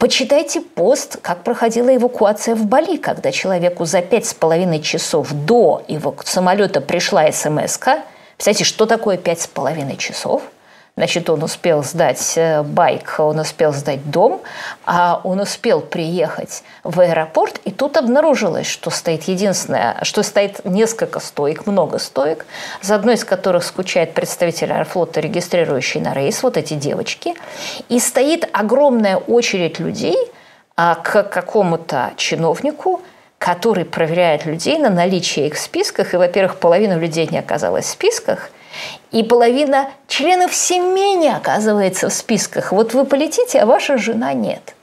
Почитайте 0.00 0.62
пост, 0.62 1.18
как 1.20 1.44
проходила 1.44 1.94
эвакуация 1.94 2.54
в 2.54 2.64
Бали, 2.64 2.96
когда 2.96 3.30
человеку 3.30 3.84
за 3.84 4.00
пять 4.00 4.24
с 4.24 4.32
половиной 4.32 4.80
часов 4.80 5.30
до 5.30 5.82
эваку... 5.88 6.24
самолета 6.24 6.80
пришла 6.80 7.30
смс 7.30 7.76
-ка. 7.78 8.00
Представляете, 8.36 8.64
что 8.64 8.86
такое 8.86 9.18
пять 9.18 9.42
с 9.42 9.46
половиной 9.46 9.98
часов– 9.98 10.40
Значит, 11.00 11.30
он 11.30 11.42
успел 11.42 11.82
сдать 11.82 12.34
э, 12.36 12.62
байк, 12.62 13.14
он 13.20 13.38
успел 13.38 13.72
сдать 13.72 14.10
дом, 14.10 14.42
а 14.84 15.22
он 15.24 15.40
успел 15.40 15.80
приехать 15.80 16.62
в 16.84 17.00
аэропорт, 17.00 17.58
и 17.64 17.70
тут 17.70 17.96
обнаружилось, 17.96 18.66
что 18.66 18.90
стоит 18.90 19.22
единственное, 19.22 19.96
что 20.02 20.22
стоит 20.22 20.62
несколько 20.66 21.18
стоек, 21.18 21.64
много 21.64 21.98
стоек, 21.98 22.44
за 22.82 22.96
одной 22.96 23.14
из 23.14 23.24
которых 23.24 23.64
скучает 23.64 24.12
представитель 24.12 24.74
аэрофлота, 24.74 25.20
регистрирующий 25.20 26.02
на 26.02 26.12
рейс, 26.12 26.42
вот 26.42 26.58
эти 26.58 26.74
девочки, 26.74 27.34
и 27.88 27.98
стоит 27.98 28.46
огромная 28.52 29.16
очередь 29.16 29.78
людей 29.78 30.18
а, 30.76 30.96
к 30.96 31.22
какому-то 31.22 32.12
чиновнику, 32.18 33.00
который 33.38 33.86
проверяет 33.86 34.44
людей 34.44 34.76
на 34.76 34.90
наличие 34.90 35.46
их 35.46 35.54
в 35.54 35.60
списках, 35.60 36.12
и, 36.12 36.18
во-первых, 36.18 36.56
половина 36.56 36.98
людей 36.98 37.26
не 37.26 37.38
оказалась 37.38 37.86
в 37.86 37.88
списках– 37.88 38.50
и 39.10 39.22
половина 39.22 39.90
членов 40.06 40.54
семьи 40.54 41.16
не 41.16 41.28
оказывается 41.28 42.08
в 42.08 42.12
списках. 42.12 42.72
Вот 42.72 42.94
вы 42.94 43.04
полетите, 43.04 43.60
а 43.60 43.66
ваша 43.66 43.98
жена 43.98 44.32
нет. 44.32 44.74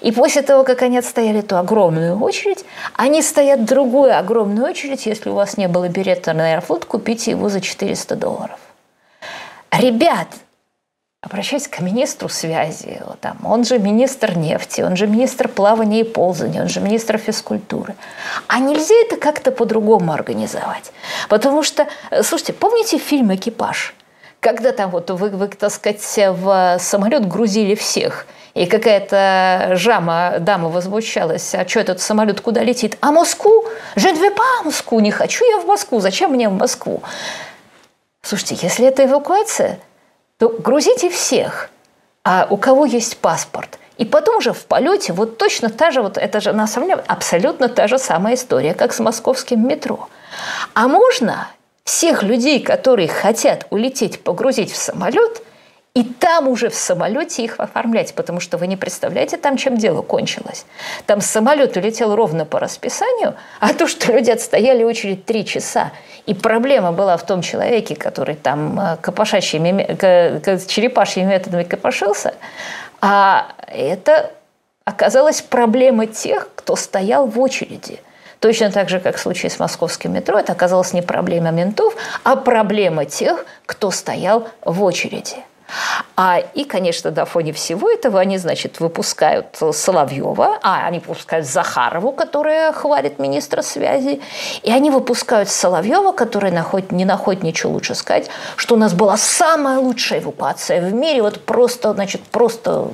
И 0.00 0.12
после 0.12 0.42
того, 0.42 0.64
как 0.64 0.82
они 0.82 0.98
отстояли 0.98 1.40
эту 1.40 1.58
огромную 1.58 2.18
очередь, 2.18 2.64
они 2.96 3.22
стоят 3.22 3.64
другую 3.64 4.18
огромную 4.18 4.66
очередь, 4.66 5.06
если 5.06 5.28
у 5.28 5.34
вас 5.34 5.56
не 5.56 5.68
было 5.68 5.88
билета 5.88 6.32
на 6.32 6.52
Аэрофлот, 6.52 6.84
купите 6.84 7.32
его 7.32 7.48
за 7.48 7.60
400 7.60 8.16
долларов. 8.16 8.58
Ребят, 9.70 10.28
обращаясь 11.20 11.68
к 11.68 11.80
министру 11.80 12.28
связи, 12.28 13.00
там, 13.20 13.38
он 13.44 13.64
же 13.64 13.78
министр 13.78 14.36
нефти, 14.36 14.82
он 14.82 14.96
же 14.96 15.06
министр 15.06 15.48
плавания 15.48 16.00
и 16.00 16.04
ползания, 16.04 16.62
он 16.62 16.68
же 16.68 16.80
министр 16.80 17.18
физкультуры. 17.18 17.94
А 18.46 18.58
нельзя 18.60 18.94
это 19.06 19.16
как-то 19.16 19.50
по-другому 19.50 20.12
организовать? 20.12 20.92
Потому 21.28 21.62
что, 21.62 21.88
э, 22.10 22.22
слушайте, 22.22 22.52
помните 22.52 22.98
фильм 22.98 23.34
«Экипаж»? 23.34 23.94
Когда 24.40 24.70
там 24.70 24.90
вот 24.90 25.10
вы, 25.10 25.30
вы, 25.30 25.48
так 25.48 25.72
сказать, 25.72 26.00
в 26.16 26.78
самолет 26.78 27.26
грузили 27.26 27.74
всех– 27.74 28.26
и 28.58 28.66
какая-то 28.66 29.74
жама, 29.74 30.38
дама 30.40 30.68
возмущалась, 30.68 31.54
а 31.54 31.66
что 31.68 31.78
этот 31.78 32.00
самолет 32.00 32.40
куда 32.40 32.64
летит? 32.64 32.98
А 33.00 33.12
Москву? 33.12 33.64
Ne 33.94 34.36
Москву, 34.64 34.98
не 34.98 35.12
хочу 35.12 35.44
я 35.44 35.58
в 35.58 35.66
Москву, 35.66 36.00
зачем 36.00 36.32
мне 36.32 36.48
в 36.48 36.52
Москву? 36.52 37.00
Слушайте, 38.20 38.58
если 38.62 38.86
это 38.86 39.04
эвакуация, 39.04 39.78
то 40.38 40.48
грузите 40.48 41.10
всех, 41.10 41.70
а 42.24 42.46
у 42.48 42.56
кого 42.56 42.86
есть 42.86 43.18
паспорт. 43.18 43.78
И 43.96 44.04
потом 44.04 44.36
уже 44.36 44.52
в 44.52 44.64
полете 44.66 45.12
вот 45.12 45.38
точно 45.38 45.70
та 45.70 45.90
же, 45.90 46.02
вот 46.02 46.16
это 46.16 46.40
же 46.40 46.52
на 46.52 46.66
самом 46.66 46.88
деле 46.88 47.04
абсолютно 47.06 47.68
та 47.68 47.88
же 47.88 47.98
самая 47.98 48.34
история, 48.34 48.74
как 48.74 48.92
с 48.92 49.00
московским 49.00 49.66
метро. 49.66 50.08
А 50.74 50.86
можно 50.86 51.48
всех 51.82 52.22
людей, 52.22 52.60
которые 52.60 53.08
хотят 53.08 53.66
улететь, 53.70 54.22
погрузить 54.22 54.72
в 54.72 54.76
самолет– 54.76 55.42
и 55.98 56.04
там 56.04 56.46
уже 56.46 56.68
в 56.68 56.76
самолете 56.76 57.42
их 57.42 57.56
оформлять, 57.58 58.14
потому 58.14 58.38
что 58.38 58.56
вы 58.56 58.68
не 58.68 58.76
представляете 58.76 59.36
там, 59.36 59.56
чем 59.56 59.76
дело 59.76 60.00
кончилось. 60.00 60.64
Там 61.06 61.20
самолет 61.20 61.76
улетел 61.76 62.14
ровно 62.14 62.44
по 62.44 62.60
расписанию, 62.60 63.34
а 63.58 63.74
то, 63.74 63.88
что 63.88 64.12
люди 64.12 64.30
отстояли 64.30 64.84
очередь 64.84 65.24
три 65.24 65.44
часа. 65.44 65.90
И 66.26 66.34
проблема 66.34 66.92
была 66.92 67.16
в 67.16 67.26
том 67.26 67.42
человеке, 67.42 67.96
который 67.96 68.36
там 68.36 68.78
э, 68.78 68.96
копошащими, 69.00 69.96
черепашьими 70.68 71.30
методами 71.30 71.64
копошился, 71.64 72.34
а 73.00 73.48
это 73.66 74.30
оказалась 74.84 75.42
проблема 75.42 76.06
тех, 76.06 76.48
кто 76.54 76.76
стоял 76.76 77.26
в 77.26 77.40
очереди. 77.40 77.98
Точно 78.38 78.70
так 78.70 78.88
же, 78.88 79.00
как 79.00 79.16
в 79.16 79.18
случае 79.18 79.50
с 79.50 79.58
московским 79.58 80.12
метро, 80.12 80.38
это 80.38 80.52
оказалась 80.52 80.92
не 80.92 81.02
проблема 81.02 81.50
ментов, 81.50 81.96
а 82.22 82.36
проблема 82.36 83.04
тех, 83.04 83.44
кто 83.66 83.90
стоял 83.90 84.46
в 84.64 84.84
очереди. 84.84 85.38
А, 86.16 86.38
и, 86.38 86.64
конечно, 86.64 87.10
на 87.10 87.24
фоне 87.24 87.52
всего 87.52 87.90
этого 87.90 88.20
они, 88.20 88.38
значит, 88.38 88.80
выпускают 88.80 89.56
Соловьева, 89.72 90.58
а 90.62 90.86
они 90.86 90.98
выпускают 90.98 91.46
Захарову, 91.46 92.12
которая 92.12 92.72
хвалит 92.72 93.18
министра 93.18 93.62
связи, 93.62 94.20
и 94.62 94.72
они 94.72 94.90
выпускают 94.90 95.48
Соловьева, 95.48 96.12
который 96.12 96.50
находит, 96.50 96.92
не 96.92 97.04
находит 97.04 97.42
ничего 97.42 97.72
лучше 97.72 97.94
сказать, 97.94 98.28
что 98.56 98.74
у 98.74 98.78
нас 98.78 98.94
была 98.94 99.16
самая 99.16 99.78
лучшая 99.78 100.20
эвакуация 100.20 100.80
в 100.80 100.92
мире, 100.92 101.22
вот 101.22 101.44
просто, 101.44 101.92
значит, 101.92 102.22
просто 102.22 102.88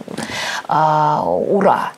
а, 0.68 1.22
ура 1.24 1.92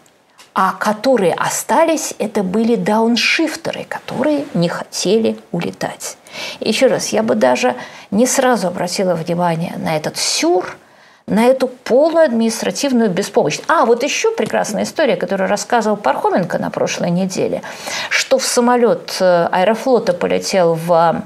а 0.59 0.73
которые 0.73 1.35
остались, 1.35 2.15
это 2.19 2.43
были 2.43 2.77
дауншифтеры, 2.77 3.85
которые 3.85 4.47
не 4.55 4.71
хотели 4.71 5.39
улетать. 5.53 6.17
Еще 6.61 6.87
раз, 6.87 7.09
я 7.09 7.23
бы 7.23 7.35
даже 7.35 7.75
не 8.11 8.27
сразу 8.27 8.69
обратила 8.69 9.15
внимание 9.15 9.75
на 9.77 9.95
этот 9.99 10.17
сюр, 10.17 10.79
на 11.27 11.45
эту 11.45 11.69
полную 11.69 12.25
административную 12.25 13.11
беспомощность. 13.11 13.69
А, 13.69 13.85
вот 13.85 14.03
еще 14.03 14.31
прекрасная 14.31 14.85
история, 14.85 15.17
которую 15.17 15.51
рассказывал 15.51 15.99
Пархоменко 15.99 16.59
на 16.59 16.71
прошлой 16.71 17.11
неделе, 17.11 17.61
что 18.09 18.39
в 18.39 18.47
самолет 18.47 19.15
э, 19.21 19.49
Аэрофлота 19.53 20.15
полетел 20.15 20.73
в 20.73 21.23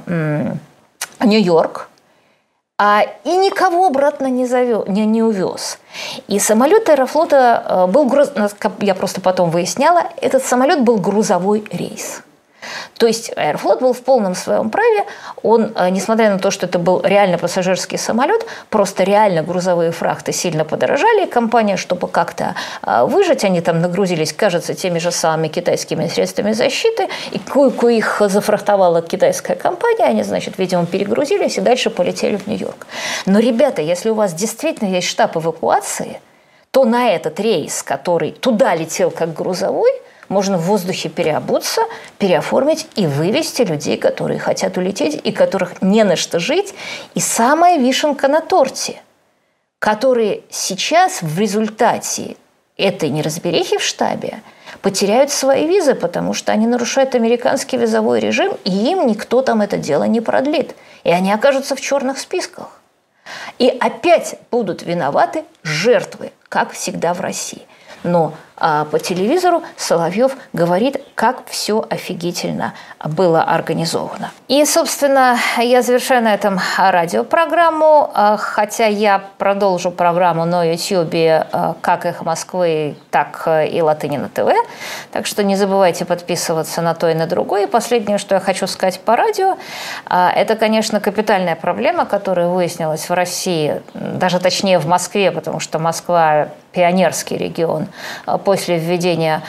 Нью-Йорк, 1.24 1.88
а, 2.82 3.04
и 3.24 3.36
никого 3.36 3.88
обратно 3.88 4.28
не, 4.28 4.46
завел, 4.46 4.86
не, 4.88 5.04
не 5.04 5.22
увез. 5.22 5.78
И 6.28 6.38
самолет 6.38 6.88
Аэрофлота 6.88 7.62
э, 7.68 7.86
был, 7.92 8.06
груз... 8.06 8.32
я 8.80 8.94
просто 8.94 9.20
потом 9.20 9.50
выясняла, 9.50 10.04
этот 10.16 10.46
самолет 10.46 10.82
был 10.82 10.96
грузовой 10.96 11.62
рейс. 11.70 12.22
То 12.98 13.06
есть 13.06 13.32
Аэрофлот 13.36 13.80
был 13.80 13.92
в 13.92 14.02
полном 14.02 14.34
своем 14.34 14.70
праве. 14.70 15.04
Он, 15.42 15.72
э, 15.74 15.90
несмотря 15.90 16.30
на 16.30 16.38
то, 16.38 16.50
что 16.50 16.66
это 16.66 16.78
был 16.78 17.00
реально 17.02 17.38
пассажирский 17.38 17.98
самолет, 17.98 18.46
просто 18.68 19.04
реально 19.04 19.42
грузовые 19.42 19.90
фрахты 19.90 20.32
сильно 20.32 20.64
подорожали. 20.64 21.26
Компания, 21.26 21.76
чтобы 21.76 22.08
как-то 22.08 22.54
э, 22.82 23.04
выжить, 23.04 23.44
они 23.44 23.60
там 23.60 23.80
нагрузились, 23.80 24.32
кажется, 24.32 24.74
теми 24.74 24.98
же 24.98 25.10
самыми 25.10 25.48
китайскими 25.48 26.08
средствами 26.08 26.52
защиты. 26.52 27.08
И 27.32 27.38
кое-ко 27.38 27.88
их 27.88 28.22
зафрахтовала 28.26 29.02
китайская 29.02 29.54
компания. 29.54 30.04
Они, 30.04 30.22
значит, 30.22 30.58
видимо, 30.58 30.86
перегрузились 30.86 31.58
и 31.58 31.60
дальше 31.60 31.90
полетели 31.90 32.36
в 32.36 32.46
Нью-Йорк. 32.46 32.86
Но, 33.26 33.38
ребята, 33.38 33.82
если 33.82 34.10
у 34.10 34.14
вас 34.14 34.34
действительно 34.34 34.88
есть 34.88 35.08
штаб 35.08 35.36
эвакуации, 35.36 36.20
то 36.70 36.84
на 36.84 37.10
этот 37.10 37.40
рейс, 37.40 37.82
который 37.82 38.32
туда 38.32 38.74
летел 38.74 39.10
как 39.10 39.32
грузовой– 39.32 39.90
можно 40.30 40.56
в 40.56 40.62
воздухе 40.62 41.10
переобуться, 41.10 41.82
переоформить 42.18 42.86
и 42.94 43.06
вывести 43.06 43.62
людей, 43.62 43.98
которые 43.98 44.38
хотят 44.38 44.78
улететь 44.78 45.20
и 45.22 45.32
которых 45.32 45.82
не 45.82 46.04
на 46.04 46.16
что 46.16 46.38
жить. 46.38 46.72
И 47.14 47.20
самая 47.20 47.78
вишенка 47.78 48.28
на 48.28 48.40
торте, 48.40 49.02
которые 49.80 50.42
сейчас 50.48 51.20
в 51.20 51.38
результате 51.38 52.36
этой 52.78 53.10
неразберихи 53.10 53.76
в 53.76 53.82
штабе 53.82 54.40
потеряют 54.82 55.30
свои 55.30 55.66
визы, 55.66 55.94
потому 55.94 56.32
что 56.32 56.52
они 56.52 56.66
нарушают 56.66 57.14
американский 57.14 57.76
визовой 57.76 58.20
режим, 58.20 58.56
и 58.64 58.70
им 58.70 59.06
никто 59.08 59.42
там 59.42 59.60
это 59.60 59.76
дело 59.76 60.04
не 60.04 60.20
продлит. 60.20 60.76
И 61.02 61.10
они 61.10 61.32
окажутся 61.32 61.74
в 61.74 61.80
черных 61.80 62.18
списках. 62.18 62.80
И 63.58 63.68
опять 63.68 64.36
будут 64.50 64.82
виноваты 64.82 65.44
жертвы, 65.64 66.32
как 66.48 66.70
всегда 66.70 67.14
в 67.14 67.20
России. 67.20 67.62
Но 68.02 68.34
а 68.60 68.84
по 68.84 68.98
телевизору 68.98 69.62
Соловьев 69.76 70.36
говорит, 70.52 70.98
как 71.14 71.46
все 71.46 71.84
офигительно 71.88 72.74
было 73.02 73.42
организовано. 73.42 74.30
И, 74.48 74.62
собственно, 74.66 75.38
я 75.56 75.80
завершаю 75.80 76.22
на 76.22 76.34
этом 76.34 76.60
радиопрограмму, 76.76 78.10
а, 78.12 78.36
хотя 78.36 78.84
я 78.84 79.24
продолжу 79.38 79.90
программу 79.90 80.44
на 80.44 80.62
YouTube 80.62 81.14
а, 81.14 81.74
как 81.80 82.04
их 82.04 82.20
Москвы, 82.22 82.96
так 83.10 83.48
и 83.48 83.80
Латынина 83.80 84.28
ТВ. 84.28 84.52
Так 85.10 85.24
что 85.24 85.42
не 85.42 85.56
забывайте 85.56 86.04
подписываться 86.04 86.82
на 86.82 86.94
то 86.94 87.08
и 87.08 87.14
на 87.14 87.26
другое. 87.26 87.62
И 87.62 87.66
последнее, 87.66 88.18
что 88.18 88.34
я 88.34 88.40
хочу 88.42 88.66
сказать 88.66 89.00
по 89.00 89.16
радио, 89.16 89.56
а, 90.04 90.30
это, 90.30 90.54
конечно, 90.54 91.00
капитальная 91.00 91.56
проблема, 91.56 92.04
которая 92.04 92.48
выяснилась 92.48 93.08
в 93.08 93.14
России, 93.14 93.80
даже 93.94 94.38
точнее 94.38 94.78
в 94.78 94.86
Москве, 94.86 95.30
потому 95.30 95.60
что 95.60 95.78
Москва 95.78 96.48
пионерский 96.72 97.36
регион 97.36 97.88
после 98.44 98.78
введения 98.78 99.42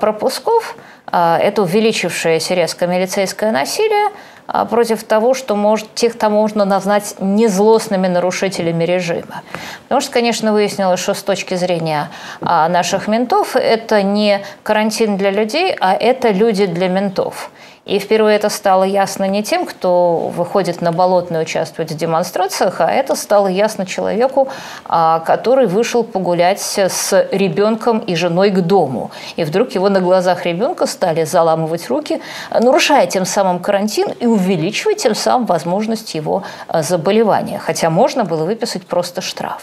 пропусков– 0.00 0.76
а, 1.10 1.38
это 1.38 1.62
увеличившееся 1.62 2.54
резко 2.54 2.86
милицейское 2.86 3.50
насилие 3.50 4.10
а, 4.46 4.64
против 4.64 5.04
того, 5.04 5.34
что 5.34 5.56
может, 5.56 5.94
тех, 5.94 6.18
кого 6.18 6.36
можно 6.36 6.64
назвать 6.64 7.14
незлостными 7.18 8.08
нарушителями 8.08 8.84
режима. 8.84 9.42
Потому 9.84 10.00
что, 10.00 10.12
конечно, 10.12 10.52
выяснилось, 10.52 11.00
что 11.00 11.14
с 11.14 11.22
точки 11.22 11.54
зрения 11.54 12.10
а, 12.40 12.68
наших 12.68 13.08
ментов 13.08 13.56
это 13.56 14.02
не 14.02 14.42
карантин 14.62 15.16
для 15.16 15.30
людей, 15.30 15.74
а 15.80 15.94
это 15.94 16.30
люди 16.30 16.66
для 16.66 16.88
ментов. 16.88 17.50
И 17.88 17.98
впервые 17.98 18.36
это 18.36 18.50
стало 18.50 18.84
ясно 18.84 19.24
не 19.24 19.42
тем, 19.42 19.64
кто 19.64 20.28
выходит 20.28 20.82
на 20.82 20.92
болотную 20.92 21.42
участвовать 21.42 21.90
в 21.90 21.96
демонстрациях, 21.96 22.82
а 22.82 22.90
это 22.90 23.16
стало 23.16 23.48
ясно 23.48 23.86
человеку, 23.86 24.48
а, 24.84 25.20
который 25.20 25.66
вышел 25.66 26.04
погулять 26.04 26.60
с 26.60 27.28
ребенком 27.32 27.98
и 28.00 28.14
женой 28.14 28.50
к 28.50 28.60
дому. 28.60 29.10
И 29.36 29.44
вдруг 29.44 29.72
его 29.72 29.88
на 29.88 30.00
глазах 30.00 30.44
ребенка 30.44 30.86
стали 30.86 31.24
заламывать 31.24 31.88
руки, 31.88 32.20
нарушая 32.50 33.06
тем 33.06 33.24
самым 33.24 33.58
карантин 33.58 34.10
и 34.20 34.26
увеличивая 34.26 34.94
тем 34.94 35.14
самым 35.14 35.46
возможность 35.46 36.14
его 36.14 36.42
а, 36.68 36.82
заболевания. 36.82 37.58
Хотя 37.58 37.88
можно 37.88 38.24
было 38.24 38.44
выписать 38.44 38.86
просто 38.86 39.22
штраф. 39.22 39.62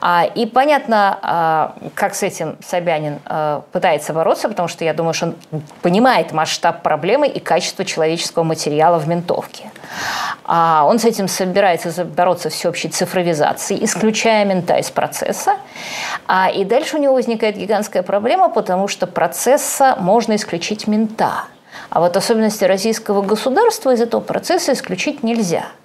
А, 0.00 0.24
и 0.24 0.46
понятно, 0.46 1.18
а, 1.22 1.74
как 1.94 2.14
с 2.14 2.22
этим 2.22 2.56
Собянин 2.64 3.18
а, 3.24 3.62
пытается 3.72 4.12
бороться, 4.12 4.48
потому 4.48 4.68
что 4.68 4.84
я 4.84 4.94
думаю, 4.94 5.14
что 5.14 5.26
он 5.26 5.62
понимает 5.82 6.32
масштаб 6.32 6.82
проблемы 6.82 7.26
и 7.26 7.40
качество 7.40 7.84
человеческого 7.84 8.44
материала 8.44 8.98
в 8.98 9.08
ментовке. 9.08 9.70
Он 10.46 10.98
с 10.98 11.04
этим 11.04 11.28
собирается 11.28 12.04
бороться 12.04 12.48
всеобщей 12.48 12.88
цифровизацией, 12.88 13.84
исключая 13.84 14.44
мента 14.44 14.76
из 14.76 14.90
процесса. 14.90 15.56
И 16.54 16.64
дальше 16.64 16.96
у 16.96 17.00
него 17.00 17.14
возникает 17.14 17.56
гигантская 17.56 18.02
проблема, 18.02 18.48
потому 18.48 18.88
что 18.88 19.06
процесса 19.06 19.96
можно 19.98 20.36
исключить 20.36 20.86
мента. 20.86 21.44
А 21.90 22.00
вот 22.00 22.16
особенности 22.16 22.64
российского 22.64 23.22
государства 23.22 23.92
из 23.92 24.00
этого 24.00 24.20
процесса 24.20 24.72
исключить 24.72 25.22
нельзя– 25.22 25.66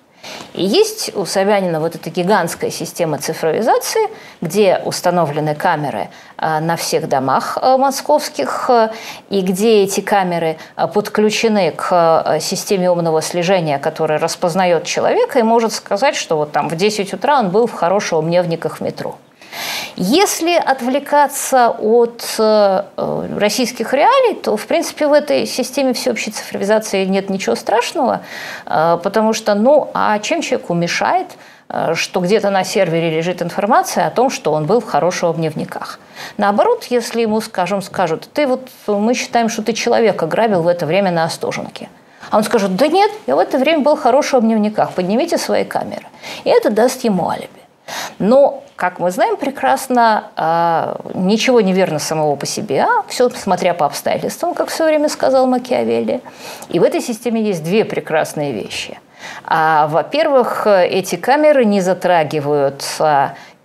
и 0.53 0.63
есть 0.63 1.15
у 1.15 1.25
Собянина 1.25 1.79
вот 1.79 1.95
эта 1.95 2.09
гигантская 2.09 2.69
система 2.69 3.17
цифровизации, 3.17 4.07
где 4.41 4.81
установлены 4.85 5.55
камеры 5.55 6.09
а, 6.37 6.59
на 6.59 6.75
всех 6.75 7.09
домах 7.09 7.57
а, 7.61 7.77
московских, 7.77 8.69
а, 8.69 8.91
и 9.29 9.41
где 9.41 9.83
эти 9.83 10.01
камеры 10.01 10.57
подключены 10.93 11.71
к 11.71 12.37
системе 12.39 12.91
умного 12.91 13.21
слежения, 13.21 13.79
которая 13.79 14.19
распознает 14.19 14.85
человека 14.85 15.39
и 15.39 15.43
может 15.43 15.73
сказать, 15.73 16.15
что 16.15 16.37
вот 16.37 16.51
там 16.51 16.69
в 16.69 16.75
10 16.75 17.13
утра 17.13 17.39
он 17.39 17.49
был 17.49 17.67
в 17.67 17.73
хороших 17.73 18.21
мневниках 18.21 18.79
метро. 18.79 19.15
Если 19.95 20.55
отвлекаться 20.55 21.69
от 21.69 22.23
э, 22.39 22.83
российских 23.37 23.93
реалий, 23.93 24.35
то, 24.35 24.57
в 24.57 24.65
принципе, 24.65 25.07
в 25.07 25.13
этой 25.13 25.45
системе 25.45 25.93
всеобщей 25.93 26.31
цифровизации 26.31 27.05
нет 27.05 27.29
ничего 27.29 27.55
страшного, 27.55 28.21
э, 28.65 28.97
потому 29.03 29.33
что, 29.33 29.53
ну, 29.53 29.89
а 29.93 30.17
чем 30.19 30.41
человеку 30.41 30.73
мешает 30.73 31.27
э, 31.69 31.93
что 31.95 32.19
где-то 32.19 32.49
на 32.49 32.63
сервере 32.63 33.11
лежит 33.11 33.41
информация 33.41 34.07
о 34.07 34.11
том, 34.11 34.29
что 34.29 34.51
он 34.53 34.65
был 34.65 34.79
в 34.79 34.85
хороших 34.85 35.35
дневниках. 35.35 35.99
Наоборот, 36.37 36.85
если 36.85 37.21
ему, 37.21 37.39
скажем, 37.41 37.81
скажут, 37.81 38.27
ты 38.33 38.47
вот, 38.47 38.67
мы 38.87 39.13
считаем, 39.13 39.49
что 39.49 39.61
ты 39.61 39.73
человека 39.73 40.25
грабил 40.25 40.63
в 40.63 40.67
это 40.67 40.85
время 40.85 41.11
на 41.11 41.23
Остоженке. 41.23 41.89
А 42.29 42.37
он 42.37 42.43
скажет, 42.43 42.75
да 42.75 42.87
нет, 42.87 43.11
я 43.27 43.35
в 43.35 43.39
это 43.39 43.57
время 43.57 43.79
был 43.79 43.95
в 43.95 44.01
хороших 44.01 44.41
дневниках, 44.41 44.93
поднимите 44.93 45.37
свои 45.37 45.65
камеры. 45.65 46.05
И 46.45 46.49
это 46.49 46.69
даст 46.69 47.03
ему 47.03 47.29
алиби. 47.29 47.62
Но, 48.19 48.63
как 48.75 48.99
мы 48.99 49.11
знаем 49.11 49.37
прекрасно, 49.37 50.25
а, 50.35 50.97
ничего 51.13 51.61
не 51.61 51.73
верно 51.73 51.99
самого 51.99 52.35
по 52.35 52.45
себе, 52.45 52.83
а 52.83 53.03
все 53.07 53.29
смотря 53.29 53.73
по 53.73 53.85
обстоятельствам, 53.85 54.53
как 54.53 54.69
все 54.69 54.85
время 54.85 55.09
сказал 55.09 55.47
Макиавелли. 55.47 56.21
И 56.69 56.79
в 56.79 56.83
этой 56.83 57.01
системе 57.01 57.41
есть 57.41 57.63
две 57.63 57.85
прекрасные 57.85 58.53
вещи. 58.53 58.99
А, 59.45 59.87
во-первых, 59.87 60.67
эти 60.67 61.15
камеры 61.15 61.65
не 61.65 61.81
затрагивают 61.81 62.83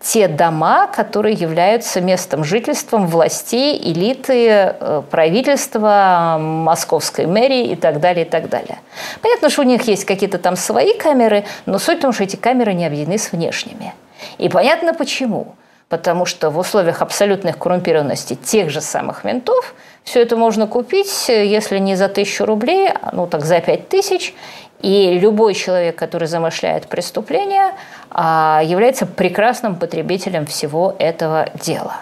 те 0.01 0.29
дома, 0.29 0.87
которые 0.87 1.35
являются 1.35 2.01
местом 2.01 2.45
жительства 2.45 2.99
властей, 2.99 3.77
элиты, 3.79 4.49
э, 4.49 5.03
правительства, 5.11 6.37
московской 6.39 7.27
мэрии 7.27 7.73
и 7.73 7.77
так 7.77 8.01
далее, 8.01 8.25
и 8.25 8.29
так 8.29 8.49
далее. 8.49 8.79
Понятно, 9.23 9.51
что 9.51 9.62
у 9.62 9.64
них 9.64 9.83
есть 9.89 10.05
какие-то 10.05 10.39
там 10.39 10.57
свои 10.57 10.97
камеры, 10.97 11.45
но 11.66 11.79
суть 11.79 11.99
в 11.99 12.03
том, 12.03 12.12
что 12.12 12.25
эти 12.25 12.37
камеры 12.37 12.75
не 12.75 12.87
объединены 12.87 13.19
с 13.19 13.33
внешними. 13.33 13.95
И 14.39 14.49
понятно 14.49 14.95
почему. 14.95 15.55
Потому 15.89 16.27
что 16.27 16.51
в 16.51 16.59
условиях 16.59 17.01
абсолютных 17.01 17.57
коррумпированности 17.57 18.35
тех 18.35 18.69
же 18.69 18.81
самых 18.81 19.25
ментов 19.25 19.75
все 20.05 20.21
это 20.21 20.37
можно 20.37 20.66
купить, 20.66 21.29
если 21.29 21.79
не 21.79 21.97
за 21.97 22.09
тысячу 22.09 22.45
рублей, 22.45 22.91
ну 23.12 23.27
так 23.27 23.45
за 23.45 23.61
пять 23.61 23.89
тысяч. 23.89 24.35
И 24.81 25.19
любой 25.19 25.55
человек, 25.55 25.97
который 25.97 26.29
замышляет 26.29 26.87
преступление, 26.87 27.73
а, 28.11 28.62
является 28.64 29.07
прекрасным 29.07 29.75
потребителем 29.77 30.47
всего 30.47 30.95
этого 30.99 31.49
дела. 31.55 31.97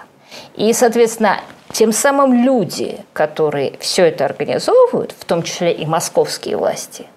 И, 0.56 0.72
соответственно, 0.74 1.40
тем 1.72 1.92
самым 1.92 2.44
люди, 2.44 2.98
которые 3.14 3.78
все 3.80 4.04
это 4.04 4.26
организовывают, 4.26 5.14
в 5.18 5.24
том 5.24 5.42
числе 5.42 5.72
и 5.72 5.86
московские 5.86 6.56
власти– 6.56 7.06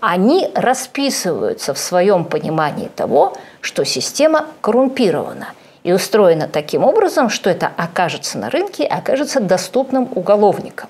они 0.00 0.50
расписываются 0.54 1.74
в 1.74 1.78
своем 1.78 2.24
понимании 2.24 2.88
того, 2.88 3.36
что 3.66 3.84
система 3.84 4.46
коррумпирована 4.60 5.48
и 5.82 5.92
устроена 5.92 6.46
таким 6.46 6.84
образом, 6.84 7.28
что 7.28 7.50
это 7.50 7.70
окажется 7.76 8.38
на 8.38 8.48
рынке, 8.48 8.84
окажется 8.84 9.40
доступным 9.40 10.08
уголовникам. 10.14 10.88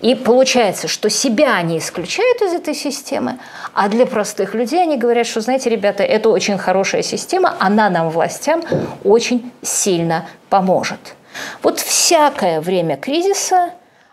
И 0.00 0.14
получается, 0.14 0.88
что 0.88 1.10
себя 1.10 1.56
они 1.56 1.76
исключают 1.76 2.40
из 2.40 2.54
этой 2.54 2.74
системы, 2.74 3.38
а 3.74 3.88
для 3.88 4.06
простых 4.06 4.54
людей 4.54 4.82
они 4.82 4.96
говорят, 4.96 5.26
что, 5.26 5.42
знаете, 5.42 5.68
ребята, 5.68 6.04
это 6.04 6.30
очень 6.30 6.56
хорошая 6.56 7.02
система, 7.02 7.54
она 7.58 7.90
нам, 7.90 8.08
властям, 8.08 8.62
очень 9.04 9.52
сильно 9.60 10.24
поможет. 10.48 11.16
Вот 11.62 11.80
всякое 11.80 12.62
время 12.62 12.96
кризиса, 12.96 13.70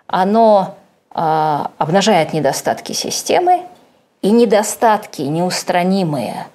оно 0.08 0.76
э, 1.16 1.20
обнажает 1.78 2.34
недостатки 2.34 2.92
системы, 2.92 3.62
и 4.24 4.32
недостатки 4.32 5.22
неустранимые 5.22 6.48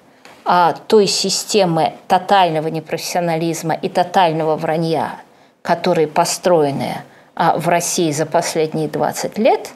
а 0.51 0.73
той 0.73 1.05
системы 1.05 1.93
тотального 2.07 2.69
непрофессионализма 2.69 3.75
и 3.75 3.87
тотального 3.87 4.55
вранья, 4.55 5.21
которые 5.61 6.07
построены 6.07 7.03
а, 7.35 7.55
в 7.55 7.67
России 7.69 8.09
за 8.11 8.25
последние 8.25 8.87
20 8.87 9.37
лет, 9.37 9.69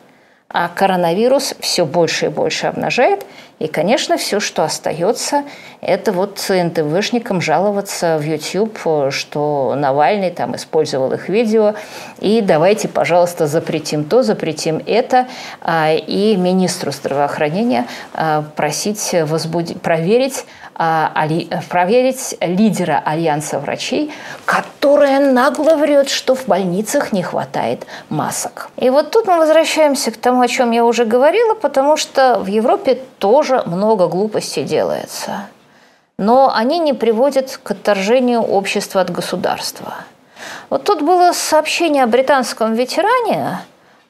а 0.50 0.68
коронавирус 0.70 1.54
все 1.60 1.86
больше 1.86 2.26
и 2.26 2.30
больше 2.30 2.66
обнажает. 2.66 3.24
И, 3.64 3.68
конечно, 3.68 4.18
все, 4.18 4.42
что 4.42 4.66
остается, 4.66 5.46
это 5.80 6.12
вот 6.12 6.44
НТВшникам 6.50 7.40
жаловаться 7.40 8.18
в 8.18 8.22
YouTube, 8.22 8.78
что 9.10 9.74
Навальный 9.78 10.32
там 10.32 10.58
использовал 10.58 11.14
их 11.14 11.30
видео, 11.30 11.74
и 12.20 12.42
давайте, 12.42 12.90
пожалуйста, 12.90 13.48
запретим 13.48 14.04
то, 14.04 14.22
запретим 14.22 14.82
это, 14.86 15.28
а, 15.62 15.94
и 15.94 16.36
министру 16.36 16.92
здравоохранения 16.92 17.86
а, 18.14 18.44
просить 18.58 19.16
возбудить, 19.24 19.82
проверить, 19.82 20.46
а, 20.76 21.14
проверить 21.70 22.36
лидера 22.42 23.02
Альянса 23.06 23.60
врачей, 23.60 24.12
которая 24.44 25.32
нагло 25.32 25.76
врет, 25.76 26.10
что 26.10 26.36
в 26.36 26.48
больницах 26.48 27.14
не 27.14 27.24
хватает 27.24 27.86
масок. 28.10 28.70
И 28.78 28.90
вот 28.90 29.12
тут 29.12 29.28
мы 29.28 29.38
возвращаемся 29.38 30.12
к 30.12 30.18
тому, 30.18 30.42
о 30.42 30.48
чем 30.48 30.72
я 30.72 30.84
уже 30.84 31.06
говорила, 31.06 31.54
потому 31.54 31.96
что 31.96 32.40
в 32.40 32.48
Европе 32.48 33.00
тоже 33.20 33.53
много 33.66 34.08
глупостей 34.08 34.64
делается. 34.64 35.48
Но 36.18 36.52
они 36.54 36.80
не 36.80 36.94
приводят 36.94 37.60
к 37.62 37.72
отторжению 37.72 38.42
общества 38.42 39.02
от 39.02 39.12
государства. 39.12 39.96
Вот 40.70 40.84
тут 40.84 41.02
было 41.02 41.32
сообщение 41.34 42.04
о 42.04 42.08
британском 42.08 42.74
ветеране, 42.74 43.60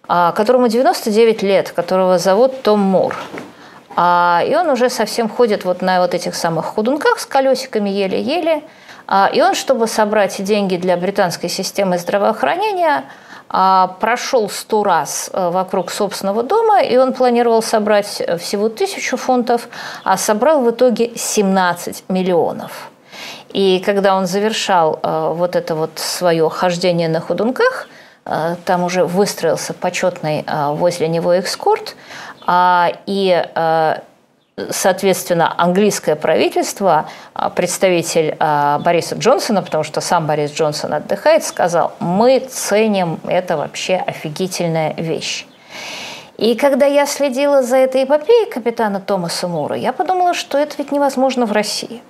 а, 0.07 0.31
которому 0.31 0.67
99 0.67 1.43
лет, 1.43 1.71
которого 1.71 2.17
зовут 2.17 2.61
Том 2.61 2.79
Мур– 2.79 3.15
А, 3.95 4.43
и 4.45 4.55
он 4.55 4.69
уже 4.69 4.89
совсем 4.89 5.29
ходит 5.29 5.65
вот 5.65 5.81
на 5.81 6.01
вот 6.01 6.13
этих 6.13 6.35
самых 6.35 6.75
ходунках 6.75 7.19
с 7.19 7.25
колесиками 7.25 7.89
еле-еле. 7.89 8.63
А, 9.07 9.29
и 9.31 9.41
он, 9.41 9.53
чтобы 9.53 9.87
собрать 9.87 10.41
деньги 10.43 10.77
для 10.77 10.97
британской 10.97 11.49
системы 11.49 11.97
здравоохранения, 11.97 13.03
прошел 13.99 14.49
сто 14.49 14.83
раз 14.83 15.29
э, 15.31 15.49
вокруг 15.51 15.91
собственного 15.91 16.41
дома, 16.41 16.81
и 16.81 16.97
он 16.97 17.13
планировал 17.13 17.61
собрать 17.61 18.19
э, 18.19 18.37
всего 18.37 18.67
тысячу 18.67 19.15
фунтов, 19.15 19.69
а 20.03 20.17
собрал 20.17 20.61
в 20.61 20.71
итоге 20.71 21.15
17 21.15 22.05
миллионов. 22.09 22.89
И 23.49 23.79
когда 23.85 24.15
он 24.15 24.25
завершал 24.25 24.99
э, 25.03 25.33
вот 25.35 25.55
это 25.55 25.75
вот 25.75 25.99
свое 25.99 26.49
хождение 26.49 27.09
на 27.09 27.19
ходунках, 27.19 27.87
там 28.63 28.85
уже 28.85 29.03
выстроился 29.03 29.73
почетный 29.73 30.45
возле 30.47 31.09
него 31.09 31.33
экскорт, 31.33 31.97
а, 32.47 32.89
и 33.05 33.45
соответственно, 34.69 35.53
английское 35.57 36.15
правительство, 36.15 37.07
а, 37.33 37.49
представитель 37.49 38.35
а, 38.39 38.79
Бориса 38.79 39.15
Джонсона, 39.15 39.61
потому 39.61 39.83
что 39.83 40.01
сам 40.01 40.27
Борис 40.27 40.51
Джонсон 40.51 40.93
отдыхает, 40.93 41.43
сказал, 41.43 41.93
мы 41.99 42.39
ценим, 42.39 43.19
это 43.25 43.57
вообще 43.57 43.95
офигительная 43.95 44.93
вещь. 44.95 45.45
И 46.37 46.55
когда 46.55 46.85
я 46.85 47.05
следила 47.05 47.63
за 47.63 47.77
этой 47.77 48.03
эпопеей 48.03 48.49
капитана 48.49 48.99
Томаса 48.99 49.47
Мура, 49.47 49.75
я 49.75 49.93
подумала, 49.93 50.33
что 50.33 50.57
это 50.57 50.75
ведь 50.77 50.91
невозможно 50.91 51.45
в 51.45 51.51
России. 51.51 52.01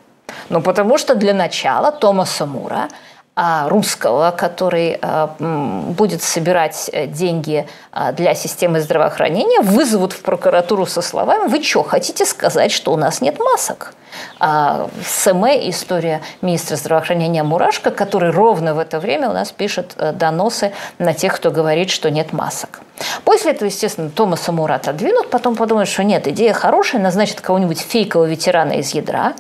Ну, 0.50 0.62
потому 0.62 0.98
что 0.98 1.16
для 1.16 1.34
начала 1.34 1.92
Томаса 1.92 2.46
Мура 2.46 2.90
русского, 3.36 4.32
который 4.32 5.00
а, 5.02 5.36
будет 5.40 6.22
собирать 6.22 6.90
э, 6.94 7.08
деньги 7.08 7.68
а, 7.92 8.12
для 8.12 8.36
системы 8.36 8.80
здравоохранения, 8.80 9.62
вызовут 9.62 10.14
в 10.14 10.22
прокуратуру 10.22 10.86
со 10.86 11.02
словами 11.02 11.48
«Вы 11.48 11.64
что, 11.64 11.82
хотите 11.82 12.28
сказать, 12.28 12.72
что 12.72 12.94
у 12.94 12.98
нас 12.98 13.22
нет 13.22 13.40
масок?» 13.40 13.96
а 14.40 14.88
СМЭ 15.04 15.68
история 15.70 16.22
министра 16.44 16.76
здравоохранения 16.76 17.42
Мурашко, 17.42 17.90
который 17.90 18.30
ровно 18.30 18.76
в 18.76 18.80
это 18.80 19.00
время 19.00 19.32
у 19.32 19.34
нас 19.34 19.52
пишет 19.52 19.96
э, 19.98 20.12
доносы 20.12 20.72
на 21.00 21.16
тех, 21.16 21.36
кто 21.36 21.50
говорит, 21.50 21.90
что 21.90 22.12
нет 22.12 22.34
масок. 22.34 22.82
После 23.26 23.54
этого, 23.54 23.70
естественно, 23.70 24.12
Томаса 24.12 24.52
Мура 24.52 24.76
отодвинут, 24.76 25.32
потом 25.32 25.56
подумают, 25.56 25.90
что 25.90 26.04
нет, 26.04 26.28
идея 26.28 26.54
хорошая, 26.54 27.02
назначат 27.02 27.42
кого-нибудь 27.42 27.80
фейкового 27.80 28.28
ветерана 28.28 28.74
из 28.74 28.94
ядра, 28.94 29.34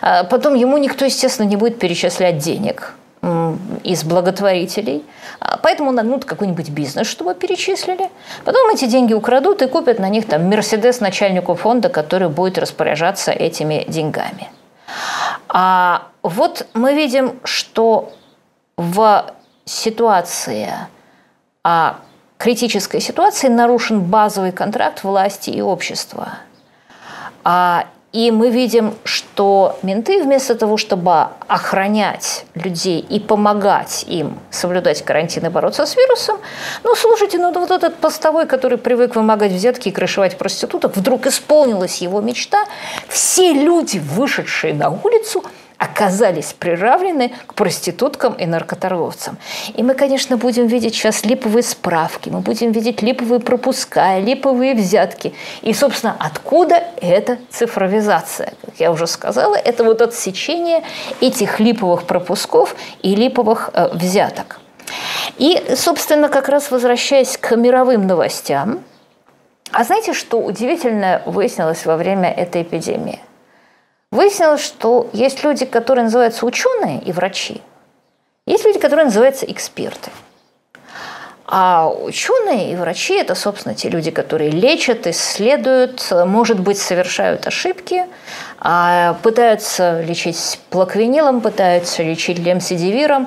потом 0.00 0.54
ему 0.54 0.78
никто, 0.78 1.04
естественно, 1.04 1.46
не 1.46 1.56
будет 1.56 1.78
перечислять 1.78 2.38
денег, 2.38 2.94
из 3.82 4.04
благотворителей. 4.04 5.04
А, 5.40 5.58
поэтому 5.62 5.92
нагнут 5.92 6.24
какой-нибудь 6.24 6.70
бизнес, 6.70 7.06
чтобы 7.06 7.34
перечислили. 7.34 8.10
Потом 8.44 8.70
эти 8.70 8.86
деньги 8.86 9.14
украдут 9.14 9.62
и 9.62 9.66
купят 9.66 9.98
на 9.98 10.08
них 10.08 10.26
там 10.26 10.48
Мерседес 10.48 11.00
начальнику 11.00 11.54
фонда, 11.54 11.88
который 11.88 12.28
будет 12.28 12.58
распоряжаться 12.58 13.32
этими 13.32 13.84
деньгами. 13.88 14.50
А 15.48 16.08
вот 16.22 16.66
мы 16.74 16.94
видим, 16.94 17.38
что 17.44 18.12
в 18.76 19.32
ситуации, 19.64 20.70
а 21.62 22.00
критической 22.38 23.00
ситуации 23.00 23.48
нарушен 23.48 24.00
базовый 24.02 24.52
контракт 24.52 25.04
власти 25.04 25.50
и 25.50 25.62
общества. 25.62 26.38
А 27.44 27.86
и 28.14 28.30
мы 28.30 28.50
видим, 28.50 28.94
что 29.02 29.76
менты 29.82 30.22
вместо 30.22 30.54
того, 30.54 30.76
чтобы 30.76 31.26
охранять 31.48 32.46
людей 32.54 33.00
и 33.00 33.18
помогать 33.18 34.04
им 34.06 34.38
соблюдать 34.50 35.04
карантин 35.04 35.46
и 35.46 35.48
бороться 35.48 35.84
с 35.84 35.96
вирусом, 35.96 36.38
ну, 36.84 36.94
слушайте, 36.94 37.38
ну, 37.38 37.52
вот 37.52 37.72
этот 37.72 37.96
постовой, 37.96 38.46
который 38.46 38.78
привык 38.78 39.16
вымогать 39.16 39.50
взятки 39.50 39.88
и 39.88 39.90
крышевать 39.90 40.38
проституток, 40.38 40.96
вдруг 40.96 41.26
исполнилась 41.26 42.02
его 42.02 42.20
мечта. 42.20 42.66
Все 43.08 43.52
люди, 43.52 43.98
вышедшие 43.98 44.74
на 44.74 44.90
улицу, 44.90 45.42
оказались 45.78 46.52
приравнены 46.52 47.32
к 47.46 47.54
проституткам 47.54 48.34
и 48.34 48.46
наркоторговцам. 48.46 49.38
И 49.74 49.82
мы, 49.82 49.94
конечно, 49.94 50.36
будем 50.36 50.66
видеть 50.66 50.94
сейчас 50.94 51.24
липовые 51.24 51.62
справки, 51.62 52.28
мы 52.30 52.40
будем 52.40 52.72
видеть 52.72 53.02
липовые 53.02 53.40
пропуска, 53.40 54.18
липовые 54.18 54.74
взятки. 54.74 55.34
И, 55.62 55.72
собственно, 55.72 56.16
откуда 56.18 56.82
эта 57.00 57.38
цифровизация? 57.50 58.54
Как 58.64 58.74
я 58.78 58.92
уже 58.92 59.06
сказала, 59.06 59.56
это 59.56 59.84
вот 59.84 60.00
отсечение 60.00 60.82
этих 61.20 61.60
липовых 61.60 62.04
пропусков 62.04 62.74
и 63.02 63.14
липовых 63.14 63.70
э, 63.72 63.88
взяток. 63.92 64.60
И, 65.38 65.62
собственно, 65.76 66.28
как 66.28 66.48
раз 66.48 66.70
возвращаясь 66.70 67.36
к 67.36 67.56
мировым 67.56 68.06
новостям, 68.06 68.80
а 69.72 69.82
знаете, 69.82 70.12
что 70.12 70.38
удивительное 70.38 71.22
выяснилось 71.26 71.84
во 71.84 71.96
время 71.96 72.30
этой 72.30 72.62
эпидемии– 72.62 73.20
Выяснилось, 74.14 74.62
что 74.62 75.10
есть 75.12 75.42
люди, 75.42 75.64
которые 75.64 76.04
называются 76.04 76.46
ученые 76.46 77.00
и 77.00 77.10
врачи, 77.10 77.60
есть 78.46 78.64
люди, 78.64 78.78
которые 78.78 79.06
называются 79.06 79.44
эксперты. 79.44 80.12
А 81.48 81.88
ученые 81.88 82.72
и 82.72 82.76
врачи– 82.76 83.14
это, 83.16 83.34
собственно, 83.34 83.74
те 83.74 83.88
люди, 83.88 84.12
которые 84.12 84.50
лечат, 84.50 85.08
исследуют, 85.08 86.12
может 86.26 86.60
быть, 86.60 86.78
совершают 86.78 87.48
ошибки, 87.48 88.06
а 88.60 89.14
пытаются 89.24 90.00
лечить 90.02 90.60
плаквенилом, 90.70 91.40
пытаются 91.40 92.04
лечить 92.04 92.38
лемсидивиром. 92.38 93.26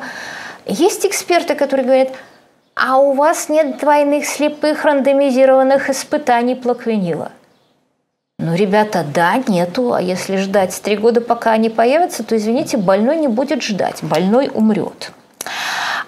Есть 0.65 1.05
эксперты, 1.05 1.55
которые 1.55 1.85
говорят, 1.85 2.09
а 2.75 2.97
у 2.97 3.11
вас 3.11 3.49
нет 3.49 3.77
двойных 3.79 4.25
слепых 4.25 4.85
рандомизированных 4.85 5.89
испытаний 5.89 6.55
плаквенила. 6.55 7.33
Ну, 8.47 8.55
ребята, 8.55 9.03
да, 9.13 9.43
нету. 9.45 9.93
А 9.93 10.01
если 10.01 10.37
ждать 10.37 10.81
три 10.81 10.95
года, 10.95 11.19
пока 11.19 11.51
они 11.51 11.69
появятся, 11.69 12.23
то, 12.23 12.37
извините, 12.37 12.77
больной 12.77 13.17
не 13.17 13.27
будет 13.27 13.61
ждать. 13.61 14.01
Больной 14.01 14.49
умрет. 14.53 15.11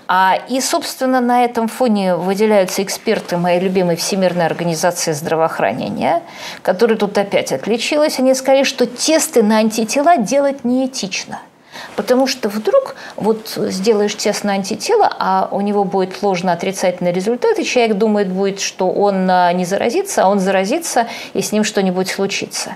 А, 0.07 0.37
и, 0.47 0.61
собственно, 0.61 1.19
на 1.19 1.43
этом 1.43 1.67
фоне 1.67 2.15
выделяются 2.15 2.81
эксперты 2.81 3.35
моей 3.35 3.59
любимой 3.59 3.97
Всемирной 3.97 4.45
организации 4.45 5.11
здравоохранения, 5.11 6.23
которые 6.61 6.97
тут 6.97 7.17
опять 7.17 7.51
отличилась. 7.51 8.19
Они 8.19 8.33
сказали, 8.33 8.63
что 8.63 8.85
тесты 8.85 9.43
на 9.43 9.57
антитела 9.57 10.15
делать 10.15 10.63
неэтично– 10.63 11.41
Потому 11.95 12.27
что 12.27 12.49
вдруг 12.49 12.95
вот 13.15 13.49
сделаешь 13.55 14.15
тест 14.15 14.43
на 14.43 14.53
антитела, 14.53 15.13
а 15.19 15.49
у 15.51 15.61
него 15.61 15.83
будет 15.83 16.21
ложно-отрицательный 16.21 17.11
результат, 17.11 17.59
и 17.59 17.65
человек 17.65 17.97
думает 17.97 18.29
будет, 18.29 18.61
что 18.61 18.89
он 18.89 19.29
а, 19.29 19.51
не 19.53 19.65
заразится, 19.65 20.23
а 20.23 20.29
он 20.29 20.39
заразится, 20.39 21.07
и 21.33 21.41
с 21.41 21.51
ним 21.51 21.63
что-нибудь 21.63 22.09
случится. 22.09 22.75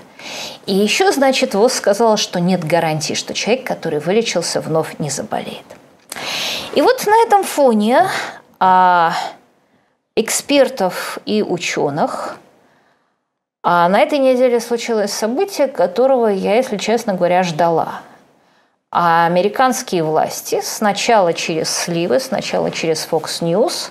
И 0.66 0.74
еще, 0.74 1.12
значит, 1.12 1.54
ВОЗ 1.54 1.74
сказала, 1.74 2.16
что 2.16 2.40
нет 2.40 2.64
гарантии, 2.64 3.14
что 3.14 3.34
человек, 3.34 3.66
который 3.66 3.98
вылечился, 3.98 4.60
вновь 4.60 4.98
не 4.98 5.10
заболеет. 5.10 5.64
И 6.74 6.82
вот 6.82 7.06
на 7.06 7.26
этом 7.26 7.44
фоне 7.44 8.06
а, 8.60 9.14
экспертов 10.16 11.18
и 11.24 11.42
ученых 11.42 12.36
а 13.66 13.88
на 13.88 14.00
этой 14.00 14.18
неделе 14.18 14.60
случилось 14.60 15.10
событие, 15.10 15.68
которого 15.68 16.26
я, 16.26 16.56
если 16.56 16.76
честно 16.76 17.14
говоря, 17.14 17.42
ждала– 17.42 18.02
а 18.96 19.26
американские 19.26 20.04
власти 20.04 20.60
сначала 20.62 21.32
через 21.32 21.68
сливы, 21.68 22.20
сначала 22.20 22.70
через 22.70 23.08
Fox 23.10 23.40
News, 23.42 23.90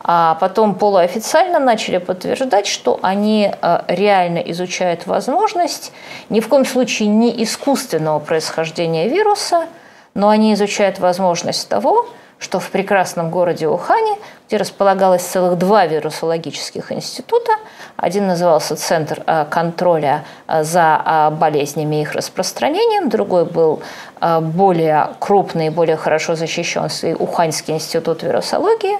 а 0.00 0.36
потом 0.36 0.74
полуофициально 0.74 1.58
начали 1.58 1.98
подтверждать, 1.98 2.66
что 2.66 2.98
они 3.02 3.52
э, 3.52 3.80
реально 3.88 4.38
изучают 4.38 5.06
возможность 5.06 5.92
ни 6.30 6.40
в 6.40 6.48
коем 6.48 6.64
случае 6.64 7.10
не 7.10 7.44
искусственного 7.44 8.20
происхождения 8.20 9.06
вируса, 9.10 9.66
но 10.14 10.30
они 10.30 10.54
изучают 10.54 10.98
возможность 10.98 11.68
того, 11.68 12.08
что 12.38 12.58
в 12.58 12.70
прекрасном 12.70 13.30
городе 13.30 13.68
Ухане, 13.68 14.16
где 14.46 14.56
располагалось 14.56 15.22
целых 15.22 15.58
два 15.58 15.84
вирусологических 15.84 16.90
института, 16.90 17.52
один 17.98 18.28
назывался 18.28 18.76
Центр 18.76 19.22
э, 19.26 19.44
контроля 19.50 20.24
э, 20.46 20.62
за 20.62 21.02
э, 21.04 21.30
болезнями 21.30 21.96
и 21.96 22.02
их 22.02 22.14
распространением, 22.14 23.08
другой 23.08 23.44
был 23.44 23.82
более 24.40 25.10
крупный, 25.20 25.70
более 25.70 25.96
хорошо 25.96 26.34
защищенный 26.34 27.14
Уханьский 27.16 27.74
институт 27.74 28.24
вирусологии, 28.24 28.98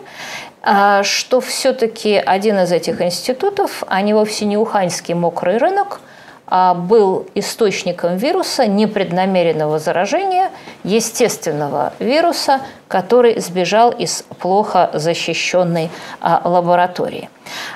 что 1.02 1.40
все-таки 1.40 2.14
один 2.14 2.58
из 2.60 2.70
этих 2.70 3.00
институтов, 3.00 3.82
а 3.88 4.00
не 4.00 4.14
вовсе 4.14 4.44
не 4.44 4.56
Уханьский 4.56 5.14
мокрый 5.14 5.56
рынок– 5.58 6.00
был 6.50 7.26
источником 7.34 8.16
вируса 8.16 8.66
непреднамеренного 8.66 9.78
заражения, 9.78 10.50
естественного 10.82 11.92
вируса, 11.98 12.60
который 12.88 13.38
сбежал 13.40 13.90
из 13.90 14.24
плохо 14.38 14.90
защищенной 14.94 15.90
а, 16.20 16.40
лаборатории. 16.44 17.28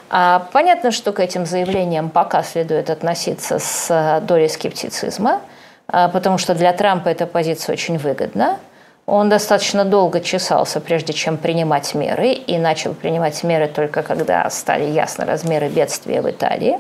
А, 0.09 0.47
понятно, 0.53 0.91
что 0.91 1.13
к 1.13 1.21
этим 1.21 1.45
заявлениям 1.45 2.09
пока 2.09 2.43
следует 2.43 2.89
относиться 2.89 3.59
с 3.59 4.21
долей 4.23 4.49
скептицизма, 4.49 5.41
потому 5.87 6.39
что 6.39 6.55
для 6.55 6.73
Трампа 6.73 7.09
эта 7.09 7.27
позиция 7.27 7.75
очень 7.75 7.99
выгодна. 7.99 8.59
Он 9.05 9.29
достаточно 9.29 9.85
долго 9.85 10.21
чесался, 10.21 10.81
прежде 10.81 11.13
чем 11.13 11.37
принимать 11.37 11.93
меры, 11.95 12.33
и 12.33 12.57
начал 12.57 12.95
принимать 12.95 13.43
меры 13.43 13.67
только 13.67 14.03
когда 14.03 14.49
стали 14.49 14.85
ясны 14.85 15.25
размеры 15.25 15.69
бедствия 15.69 16.23
в 16.23 16.31
Италии. 16.31 16.79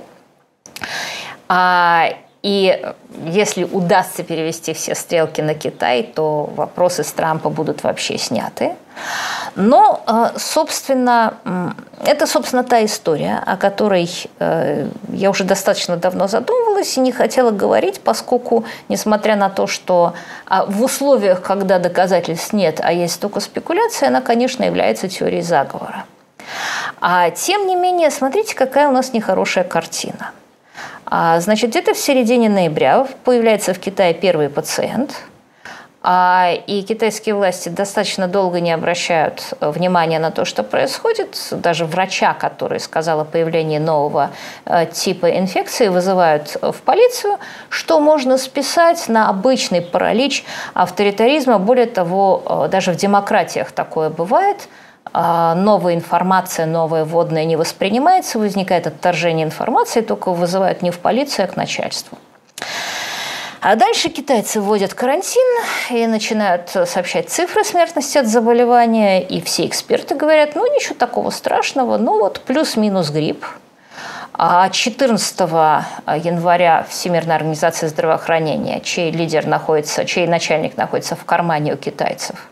А, 1.54 2.14
и 2.42 2.82
если 3.26 3.64
удастся 3.64 4.22
перевести 4.22 4.72
все 4.72 4.94
стрелки 4.94 5.42
на 5.42 5.54
Китай, 5.54 6.02
то 6.02 6.50
вопросы 6.56 7.04
с 7.04 7.12
Трампа 7.12 7.50
будут 7.50 7.82
вообще 7.82 8.16
сняты. 8.16 8.74
Но, 9.54 10.02
э, 10.06 10.38
собственно, 10.38 11.34
это, 12.06 12.26
собственно, 12.26 12.64
та 12.64 12.82
история, 12.86 13.42
о 13.44 13.58
которой 13.58 14.08
э, 14.38 14.88
я 15.12 15.28
уже 15.28 15.44
достаточно 15.44 15.98
давно 15.98 16.26
задумывалась 16.26 16.96
и 16.96 17.00
не 17.00 17.12
хотела 17.12 17.50
говорить, 17.50 18.00
поскольку, 18.00 18.64
несмотря 18.88 19.36
на 19.36 19.50
то, 19.50 19.66
что 19.66 20.14
а, 20.46 20.64
в 20.64 20.82
условиях, 20.82 21.42
когда 21.42 21.78
доказательств 21.78 22.54
нет, 22.54 22.80
а 22.82 22.92
есть 22.92 23.20
только 23.20 23.40
спекуляция, 23.40 24.08
она, 24.08 24.22
конечно, 24.22 24.64
является 24.64 25.06
теорией 25.06 25.42
заговора. 25.42 26.06
А 27.02 27.28
тем 27.30 27.66
не 27.66 27.76
менее, 27.76 28.10
смотрите, 28.10 28.54
какая 28.54 28.88
у 28.88 28.92
нас 28.92 29.12
нехорошая 29.12 29.64
картина– 29.64 30.30
значит, 31.40 31.70
где-то 31.70 31.92
в 31.92 31.98
середине 31.98 32.48
ноября 32.48 33.06
появляется 33.24 33.74
в 33.74 33.78
Китае 33.78 34.14
первый 34.14 34.48
пациент, 34.48 35.22
а, 36.04 36.52
и 36.66 36.82
китайские 36.82 37.34
власти 37.34 37.68
достаточно 37.68 38.26
долго 38.26 38.60
не 38.60 38.72
обращают 38.72 39.54
внимания 39.60 40.18
на 40.18 40.30
то, 40.30 40.44
что 40.44 40.62
происходит. 40.62 41.36
Даже 41.50 41.84
врача, 41.84 42.34
который 42.34 42.80
сказал 42.80 43.20
о 43.20 43.24
появлении 43.24 43.78
нового 43.78 44.30
э, 44.64 44.86
типа 44.86 45.38
инфекции, 45.38 45.88
вызывают 45.88 46.56
в 46.60 46.76
полицию, 46.82 47.38
что 47.68 48.00
можно 48.00 48.38
списать 48.38 49.08
на 49.08 49.28
обычный 49.28 49.80
паралич 49.80 50.44
авторитаризма. 50.74 51.58
Более 51.58 51.86
того, 51.86 52.42
э, 52.64 52.68
даже 52.68 52.92
в 52.92 52.96
демократиях 52.96 53.70
такое 53.70 54.08
бывает– 54.08 54.68
а, 54.78 54.81
новая 55.12 55.94
информация, 55.94 56.66
новая 56.66 57.04
вводная 57.04 57.44
не 57.44 57.56
воспринимается, 57.56 58.38
возникает 58.38 58.86
отторжение 58.86 59.46
информации, 59.46 60.00
только 60.00 60.32
вызывают 60.32 60.82
не 60.82 60.90
в 60.90 60.98
полицию, 60.98 61.44
а 61.44 61.48
к 61.48 61.56
начальству. 61.56 62.18
А 63.60 63.76
дальше 63.76 64.08
китайцы 64.08 64.60
вводят 64.60 64.92
карантин 64.92 65.46
и 65.90 66.06
начинают 66.08 66.68
сообщать 66.70 67.30
цифры 67.30 67.62
смертности 67.62 68.18
от 68.18 68.26
заболевания, 68.26 69.22
и 69.22 69.40
все 69.40 69.66
эксперты 69.66 70.16
говорят, 70.16 70.56
ну 70.56 70.66
ничего 70.74 70.96
такого 70.96 71.30
страшного, 71.30 71.96
ну 71.96 72.18
вот 72.18 72.40
плюс-минус 72.40 73.10
грипп. 73.10 73.46
А 74.34 74.68
14 74.68 75.38
января 75.40 76.84
Всемирная 76.88 77.36
организация 77.36 77.88
здравоохранения, 77.88 78.80
чей 78.80 79.12
лидер 79.12 79.46
находится, 79.46 80.06
чей 80.06 80.26
начальник 80.26 80.76
находится 80.76 81.14
в 81.14 81.24
кармане 81.24 81.74
у 81.74 81.76
китайцев– 81.76 82.48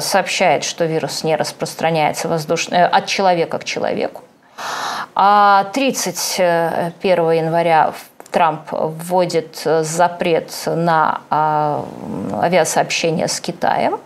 сообщает, 0.00 0.64
что 0.64 0.84
вирус 0.84 1.24
не 1.24 1.36
распространяется 1.36 2.28
воздушно, 2.28 2.74
э, 2.76 2.86
от 2.86 3.06
человека 3.06 3.58
к 3.58 3.64
человеку. 3.64 4.22
А 5.14 5.64
31 5.72 7.30
января 7.32 7.92
Трамп 8.30 8.62
вводит 8.70 9.62
запрет 9.82 10.52
на 10.66 11.20
а, 11.30 11.84
авиасообщение 12.42 13.28
с 13.28 13.40
Китаем, 13.40 14.00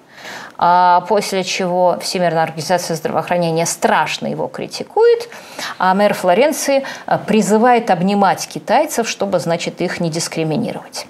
а 0.58 1.02
после 1.08 1.44
чего 1.44 1.98
Всемирная 2.00 2.42
организация 2.42 2.94
здравоохранения 2.96 3.64
страшно 3.64 4.26
его 4.26 4.48
критикует, 4.48 5.30
а 5.78 5.94
мэр 5.94 6.12
Флоренции 6.12 6.84
призывает 7.26 7.90
обнимать 7.90 8.46
китайцев, 8.46 9.08
чтобы, 9.08 9.38
значит, 9.38 9.80
их 9.80 10.00
не 10.00 10.10
дискриминировать. 10.10 11.06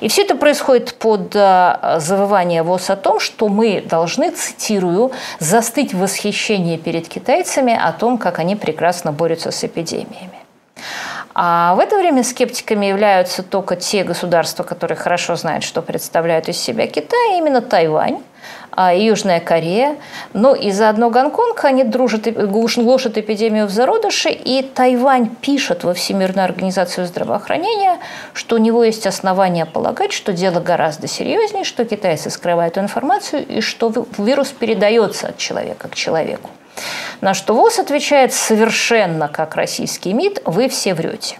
И 0.00 0.08
все 0.08 0.22
это 0.22 0.36
происходит 0.36 0.94
под 0.94 1.34
э, 1.34 1.96
завывание 1.98 2.62
ВОЗ 2.62 2.90
о 2.90 2.96
том, 2.96 3.20
что 3.20 3.48
мы 3.48 3.80
должны, 3.80 4.30
цитирую, 4.30 5.12
застыть 5.38 5.94
в 5.94 5.98
восхищении 5.98 6.76
перед 6.76 7.08
китайцами 7.08 7.78
о 7.80 7.92
том, 7.92 8.18
как 8.18 8.38
они 8.38 8.56
прекрасно 8.56 9.12
борются 9.12 9.50
с 9.50 9.64
эпидемиями. 9.64 10.40
А 11.34 11.74
в 11.74 11.80
это 11.80 11.98
время 11.98 12.24
скептиками 12.24 12.86
являются 12.86 13.42
только 13.42 13.76
те 13.76 14.04
государства, 14.04 14.62
которые 14.62 14.96
хорошо 14.96 15.36
знают, 15.36 15.64
что 15.64 15.82
представляют 15.82 16.48
из 16.48 16.56
себя 16.56 16.86
Китай, 16.86 17.38
именно 17.38 17.60
Тайвань, 17.60 18.22
Южная 18.94 19.40
Корея. 19.40 19.96
Но 20.32 20.54
и 20.54 20.70
заодно 20.70 21.10
Гонконг, 21.10 21.64
они 21.64 21.82
дружат, 21.84 22.26
глушат 22.32 23.18
эпидемию 23.18 23.66
в 23.66 23.70
зародыше, 23.70 24.30
и 24.30 24.62
Тайвань 24.62 25.34
пишет 25.36 25.84
во 25.84 25.94
Всемирную 25.94 26.44
организацию 26.44 27.06
здравоохранения, 27.06 27.98
что 28.34 28.56
у 28.56 28.58
него 28.58 28.84
есть 28.84 29.06
основания 29.06 29.64
полагать, 29.64 30.12
что 30.12 30.32
дело 30.32 30.60
гораздо 30.60 31.08
серьезнее, 31.08 31.64
что 31.64 31.84
китайцы 31.84 32.30
скрывают 32.30 32.76
информацию 32.76 33.46
и 33.46 33.60
что 33.60 33.92
вирус 34.18 34.48
передается 34.48 35.28
от 35.28 35.38
человека 35.38 35.88
к 35.88 35.94
человеку. 35.94 36.50
На 37.22 37.32
что 37.32 37.54
ВОЗ 37.54 37.78
отвечает 37.78 38.34
совершенно 38.34 39.28
как 39.28 39.56
российский 39.56 40.12
МИД, 40.12 40.42
вы 40.44 40.68
все 40.68 40.92
врете. 40.92 41.38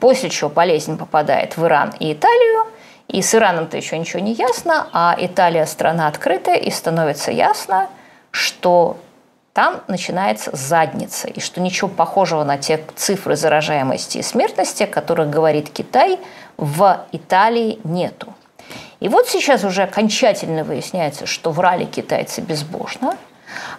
После 0.00 0.30
чего 0.30 0.50
болезнь 0.50 0.98
попадает 0.98 1.56
в 1.56 1.64
Иран 1.64 1.92
и 2.00 2.12
Италию– 2.12 2.66
и 3.10 3.22
с 3.22 3.34
Ираном-то 3.34 3.76
еще 3.76 3.98
ничего 3.98 4.20
не 4.20 4.32
ясно, 4.32 4.88
а 4.92 5.16
Италия 5.18 5.66
страна 5.66 6.06
открытая, 6.06 6.56
и 6.56 6.70
становится 6.70 7.30
ясно, 7.30 7.88
что 8.30 8.96
там 9.52 9.80
начинается 9.88 10.50
задница, 10.54 11.28
и 11.28 11.40
что 11.40 11.60
ничего 11.60 11.88
похожего 11.88 12.44
на 12.44 12.56
те 12.56 12.84
цифры 12.96 13.36
заражаемости 13.36 14.18
и 14.18 14.22
смертности, 14.22 14.84
о 14.84 14.86
которых 14.86 15.28
говорит 15.30 15.70
Китай, 15.70 16.18
в 16.56 17.04
Италии 17.12 17.80
нету. 17.84 18.32
И 19.00 19.08
вот 19.08 19.28
сейчас 19.28 19.64
уже 19.64 19.82
окончательно 19.82 20.62
выясняется, 20.62 21.26
что 21.26 21.50
врали 21.50 21.84
китайцы 21.84 22.40
безбожно– 22.40 23.16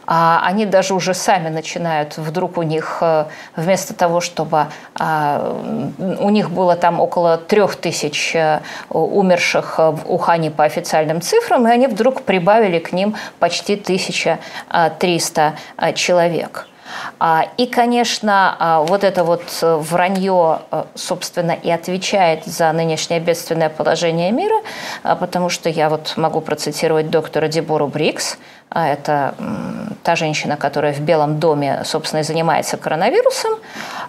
а 0.08 0.42
они 0.44 0.66
даже 0.66 0.94
уже 0.94 1.14
сами 1.14 1.50
начинают, 1.50 2.18
вдруг 2.18 2.58
у 2.58 2.64
них 2.64 2.98
э, 3.02 3.26
вместо 3.56 3.94
того, 3.94 4.20
чтобы 4.20 4.68
а, 5.00 5.56
у 6.20 6.30
них 6.30 6.50
было 6.52 6.76
там 6.76 7.00
около 7.00 7.38
трех 7.38 7.76
тысяч 7.76 8.36
э, 8.36 8.60
умерших 8.90 9.78
в 9.78 10.02
Ухане 10.06 10.52
по 10.52 10.64
официальным 10.64 11.22
цифрам, 11.22 11.68
и 11.68 11.72
они 11.72 11.88
вдруг 11.88 12.24
прибавили 12.24 12.80
к 12.80 12.92
ним 12.92 13.16
почти 13.40 13.76
1300 13.76 15.54
э, 15.78 15.94
человек. 15.94 16.68
А, 17.20 17.46
и, 17.56 17.68
конечно, 17.68 18.84
вот 18.90 19.06
это 19.06 19.24
вот 19.24 19.44
вранье, 19.62 20.60
собственно, 20.94 21.52
и 21.52 21.72
отвечает 21.72 22.46
за 22.46 22.70
нынешнее 22.74 23.22
бедственное 23.22 23.70
положение 23.70 24.30
мира, 24.32 24.62
потому 25.02 25.48
что 25.48 25.70
я 25.70 25.88
вот 25.88 26.18
могу 26.18 26.42
процитировать 26.42 27.10
доктора 27.10 27.48
Дебору 27.48 27.88
Брикс, 27.88 28.38
а 28.74 28.88
это 28.88 29.36
та 30.04 30.16
женщина, 30.16 30.56
которая 30.56 30.94
в 30.94 31.02
Белом 31.02 31.40
доме, 31.40 31.82
собственно, 31.84 32.22
и 32.22 32.24
занимается 32.24 32.78
коронавирусом, 32.78 33.54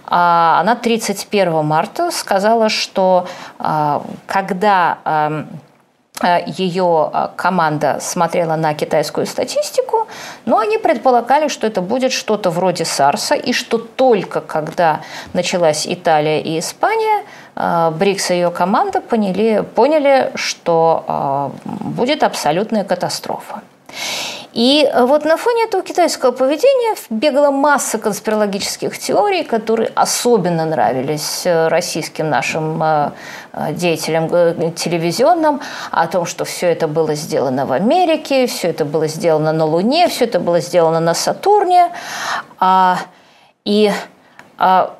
а 0.06 0.60
она 0.60 0.76
31 0.76 1.64
марта 1.64 2.12
сказала, 2.12 2.68
что 2.68 3.26
а, 3.58 4.02
когда 4.26 4.98
а, 5.04 5.46
ее 6.46 7.10
команда 7.34 7.98
смотрела 8.00 8.54
на 8.54 8.72
китайскую 8.74 9.26
статистику, 9.26 10.06
но 10.44 10.58
они 10.58 10.78
предполагали, 10.78 11.48
что 11.48 11.66
это 11.66 11.80
будет 11.80 12.12
что-то 12.12 12.50
вроде 12.50 12.84
САРСа, 12.84 13.34
и 13.34 13.52
что 13.52 13.78
только 13.78 14.40
когда 14.40 15.00
началась 15.32 15.88
Италия 15.88 16.40
и 16.40 16.60
Испания, 16.60 17.24
Брикс 17.98 18.30
и 18.30 18.34
ее 18.34 18.50
команда 18.52 19.00
поняли, 19.00 19.64
поняли 19.74 20.30
что 20.36 21.50
будет 21.64 22.22
абсолютная 22.22 22.84
катастрофа. 22.84 23.62
И 24.52 24.84
э, 24.84 25.04
вот 25.04 25.24
на 25.24 25.36
фоне 25.36 25.64
этого 25.64 25.82
китайского 25.82 26.30
поведения 26.30 26.94
бегала 27.10 27.50
масса 27.50 27.98
конспирологических 27.98 28.98
теорий, 28.98 29.44
которые 29.44 29.90
особенно 29.94 30.66
нравились 30.66 31.46
э, 31.46 31.68
российским 31.68 32.28
нашим 32.28 32.82
э, 32.82 33.10
деятелям 33.70 34.28
телевизионным, 34.74 35.60
о 35.90 36.06
том, 36.06 36.26
что 36.26 36.44
все 36.44 36.66
это 36.68 36.86
было 36.86 37.14
сделано 37.14 37.64
в 37.66 37.72
Америке, 37.72 38.46
все 38.46 38.68
это 38.68 38.84
было 38.84 39.06
сделано 39.06 39.52
на 39.52 39.64
Луне, 39.64 40.08
все 40.08 40.24
это 40.24 40.38
было 40.38 40.60
сделано 40.60 41.00
на 41.00 41.14
Сатурне. 41.14 41.90
А, 42.58 42.98
и 43.64 43.90
а, 44.58 44.94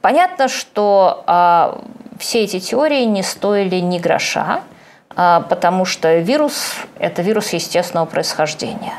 понятно, 0.00 0.48
что 0.48 1.24
а, 1.26 1.80
все 2.18 2.44
эти 2.44 2.60
теории 2.60 3.04
не 3.04 3.22
стоили 3.22 3.76
ни 3.76 3.98
гроша, 3.98 4.60
потому 5.14 5.84
что 5.84 6.18
вирус– 6.18 6.74
это 6.98 7.22
вирус 7.22 7.52
естественного 7.52 8.06
происхождения. 8.06 8.94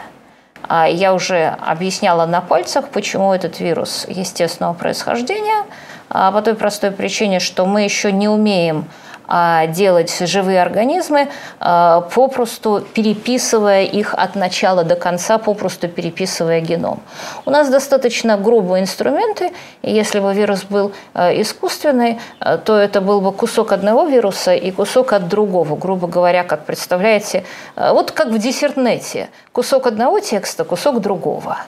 А, 0.67 0.87
я 0.87 1.13
уже 1.13 1.57
объясняла 1.59 2.25
на 2.25 2.41
пальцах, 2.41 2.89
почему 2.89 3.33
этот 3.33 3.59
вирус 3.59 4.05
естественного 4.07 4.73
происхождения, 4.73 5.65
а, 6.09 6.31
по 6.31 6.41
той 6.41 6.55
простой 6.55 6.91
причине, 6.91 7.39
что 7.39 7.65
мы 7.65 7.81
еще 7.81 8.11
не 8.11 8.29
умеем 8.29 8.85
а, 9.27 9.67
делать 9.67 10.15
живые 10.27 10.61
организмы, 10.61 11.29
а, 11.59 12.01
попросту 12.01 12.83
переписывая 12.93 13.83
их 13.83 14.13
от 14.13 14.35
начала 14.35 14.83
до 14.83 14.95
конца, 14.95 15.37
попросту 15.37 15.87
переписывая 15.87 16.59
геном. 16.61 16.99
У 17.45 17.49
нас 17.49 17.69
достаточно 17.69 18.37
грубые 18.37 18.83
инструменты, 18.83 19.51
и 19.81 19.93
если 19.93 20.19
бы 20.19 20.33
вирус 20.33 20.63
был 20.63 20.91
а, 21.13 21.31
искусственный, 21.31 22.19
то 22.39 22.77
это 22.77 23.01
был 23.01 23.21
бы 23.21 23.31
кусок 23.31 23.71
одного 23.71 24.05
вируса 24.05 24.53
и 24.53 24.71
кусок 24.71 25.13
от 25.13 25.27
другого, 25.27 25.75
грубо 25.75 26.07
говоря, 26.07 26.43
как 26.43 26.65
представляете, 26.65 27.45
вот 27.75 28.11
как 28.11 28.27
в 28.27 28.37
диссертнете, 28.37 29.29
кусок 29.51 29.87
одного 29.87 30.19
текста, 30.19 30.63
кусок 30.63 30.99
другого. 30.99 31.59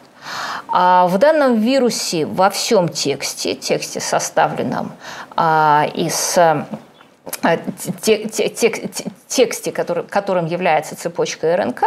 А 0.68 1.08
в 1.08 1.18
данном 1.20 1.56
вирусе 1.56 2.26
во 2.26 2.50
всем 2.50 2.90
тексте, 2.90 3.54
тексте, 3.54 4.00
составленном 4.00 4.92
а, 7.42 7.56
из 7.56 7.64
а, 8.64 9.10
тексте, 9.28 9.72
который, 9.72 10.04
которым 10.04 10.46
является 10.46 10.96
цепочка 10.96 11.56
РНК, 11.56 11.84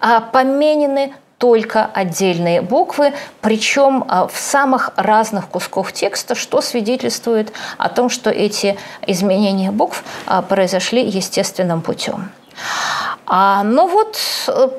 а, 0.00 0.20
поменены 0.20 1.14
только 1.38 1.86
отдельные 1.86 2.62
буквы, 2.62 3.12
причем 3.40 4.04
а, 4.08 4.28
в 4.28 4.36
самых 4.36 4.90
разных 4.96 5.48
кусках 5.48 5.92
текста, 5.92 6.34
что 6.34 6.60
свидетельствует 6.60 7.52
о 7.78 7.88
том, 7.88 8.08
что 8.08 8.30
эти 8.30 8.78
изменения 9.06 9.70
букв 9.70 10.04
произошли 10.48 11.04
естественным 11.04 11.82
путем. 11.82 12.30
А, 13.26 13.62
ну 13.64 13.88
вот, 13.88 14.18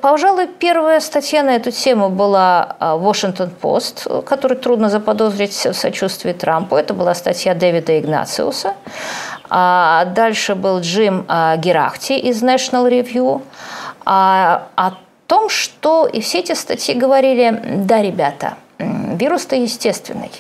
пожалуй, 0.01 0.47
первая 0.47 0.99
статья 0.99 1.43
на 1.43 1.55
эту 1.55 1.71
тему 1.71 2.09
была 2.09 2.75
Washington 2.79 3.49
Post, 3.61 4.23
который 4.23 4.57
трудно 4.57 4.89
заподозрить 4.89 5.53
в 5.53 5.73
сочувствии 5.73 6.33
Трампу. 6.33 6.75
Это 6.75 6.93
была 6.93 7.15
статья 7.15 7.55
Дэвида 7.55 7.99
Игнациуса. 7.99 8.75
А 9.55 10.05
дальше 10.05 10.55
был 10.55 10.79
Джим 10.79 11.27
Герахти 11.57 12.13
из 12.13 12.41
National 12.41 12.89
Review. 12.89 13.43
А, 14.03 14.67
о 14.75 14.93
том, 15.27 15.47
что 15.49 16.07
и 16.07 16.21
все 16.21 16.39
эти 16.39 16.53
статьи 16.53 16.95
говорили, 16.95 17.61
да, 17.85 18.01
ребята, 18.01 18.55
вирус-то 18.79 19.55
естественный. 19.55 20.31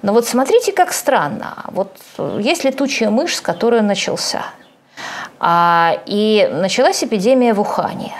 Но 0.00 0.14
вот 0.14 0.26
смотрите, 0.26 0.72
как 0.72 0.94
странно. 0.94 1.64
Вот 1.68 1.94
есть 2.38 2.64
летучая 2.64 3.10
мышь, 3.10 3.36
с 3.36 3.40
которой 3.42 3.82
начался. 3.82 4.46
А, 5.38 5.98
и 6.06 6.48
началась 6.52 7.04
эпидемия 7.04 7.52
в 7.52 7.60
Ухане. 7.60 8.14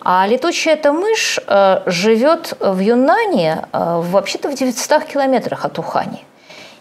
А 0.00 0.26
летучая 0.26 0.74
эта 0.74 0.92
мышь 0.92 1.38
э, 1.46 1.82
живет 1.86 2.56
в 2.60 2.78
Юнане, 2.78 3.66
э, 3.72 4.02
вообще-то 4.02 4.50
в 4.50 4.54
900 4.54 5.04
километрах 5.04 5.64
от 5.64 5.78
Ухани. 5.78 6.24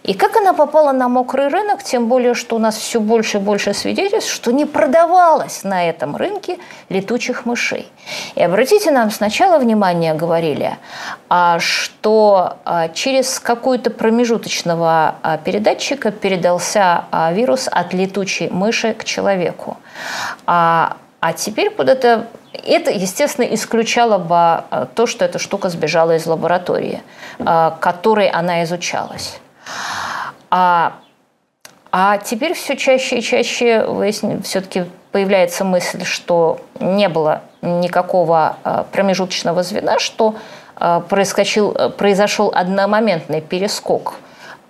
И 0.03 0.13
как 0.13 0.35
она 0.35 0.53
попала 0.53 0.91
на 0.91 1.07
мокрый 1.07 1.47
рынок, 1.47 1.81
тем 1.81 2.07
более, 2.07 2.33
что 2.33 2.57
у 2.57 2.59
нас 2.59 2.75
все 2.75 2.99
больше 2.99 3.37
и 3.37 3.39
больше 3.39 3.73
свидетельств, 3.73 4.31
что 4.31 4.51
не 4.51 4.65
продавалось 4.65 5.63
на 5.63 5.87
этом 5.89 6.17
рынке 6.17 6.59
летучих 6.89 7.45
мышей. 7.45 7.89
И 8.35 8.43
обратите 8.43 8.91
нам 8.91 9.11
сначала 9.11 9.57
внимание, 9.59 10.13
говорили, 10.13 10.77
а, 11.29 11.57
что 11.59 12.57
а, 12.65 12.89
через 12.89 13.39
какую-то 13.39 13.91
промежуточного 13.91 15.15
а, 15.21 15.37
передатчика 15.37 16.11
передался 16.11 17.05
вирус 17.31 17.69
от 17.71 17.93
летучей 17.93 18.49
мыши 18.49 18.93
к 18.93 19.05
человеку. 19.05 19.77
А 20.45 20.97
теперь 21.37 21.69
куда-то 21.69 22.27
это, 22.51 22.91
естественно, 22.91 23.45
исключало 23.45 24.17
бы 24.17 24.87
то, 24.95 25.07
что 25.07 25.23
эта 25.23 25.39
штука 25.39 25.69
сбежала 25.69 26.17
из 26.17 26.25
лаборатории, 26.25 27.01
которой 27.79 28.27
она 28.27 28.63
изучалась. 28.63 29.39
А, 30.55 30.99
а 31.91 32.19
теперь 32.19 32.53
все 32.53 32.77
чаще 32.77 33.17
и 33.17 33.21
чаще 33.23 33.83
все-таки 34.43 34.85
появляется 35.11 35.63
мысль, 35.63 36.05
что 36.05 36.59
не 36.79 37.09
было 37.09 37.41
никакого 37.63 38.57
а, 38.63 38.83
промежуточного 38.91 39.63
звена, 39.63 39.97
что 39.97 40.35
а, 40.75 40.99
происходил, 40.99 41.71
произошел 41.97 42.51
одномоментный 42.53 43.41
перескок 43.41 44.13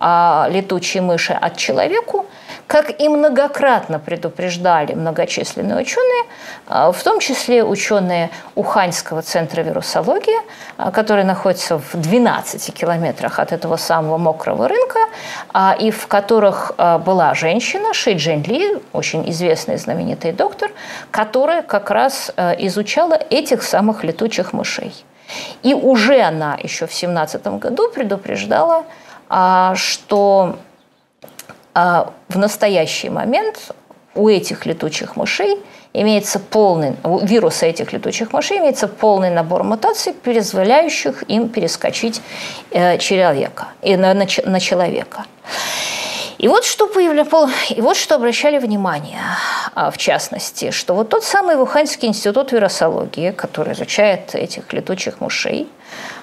летучей 0.00 1.00
мыши 1.00 1.32
от 1.34 1.56
человеку, 1.56 2.26
как 2.66 3.00
и 3.00 3.08
многократно 3.08 3.98
предупреждали 3.98 4.94
многочисленные 4.94 5.80
ученые, 5.80 6.24
а, 6.66 6.92
в 6.92 7.02
том 7.02 7.20
числе 7.20 7.62
ученые 7.62 8.30
Уханьского 8.54 9.22
центра 9.22 9.62
вирусологии, 9.62 10.38
а, 10.76 10.90
который 10.90 11.24
находится 11.24 11.78
в 11.78 11.94
12 11.94 12.72
километрах 12.72 13.38
от 13.38 13.52
этого 13.52 13.76
самого 13.76 14.18
мокрого 14.18 14.68
рынка, 14.68 14.98
а, 15.52 15.76
и 15.78 15.90
в 15.90 16.06
которых 16.06 16.72
была 16.76 17.34
женщина 17.34 17.92
Ши 17.92 18.12
Джин 18.14 18.42
Ли, 18.42 18.78
очень 18.92 19.28
известный 19.30 19.76
знаменитый 19.76 20.32
доктор, 20.32 20.70
которая 21.10 21.62
как 21.62 21.90
раз 21.90 22.32
изучала 22.58 23.14
этих 23.30 23.62
самых 23.62 24.04
летучих 24.04 24.52
мышей. 24.52 24.92
И 25.62 25.74
уже 25.74 26.20
она 26.20 26.58
еще 26.62 26.86
в 26.86 26.92
17 26.92 27.46
году 27.58 27.90
предупреждала, 27.90 28.84
что 29.74 30.56
в 31.74 32.38
настоящий 32.38 33.10
момент 33.10 33.74
у 34.14 34.28
этих 34.28 34.64
летучих 34.66 35.16
мышей 35.16 35.58
имеется 35.92 36.38
полный, 36.38 36.96
у 37.02 37.18
вируса 37.18 37.66
этих 37.66 37.92
летучих 37.92 38.32
мышей 38.32 38.58
имеется 38.58 38.88
полный 38.88 39.30
набор 39.30 39.62
мутаций, 39.62 40.12
позволяющих 40.12 41.24
им 41.28 41.48
перескочить 41.48 42.20
э, 42.70 42.98
человека, 42.98 43.68
и 43.82 43.96
на, 43.96 44.14
на, 44.14 44.26
на 44.44 44.60
человека. 44.60 45.24
И 46.38 46.48
вот 46.48 46.64
что 46.64 46.88
появлялось, 46.88 47.52
и 47.70 47.80
вот 47.80 47.96
что 47.96 48.16
обращали 48.16 48.58
внимание, 48.58 49.20
а, 49.74 49.90
в 49.90 49.96
частности, 49.96 50.72
что 50.72 50.94
вот 50.94 51.08
тот 51.08 51.24
самый 51.24 51.56
Вуханский 51.56 52.08
институт 52.08 52.52
вирусологии, 52.52 53.30
который 53.30 53.72
изучает 53.72 54.34
этих 54.34 54.72
летучих 54.72 55.20
мышей, 55.20 55.68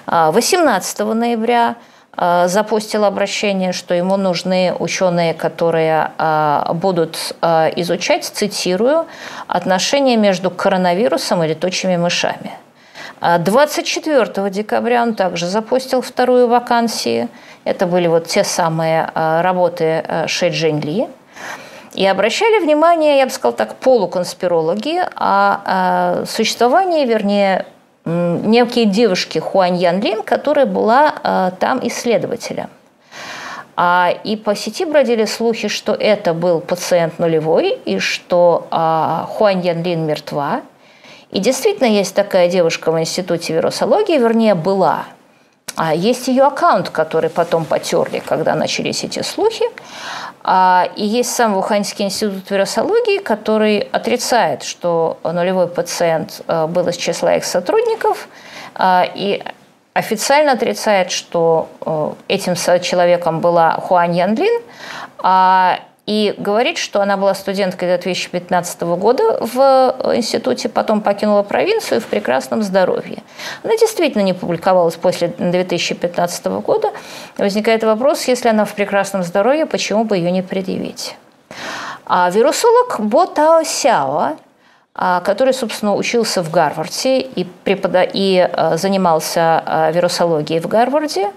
18 0.06 1.00
а, 1.00 1.04
ноября 1.14 1.76
запустил 2.16 3.04
обращение, 3.04 3.72
что 3.72 3.94
ему 3.94 4.16
нужны 4.16 4.74
ученые, 4.78 5.32
которые 5.32 6.10
э, 6.18 6.72
будут 6.74 7.34
э, 7.40 7.70
изучать, 7.76 8.24
цитирую, 8.24 9.06
отношения 9.46 10.16
между 10.16 10.50
коронавирусом 10.50 11.42
и 11.42 11.48
летучими 11.48 11.96
мышами. 11.96 12.52
24 13.20 14.50
декабря 14.50 15.02
он 15.02 15.14
также 15.14 15.46
запустил 15.46 16.02
вторую 16.02 16.48
вакансию. 16.48 17.28
Это 17.62 17.86
были 17.86 18.08
вот 18.08 18.26
те 18.26 18.42
самые 18.42 19.12
работы 19.14 20.04
Ши 20.26 20.48
Джин 20.48 20.80
Ли. 20.80 21.06
И 21.94 22.04
обращали 22.04 22.58
внимание, 22.58 23.18
я 23.18 23.26
бы 23.26 23.30
сказала 23.30 23.56
так, 23.56 23.76
полуконспирологи 23.76 25.02
о 25.14 26.24
существовании, 26.26 27.06
вернее, 27.06 27.66
некие 28.04 28.86
девушки 28.86 29.38
Хуань 29.38 29.76
Ян 29.76 30.00
Лин, 30.00 30.22
которая 30.22 30.66
была 30.66 31.14
э, 31.22 31.50
там 31.58 31.80
исследователем. 31.86 32.68
А, 33.74 34.12
и 34.24 34.36
по 34.36 34.54
сети 34.54 34.84
бродили 34.84 35.24
слухи, 35.24 35.68
что 35.68 35.92
это 35.92 36.34
был 36.34 36.60
пациент 36.60 37.18
нулевой, 37.18 37.78
и 37.84 37.98
что 37.98 38.66
а, 38.70 39.26
Хуань 39.30 39.64
Ян 39.66 39.82
мертва. 39.82 40.62
И 41.30 41.38
действительно 41.38 41.86
есть 41.86 42.14
такая 42.14 42.48
девушка 42.48 42.92
в 42.92 43.00
Институте 43.00 43.54
вирусологии, 43.54 44.18
вернее, 44.18 44.54
была. 44.54 45.06
А 45.76 45.94
есть 45.94 46.28
ее 46.28 46.44
аккаунт, 46.44 46.90
который 46.90 47.30
потом 47.30 47.64
потерли, 47.64 48.22
когда 48.24 48.54
начались 48.54 49.04
эти 49.04 49.22
слухи. 49.22 49.64
А, 50.44 50.88
и 50.96 51.04
есть 51.04 51.34
сам 51.34 51.54
Вуханьский 51.54 52.04
институт 52.04 52.50
вирусологии, 52.50 53.18
который 53.18 53.78
отрицает, 53.78 54.62
что 54.62 55.18
нулевой 55.22 55.68
пациент 55.68 56.42
э, 56.48 56.66
был 56.66 56.88
из 56.88 56.96
числа 56.96 57.36
их 57.36 57.44
сотрудников, 57.44 58.28
а, 58.74 59.06
и 59.14 59.42
официально 59.94 60.52
отрицает, 60.52 61.12
что 61.12 61.68
э, 61.80 62.12
этим 62.28 62.56
человеком 62.56 63.40
была 63.40 63.72
Хуань 63.72 64.16
Янлин, 64.16 64.62
а 65.18 65.78
и 66.06 66.34
говорит, 66.36 66.78
что 66.78 67.00
она 67.00 67.16
была 67.16 67.32
студенткой 67.34 67.88
2015 67.88 68.80
года 68.82 69.38
в 69.40 69.94
институте, 70.14 70.68
потом 70.68 71.00
покинула 71.00 71.42
провинцию 71.42 72.00
в 72.00 72.06
прекрасном 72.06 72.62
здоровье. 72.62 73.22
Она 73.62 73.76
действительно 73.76 74.22
не 74.22 74.32
публиковалась 74.32 74.96
после 74.96 75.28
2015 75.28 76.46
года. 76.46 76.90
Возникает 77.38 77.84
вопрос, 77.84 78.24
если 78.24 78.48
она 78.48 78.64
в 78.64 78.74
прекрасном 78.74 79.22
здоровье, 79.22 79.64
почему 79.64 80.04
бы 80.04 80.16
ее 80.16 80.32
не 80.32 80.42
предъявить? 80.42 81.16
А 82.04 82.28
вирусолог 82.30 82.96
Бо 82.98 83.26
Тао 83.26 83.62
Сяо, 83.62 84.36
а, 84.94 85.20
который, 85.20 85.54
собственно, 85.54 85.94
учился 85.94 86.42
в 86.42 86.50
Гарварде 86.50 87.20
и, 87.20 87.44
препода... 87.44 88.02
и 88.02 88.38
а, 88.38 88.76
занимался 88.76 89.62
а, 89.64 89.90
вирусологией 89.92 90.60
в 90.60 90.66
Гарварде, 90.66 91.30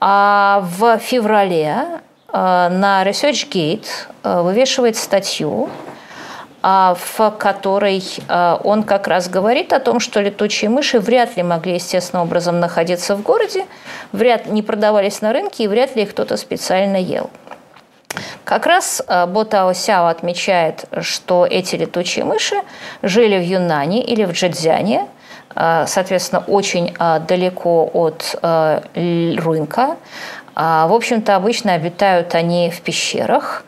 а 0.00 0.62
в 0.76 0.98
феврале 0.98 1.86
Э, 1.86 2.13
на 2.34 3.04
ResearchGate 3.04 3.86
э, 4.24 4.40
вывешивает 4.42 4.96
статью, 4.96 5.68
э, 6.62 6.94
в 6.96 7.30
которой 7.38 8.02
он 8.64 8.82
как 8.82 9.06
раз 9.06 9.28
говорит 9.28 9.72
о 9.72 9.78
том, 9.78 10.00
что 10.00 10.20
летучие 10.20 10.68
мыши 10.68 10.98
вряд 10.98 11.36
ли 11.36 11.44
могли 11.44 11.74
естественным 11.74 12.26
образом 12.26 12.58
находиться 12.58 13.14
в 13.14 13.22
городе, 13.22 13.66
вряд 14.12 14.46
не 14.46 14.62
продавались 14.62 15.20
на 15.20 15.32
рынке 15.32 15.64
и 15.64 15.68
вряд 15.68 15.94
ли 15.94 16.02
их 16.02 16.10
кто-то 16.10 16.36
специально 16.36 16.96
ел. 16.96 17.30
Как 18.44 18.66
раз 18.66 19.02
Ботао 19.08 19.72
Сяо 19.72 20.08
отмечает, 20.08 20.84
что 21.00 21.46
эти 21.48 21.76
летучие 21.76 22.24
мыши 22.24 22.56
жили 23.02 23.38
в 23.38 23.42
Юнане 23.42 24.04
или 24.04 24.24
в 24.24 24.32
Джэцзяне, 24.32 25.06
соответственно, 25.54 26.44
очень 26.46 26.94
далеко 27.26 27.90
от 27.92 28.36
рынка, 28.94 29.82
а, 29.82 29.96
в 30.86 30.92
общем-то, 30.92 31.36
обычно 31.36 31.74
обитают 31.74 32.34
они 32.34 32.70
в 32.70 32.80
пещерах. 32.80 33.64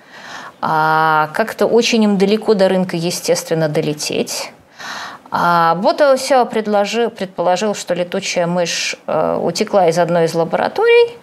А, 0.61 1.30
как-то 1.34 1.66
очень 1.66 2.03
им 2.05 2.18
далеко 2.18 2.55
до 2.55 2.68
рынка, 2.68 2.97
естественно, 2.97 3.68
долететь. 3.68 4.53
А 5.30 5.74
Ботаусё 5.76 6.46
предложил, 6.46 7.10
предположил, 7.10 7.74
что 7.74 7.94
летучая 7.94 8.46
мышь 8.46 8.96
э, 9.06 9.38
утекла 9.42 9.88
из 9.88 9.98
одной 9.98 10.24
из 10.24 10.34
лабораторий, 10.34 11.18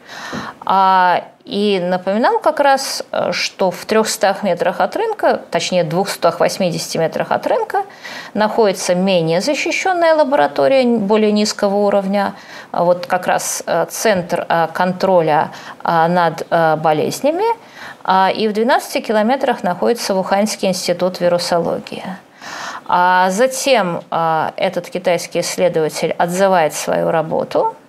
а, 0.66 1.24
и 1.46 1.80
напоминал 1.82 2.40
как 2.40 2.60
раз, 2.60 3.04
э, 3.12 3.32
что 3.32 3.72
в 3.72 3.86
300 3.86 4.38
метрах 4.44 4.82
от 4.82 4.96
рынка, 4.96 5.42
точнее 5.52 5.84
280 5.84 6.96
метрах 6.96 7.32
от 7.32 7.48
рынка, 7.48 7.84
находится 8.34 8.94
менее 8.94 9.40
защищенная 9.40 10.16
лаборатория 10.16 10.84
более 10.86 11.32
низкого 11.32 11.76
уровня, 11.76 12.34
а 12.72 12.84
вот 12.84 13.06
как 13.06 13.28
раз 13.28 13.64
э, 13.66 13.86
центр 13.90 14.46
контроля 14.74 15.52
над 15.84 16.48
болезнями, 16.50 17.46
а, 18.04 18.32
и 18.36 18.48
в 18.48 18.54
12 18.54 19.06
километрах 19.06 19.64
находится 19.64 20.14
Вуханский 20.14 20.68
институт 20.68 21.20
вирусологии. 21.20 22.04
А 22.88 23.30
затем 23.30 24.02
этот 24.10 24.90
китайский 24.90 25.40
исследователь 25.40 26.14
отзывает 26.18 26.74
свою 26.74 27.12
работу– 27.12 27.76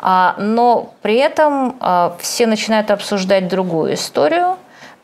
а, 0.00 0.34
но 0.38 0.94
при 1.02 1.16
этом 1.16 1.76
а, 1.80 2.16
все 2.20 2.46
начинают 2.46 2.90
обсуждать 2.90 3.48
другую 3.48 3.94
историю, 3.94 4.56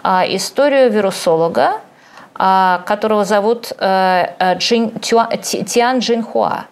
а, 0.02 0.24
историю 0.26 0.90
вирусолога, 0.90 1.80
которого 2.36 3.24
зовут 3.24 3.70
э, 3.78 4.26
э, 4.40 4.58
Тиан 4.58 6.00
Джинхуа, 6.00 6.64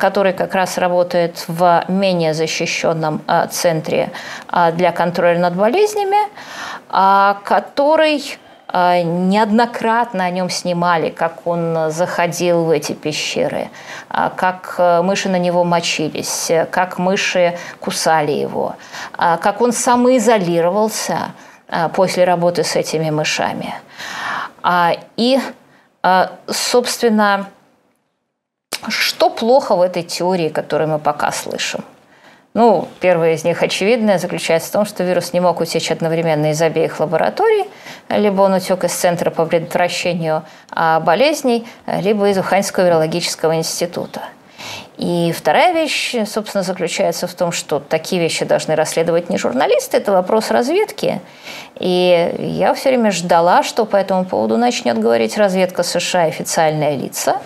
который 0.00 0.32
как 0.32 0.52
раз 0.52 0.78
работает 0.78 1.44
в 1.46 1.84
менее 1.86 2.34
защищенном 2.34 3.22
центре 3.52 4.10
для 4.72 4.90
контроля 4.90 5.38
над 5.38 5.54
болезнями, 5.54 6.18
который 7.44 8.36
а, 8.36 8.45
неоднократно 8.72 10.24
о 10.24 10.30
нем 10.30 10.50
снимали, 10.50 11.10
как 11.10 11.46
он 11.46 11.90
заходил 11.90 12.64
в 12.64 12.70
эти 12.70 12.92
пещеры, 12.92 13.70
а, 14.08 14.30
как 14.30 14.74
э, 14.78 15.02
мыши 15.02 15.28
на 15.28 15.38
него 15.38 15.62
мочились, 15.62 16.50
как 16.70 16.98
мыши 16.98 17.56
кусали 17.80 18.32
его, 18.32 18.74
а, 19.16 19.36
как 19.36 19.60
он 19.60 19.72
самоизолировался 19.72 21.32
после 21.94 22.24
работы 22.24 22.62
с 22.62 22.76
этими 22.76 23.10
мышами. 23.10 23.74
И, 25.16 25.40
собственно, 26.48 27.48
что 28.88 29.30
плохо 29.30 29.74
в 29.74 29.82
этой 29.82 30.04
теории, 30.04 30.48
которую 30.48 30.90
мы 30.90 31.00
пока 31.00 31.32
слышим? 31.32 31.84
Ну, 32.56 32.88
первое 33.00 33.34
из 33.34 33.44
них 33.44 33.62
очевидное 33.62 34.16
заключается 34.16 34.70
в 34.70 34.72
том, 34.72 34.86
что 34.86 35.04
вирус 35.04 35.34
не 35.34 35.40
мог 35.40 35.60
утечь 35.60 35.90
одновременно 35.90 36.52
из 36.52 36.62
обеих 36.62 36.98
лабораторий, 37.00 37.66
либо 38.08 38.40
он 38.40 38.54
утек 38.54 38.82
из 38.84 38.92
Центра 38.92 39.30
по 39.30 39.44
предотвращению 39.44 40.42
а, 40.70 41.00
болезней, 41.00 41.66
либо 41.86 42.30
из 42.30 42.38
Уханьского 42.38 42.86
вирологического 42.86 43.56
института. 43.56 44.22
И 44.96 45.34
вторая 45.36 45.74
вещь, 45.74 46.16
собственно, 46.24 46.64
заключается 46.64 47.26
в 47.26 47.34
том, 47.34 47.52
что 47.52 47.78
такие 47.78 48.22
вещи 48.22 48.46
должны 48.46 48.74
расследовать 48.74 49.28
не 49.28 49.36
журналисты, 49.36 49.98
это 49.98 50.12
вопрос 50.12 50.50
разведки. 50.50 51.20
И 51.78 52.34
я 52.38 52.72
все 52.72 52.88
время 52.88 53.10
ждала, 53.10 53.64
что 53.64 53.84
по 53.84 53.96
этому 53.96 54.24
поводу 54.24 54.56
начнет 54.56 54.98
говорить 54.98 55.36
разведка 55.36 55.82
США 55.82 56.22
официальные 56.22 56.96
лица. 56.96 57.36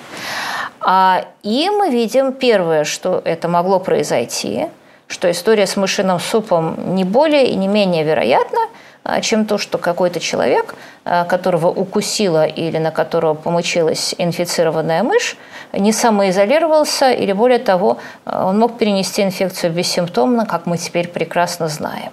А, 0.81 1.25
и 1.43 1.69
мы 1.69 1.91
видим 1.91 2.33
первое, 2.33 2.85
что 2.85 3.21
это 3.25 3.49
могло 3.49 3.81
произойти– 3.81 4.69
что 5.11 5.31
история 5.31 5.67
с 5.67 5.77
мышиным 5.77 6.21
супом 6.21 6.95
не 6.95 7.05
более 7.05 7.49
и 7.49 7.57
не 7.57 7.67
менее 7.67 8.05
вероятна, 8.05 8.61
а, 9.03 9.21
чем 9.21 9.45
то, 9.45 9.59
что 9.59 9.77
какой-то 9.77 10.21
человек, 10.21 10.77
а, 11.05 11.25
которого 11.25 11.67
укусила 11.67 12.47
или 12.47 12.79
на 12.79 12.93
которого 12.93 13.35
помучилась 13.35 14.15
инфицированная 14.19 15.03
мышь, 15.03 15.37
не 15.73 15.93
самоизолировался 15.93 17.11
или, 17.11 17.33
более 17.33 17.59
того, 17.59 17.99
а, 18.25 18.47
он 18.47 18.59
мог 18.59 18.79
перенести 18.79 19.23
инфекцию 19.23 19.73
бессимптомно, 19.73 20.47
как 20.47 20.67
мы 20.67 20.79
теперь 20.79 21.09
прекрасно 21.09 21.69
знаем. 21.69 22.13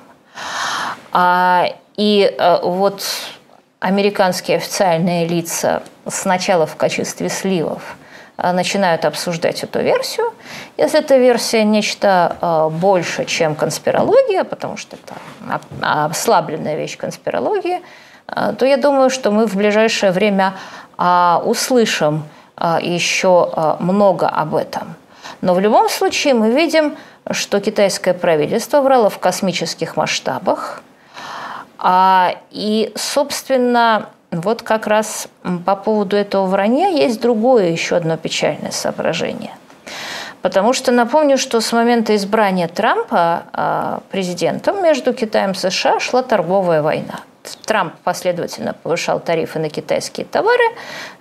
И 1.97 2.37
вот 2.63 3.03
американские 3.79 4.57
официальные 4.57 5.27
лица 5.27 5.81
сначала 6.07 6.65
в 6.65 6.75
качестве 6.75 7.29
сливов– 7.29 7.95
начинают 8.37 9.05
обсуждать 9.05 9.63
эту 9.63 9.81
версию. 9.81 10.33
Если 10.77 10.99
эта 10.99 11.17
версия 11.17 11.63
нечто 11.63 12.37
э, 12.39 12.69
больше, 12.69 13.25
чем 13.25 13.55
конспирология, 13.55 14.43
потому 14.43 14.77
что 14.77 14.95
это 14.95 15.15
ослабленная 15.81 16.75
вещь 16.75 16.97
конспирологии, 16.97 17.81
э, 18.27 18.53
то 18.57 18.65
я 18.65 18.77
думаю, 18.77 19.09
что 19.09 19.31
мы 19.31 19.47
в 19.47 19.55
ближайшее 19.55 20.11
время 20.11 20.53
услышим 21.45 22.23
еще 22.81 23.77
много 23.79 24.27
об 24.27 24.55
этом. 24.55 24.95
Но 25.41 25.53
в 25.53 25.59
любом 25.59 25.89
случае 25.89 26.33
мы 26.33 26.49
видим, 26.49 26.97
что 27.29 27.59
китайское 27.59 28.15
правительство 28.15 28.81
врало 28.81 29.11
в 29.11 29.19
космических 29.19 29.95
масштабах. 29.95 30.81
И, 32.49 32.91
собственно, 32.95 34.09
вот 34.31 34.61
как 34.61 34.87
раз 34.87 35.27
по 35.65 35.75
поводу 35.75 36.15
этого 36.15 36.45
вранья 36.45 36.89
есть 36.89 37.21
другое 37.21 37.69
еще 37.69 37.95
одно 37.95 38.17
печальное 38.17 38.71
соображение. 38.71 39.51
Потому 40.41 40.73
что 40.73 40.91
напомню, 40.91 41.37
что 41.37 41.61
с 41.61 41.71
момента 41.71 42.15
избрания 42.15 42.67
Трампа 42.67 43.43
а, 43.53 43.99
президентом 44.11 44.83
между 44.83 45.13
Китаем 45.13 45.51
и 45.51 45.55
США 45.55 45.99
шла 45.99 46.23
торговая 46.23 46.81
война. 46.81 47.21
Трамп 47.65 47.95
последовательно 48.03 48.73
повышал 48.73 49.19
тарифы 49.19 49.59
на 49.59 49.69
китайские 49.69 50.25
товары, 50.25 50.63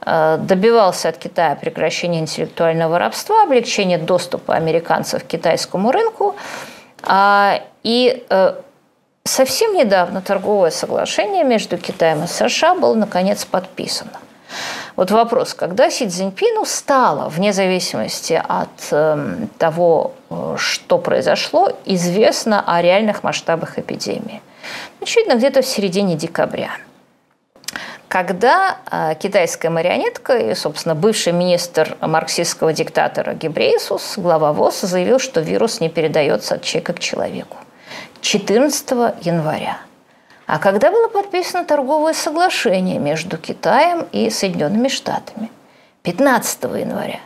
а, 0.00 0.36
добивался 0.36 1.08
от 1.08 1.18
Китая 1.18 1.56
прекращения 1.56 2.20
интеллектуального 2.20 2.98
рабства, 2.98 3.42
облегчения 3.42 3.98
доступа 3.98 4.54
американцев 4.54 5.24
к 5.24 5.26
китайскому 5.26 5.92
рынку. 5.92 6.36
А, 7.02 7.60
и 7.82 8.24
э, 8.28 8.54
Совсем 9.26 9.74
недавно 9.74 10.22
торговое 10.22 10.70
соглашение 10.70 11.42
между 11.42 11.78
Китаем 11.78 12.22
и 12.22 12.26
США 12.28 12.76
было 12.76 12.94
наконец 12.94 13.44
подписано. 13.44 14.12
Вот 14.94 15.10
вопрос, 15.10 15.52
когда 15.52 15.90
Си 15.90 16.08
Цзиньпину 16.08 16.64
стало, 16.64 17.28
вне 17.28 17.52
зависимости 17.52 18.40
от 18.48 18.68
э, 18.92 19.46
того, 19.58 20.12
что 20.56 20.98
произошло, 20.98 21.72
известно 21.84 22.62
о 22.66 22.80
реальных 22.80 23.24
масштабах 23.24 23.78
эпидемии? 23.80 24.40
Очевидно, 25.00 25.34
где-то 25.34 25.60
в 25.62 25.66
середине 25.66 26.14
декабря. 26.14 26.70
Когда 28.06 28.78
э, 28.90 29.16
китайская 29.18 29.70
марионетка 29.70 30.38
и, 30.38 30.54
собственно, 30.54 30.94
бывший 30.94 31.32
министр 31.32 31.96
марксистского 32.00 32.72
диктатора 32.72 33.34
Гебрейсус, 33.34 34.14
глава 34.16 34.52
ВОЗ, 34.52 34.82
заявил, 34.82 35.18
что 35.18 35.40
вирус 35.40 35.80
не 35.80 35.88
передается 35.88 36.54
от 36.54 36.62
человека 36.62 36.92
к 36.92 37.00
человеку. 37.00 37.56
14 38.26 39.24
января. 39.24 39.78
А 40.48 40.58
когда 40.58 40.90
было 40.90 41.06
подписано 41.06 41.64
торговое 41.64 42.12
соглашение 42.12 42.98
между 42.98 43.38
Китаем 43.38 44.04
и 44.10 44.30
Соединенными 44.30 44.88
Штатами? 44.88 45.48
15 46.02 46.64
января. 46.64 47.20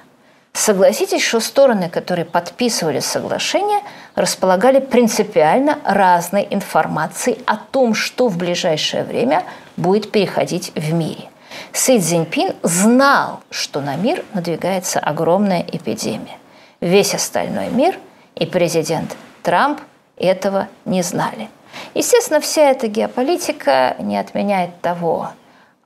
Согласитесь, 0.53 1.23
что 1.23 1.41
стороны, 1.41 1.89
которые 1.89 2.27
подписывали 2.27 3.01
соглашение, 3.01 3.81
располагали 4.15 4.79
принципиально 4.79 5.79
разной 5.85 6.47
информацией 6.51 7.39
о 7.47 7.57
том, 7.57 7.95
что 7.95 8.29
в 8.29 8.37
ближайшее 8.37 9.05
время 9.05 9.45
будет 9.79 10.11
переходить 10.13 10.71
в 10.75 10.93
мире. 10.93 11.31
Си 11.73 11.99
Цзиньпин 11.99 12.57
знал, 12.63 13.41
что 13.51 13.81
на 13.81 13.97
мир 13.97 14.23
надвигается 14.35 15.01
огромная 15.01 15.63
эпидемия. 15.63 16.37
Весь 16.83 17.15
остальной 17.15 17.69
мир 17.71 17.99
и 18.35 18.45
президент 18.45 19.17
Трамп 19.43 19.81
этого 20.25 20.69
не 20.85 21.03
знали. 21.03 21.49
Естественно, 21.95 22.41
вся 22.41 22.71
эта 22.71 22.89
геополитика 22.89 23.97
не 23.99 24.19
отменяет 24.19 24.81
того, 24.81 25.31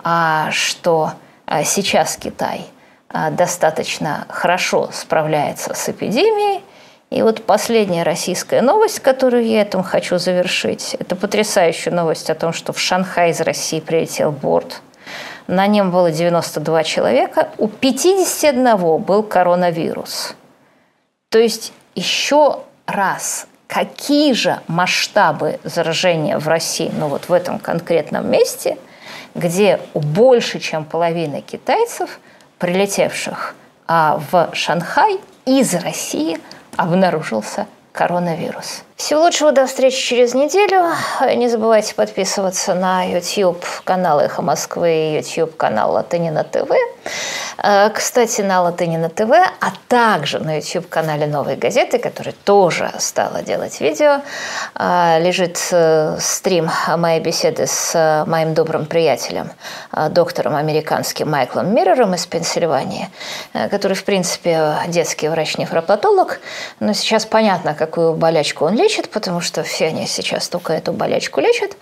а, 0.02 0.51
что 0.51 1.12
а, 1.47 1.65
сейчас 1.65 2.16
Китай 2.16 2.66
а, 3.09 3.31
достаточно 3.31 4.27
хорошо 4.28 4.90
справляется 4.93 5.74
с 5.74 5.89
эпидемией. 5.89 6.62
И 7.11 7.23
вот 7.23 7.44
последняя 7.44 8.02
российская 8.02 8.61
новость, 8.61 9.01
которую 9.01 9.47
я 9.47 9.62
этим 9.62 9.82
хочу 9.82 10.19
завершить, 10.19 10.94
это 10.98 11.15
потрясающая 11.15 11.93
новость 11.93 12.28
о 12.28 12.35
том, 12.35 12.52
что 12.52 12.73
в 12.73 12.81
Шанхай 12.81 13.31
из 13.31 13.40
России 13.40 13.81
прилетел 13.81 14.32
борт. 14.32 14.82
На 15.47 15.66
нем 15.66 15.90
было 15.90 16.11
92 16.11 16.82
человека, 16.85 17.51
у 17.59 17.69
51 17.69 18.98
был 18.98 19.23
коронавирус. 19.23 20.35
То 21.28 21.39
есть 21.39 21.73
еще 21.94 22.61
раз 22.86 23.47
какие 23.66 24.32
же 24.32 24.61
масштабы 24.66 25.61
заражения 25.65 26.39
в 26.39 26.49
России, 26.49 26.91
ну 26.97 27.09
вот 27.09 27.28
в 27.28 27.32
этом 27.32 27.59
конкретном 27.59 28.31
месте, 28.31 28.78
где 29.35 29.81
больше, 29.95 30.61
чем 30.61 30.85
половина 30.85 31.41
китайцев, 31.41 32.20
прилетевших 32.59 33.55
а, 33.86 34.20
в 34.31 34.51
Шанхай 34.53 35.20
из 35.45 35.74
России, 35.74 36.39
обнаружился 36.77 37.66
коронавирус. 37.93 38.82
Всего 38.96 39.22
лучшего, 39.22 39.50
до 39.50 39.66
встречи 39.66 40.00
через 40.00 40.34
неделю. 40.34 40.84
Не 41.34 41.48
забывайте 41.48 41.96
подписываться 41.96 42.74
на 42.74 43.02
YouTube 43.02 43.64
канал 43.82 44.20
«Эхо 44.20 44.40
Москвы» 44.40 44.94
и 44.94 45.16
YouTube 45.16 45.56
канал 45.56 45.94
«Латынина 45.94 46.44
ТВ». 46.44 46.70
Э, 47.62 47.90
кстати, 47.90 48.40
на 48.42 48.62
Латынина 48.62 49.08
ТВ, 49.08 49.32
а 49.32 49.72
также 49.88 50.38
на 50.38 50.56
YouTube-канале 50.56 51.26
«Новой 51.26 51.56
газеты», 51.56 51.98
который 51.98 52.34
тоже 52.44 52.92
стала 52.98 53.42
делать 53.42 53.80
видео, 53.80 54.20
э, 54.78 55.20
лежит 55.20 55.58
э, 55.72 56.16
стрим 56.20 56.70
моей 56.96 57.20
беседы 57.20 57.66
с 57.66 58.24
моим 58.26 58.54
добрым 58.54 58.86
приятелем, 58.86 59.50
доктором 60.10 60.54
американским 60.54 61.30
Майклом 61.30 61.74
Миррором 61.74 62.14
из 62.14 62.26
Пенсильвании, 62.26 63.08
который, 63.70 63.94
в 63.94 64.04
принципе, 64.04 64.76
детский 64.86 65.28
врач-нефропатолог, 65.28 66.40
но 66.80 66.92
сейчас 66.92 67.26
понятно, 67.26 67.74
какую 67.74 68.14
болячку 68.14 68.66
он 68.66 68.74
лечит, 68.74 68.84
потому 69.11 69.40
что 69.40 69.62
все 69.62 69.86
они 69.86 70.06
сейчас 70.06 70.48
только 70.48 70.73
эту 70.73 70.93
болячку 70.93 71.40
лечат. 71.40 71.77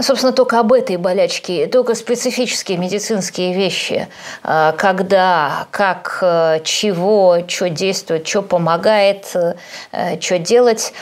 Собственно, 0.00 0.32
только 0.32 0.60
об 0.60 0.72
этой 0.72 0.96
болячке, 0.96 1.66
только 1.66 1.94
специфические 1.94 2.78
медицинские 2.78 3.54
вещи, 3.54 4.08
когда, 4.42 5.66
как, 5.70 6.18
чего, 6.64 7.38
что 7.46 7.68
действует, 7.68 8.28
что 8.28 8.42
помогает, 8.42 9.26
что 10.20 10.38
делать 10.38 10.92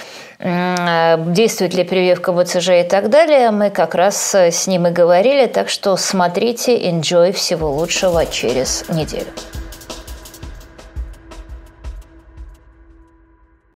действует 0.41 1.75
ли 1.75 1.85
прививка 1.85 2.33
БЦЖ 2.33 2.69
и 2.69 2.83
так 2.83 3.09
далее, 3.09 3.51
мы 3.51 3.71
как 3.71 3.95
раз 3.95 4.35
с 4.35 4.67
ним 4.67 4.87
и 4.89 4.91
говорили, 4.91 5.47
так 5.47 5.69
что 5.69 5.97
смотрите, 5.97 6.77
enjoy, 6.91 7.33
всего 7.33 7.71
лучшего 7.71 8.27
через 8.27 8.85
неделю. 8.89 9.29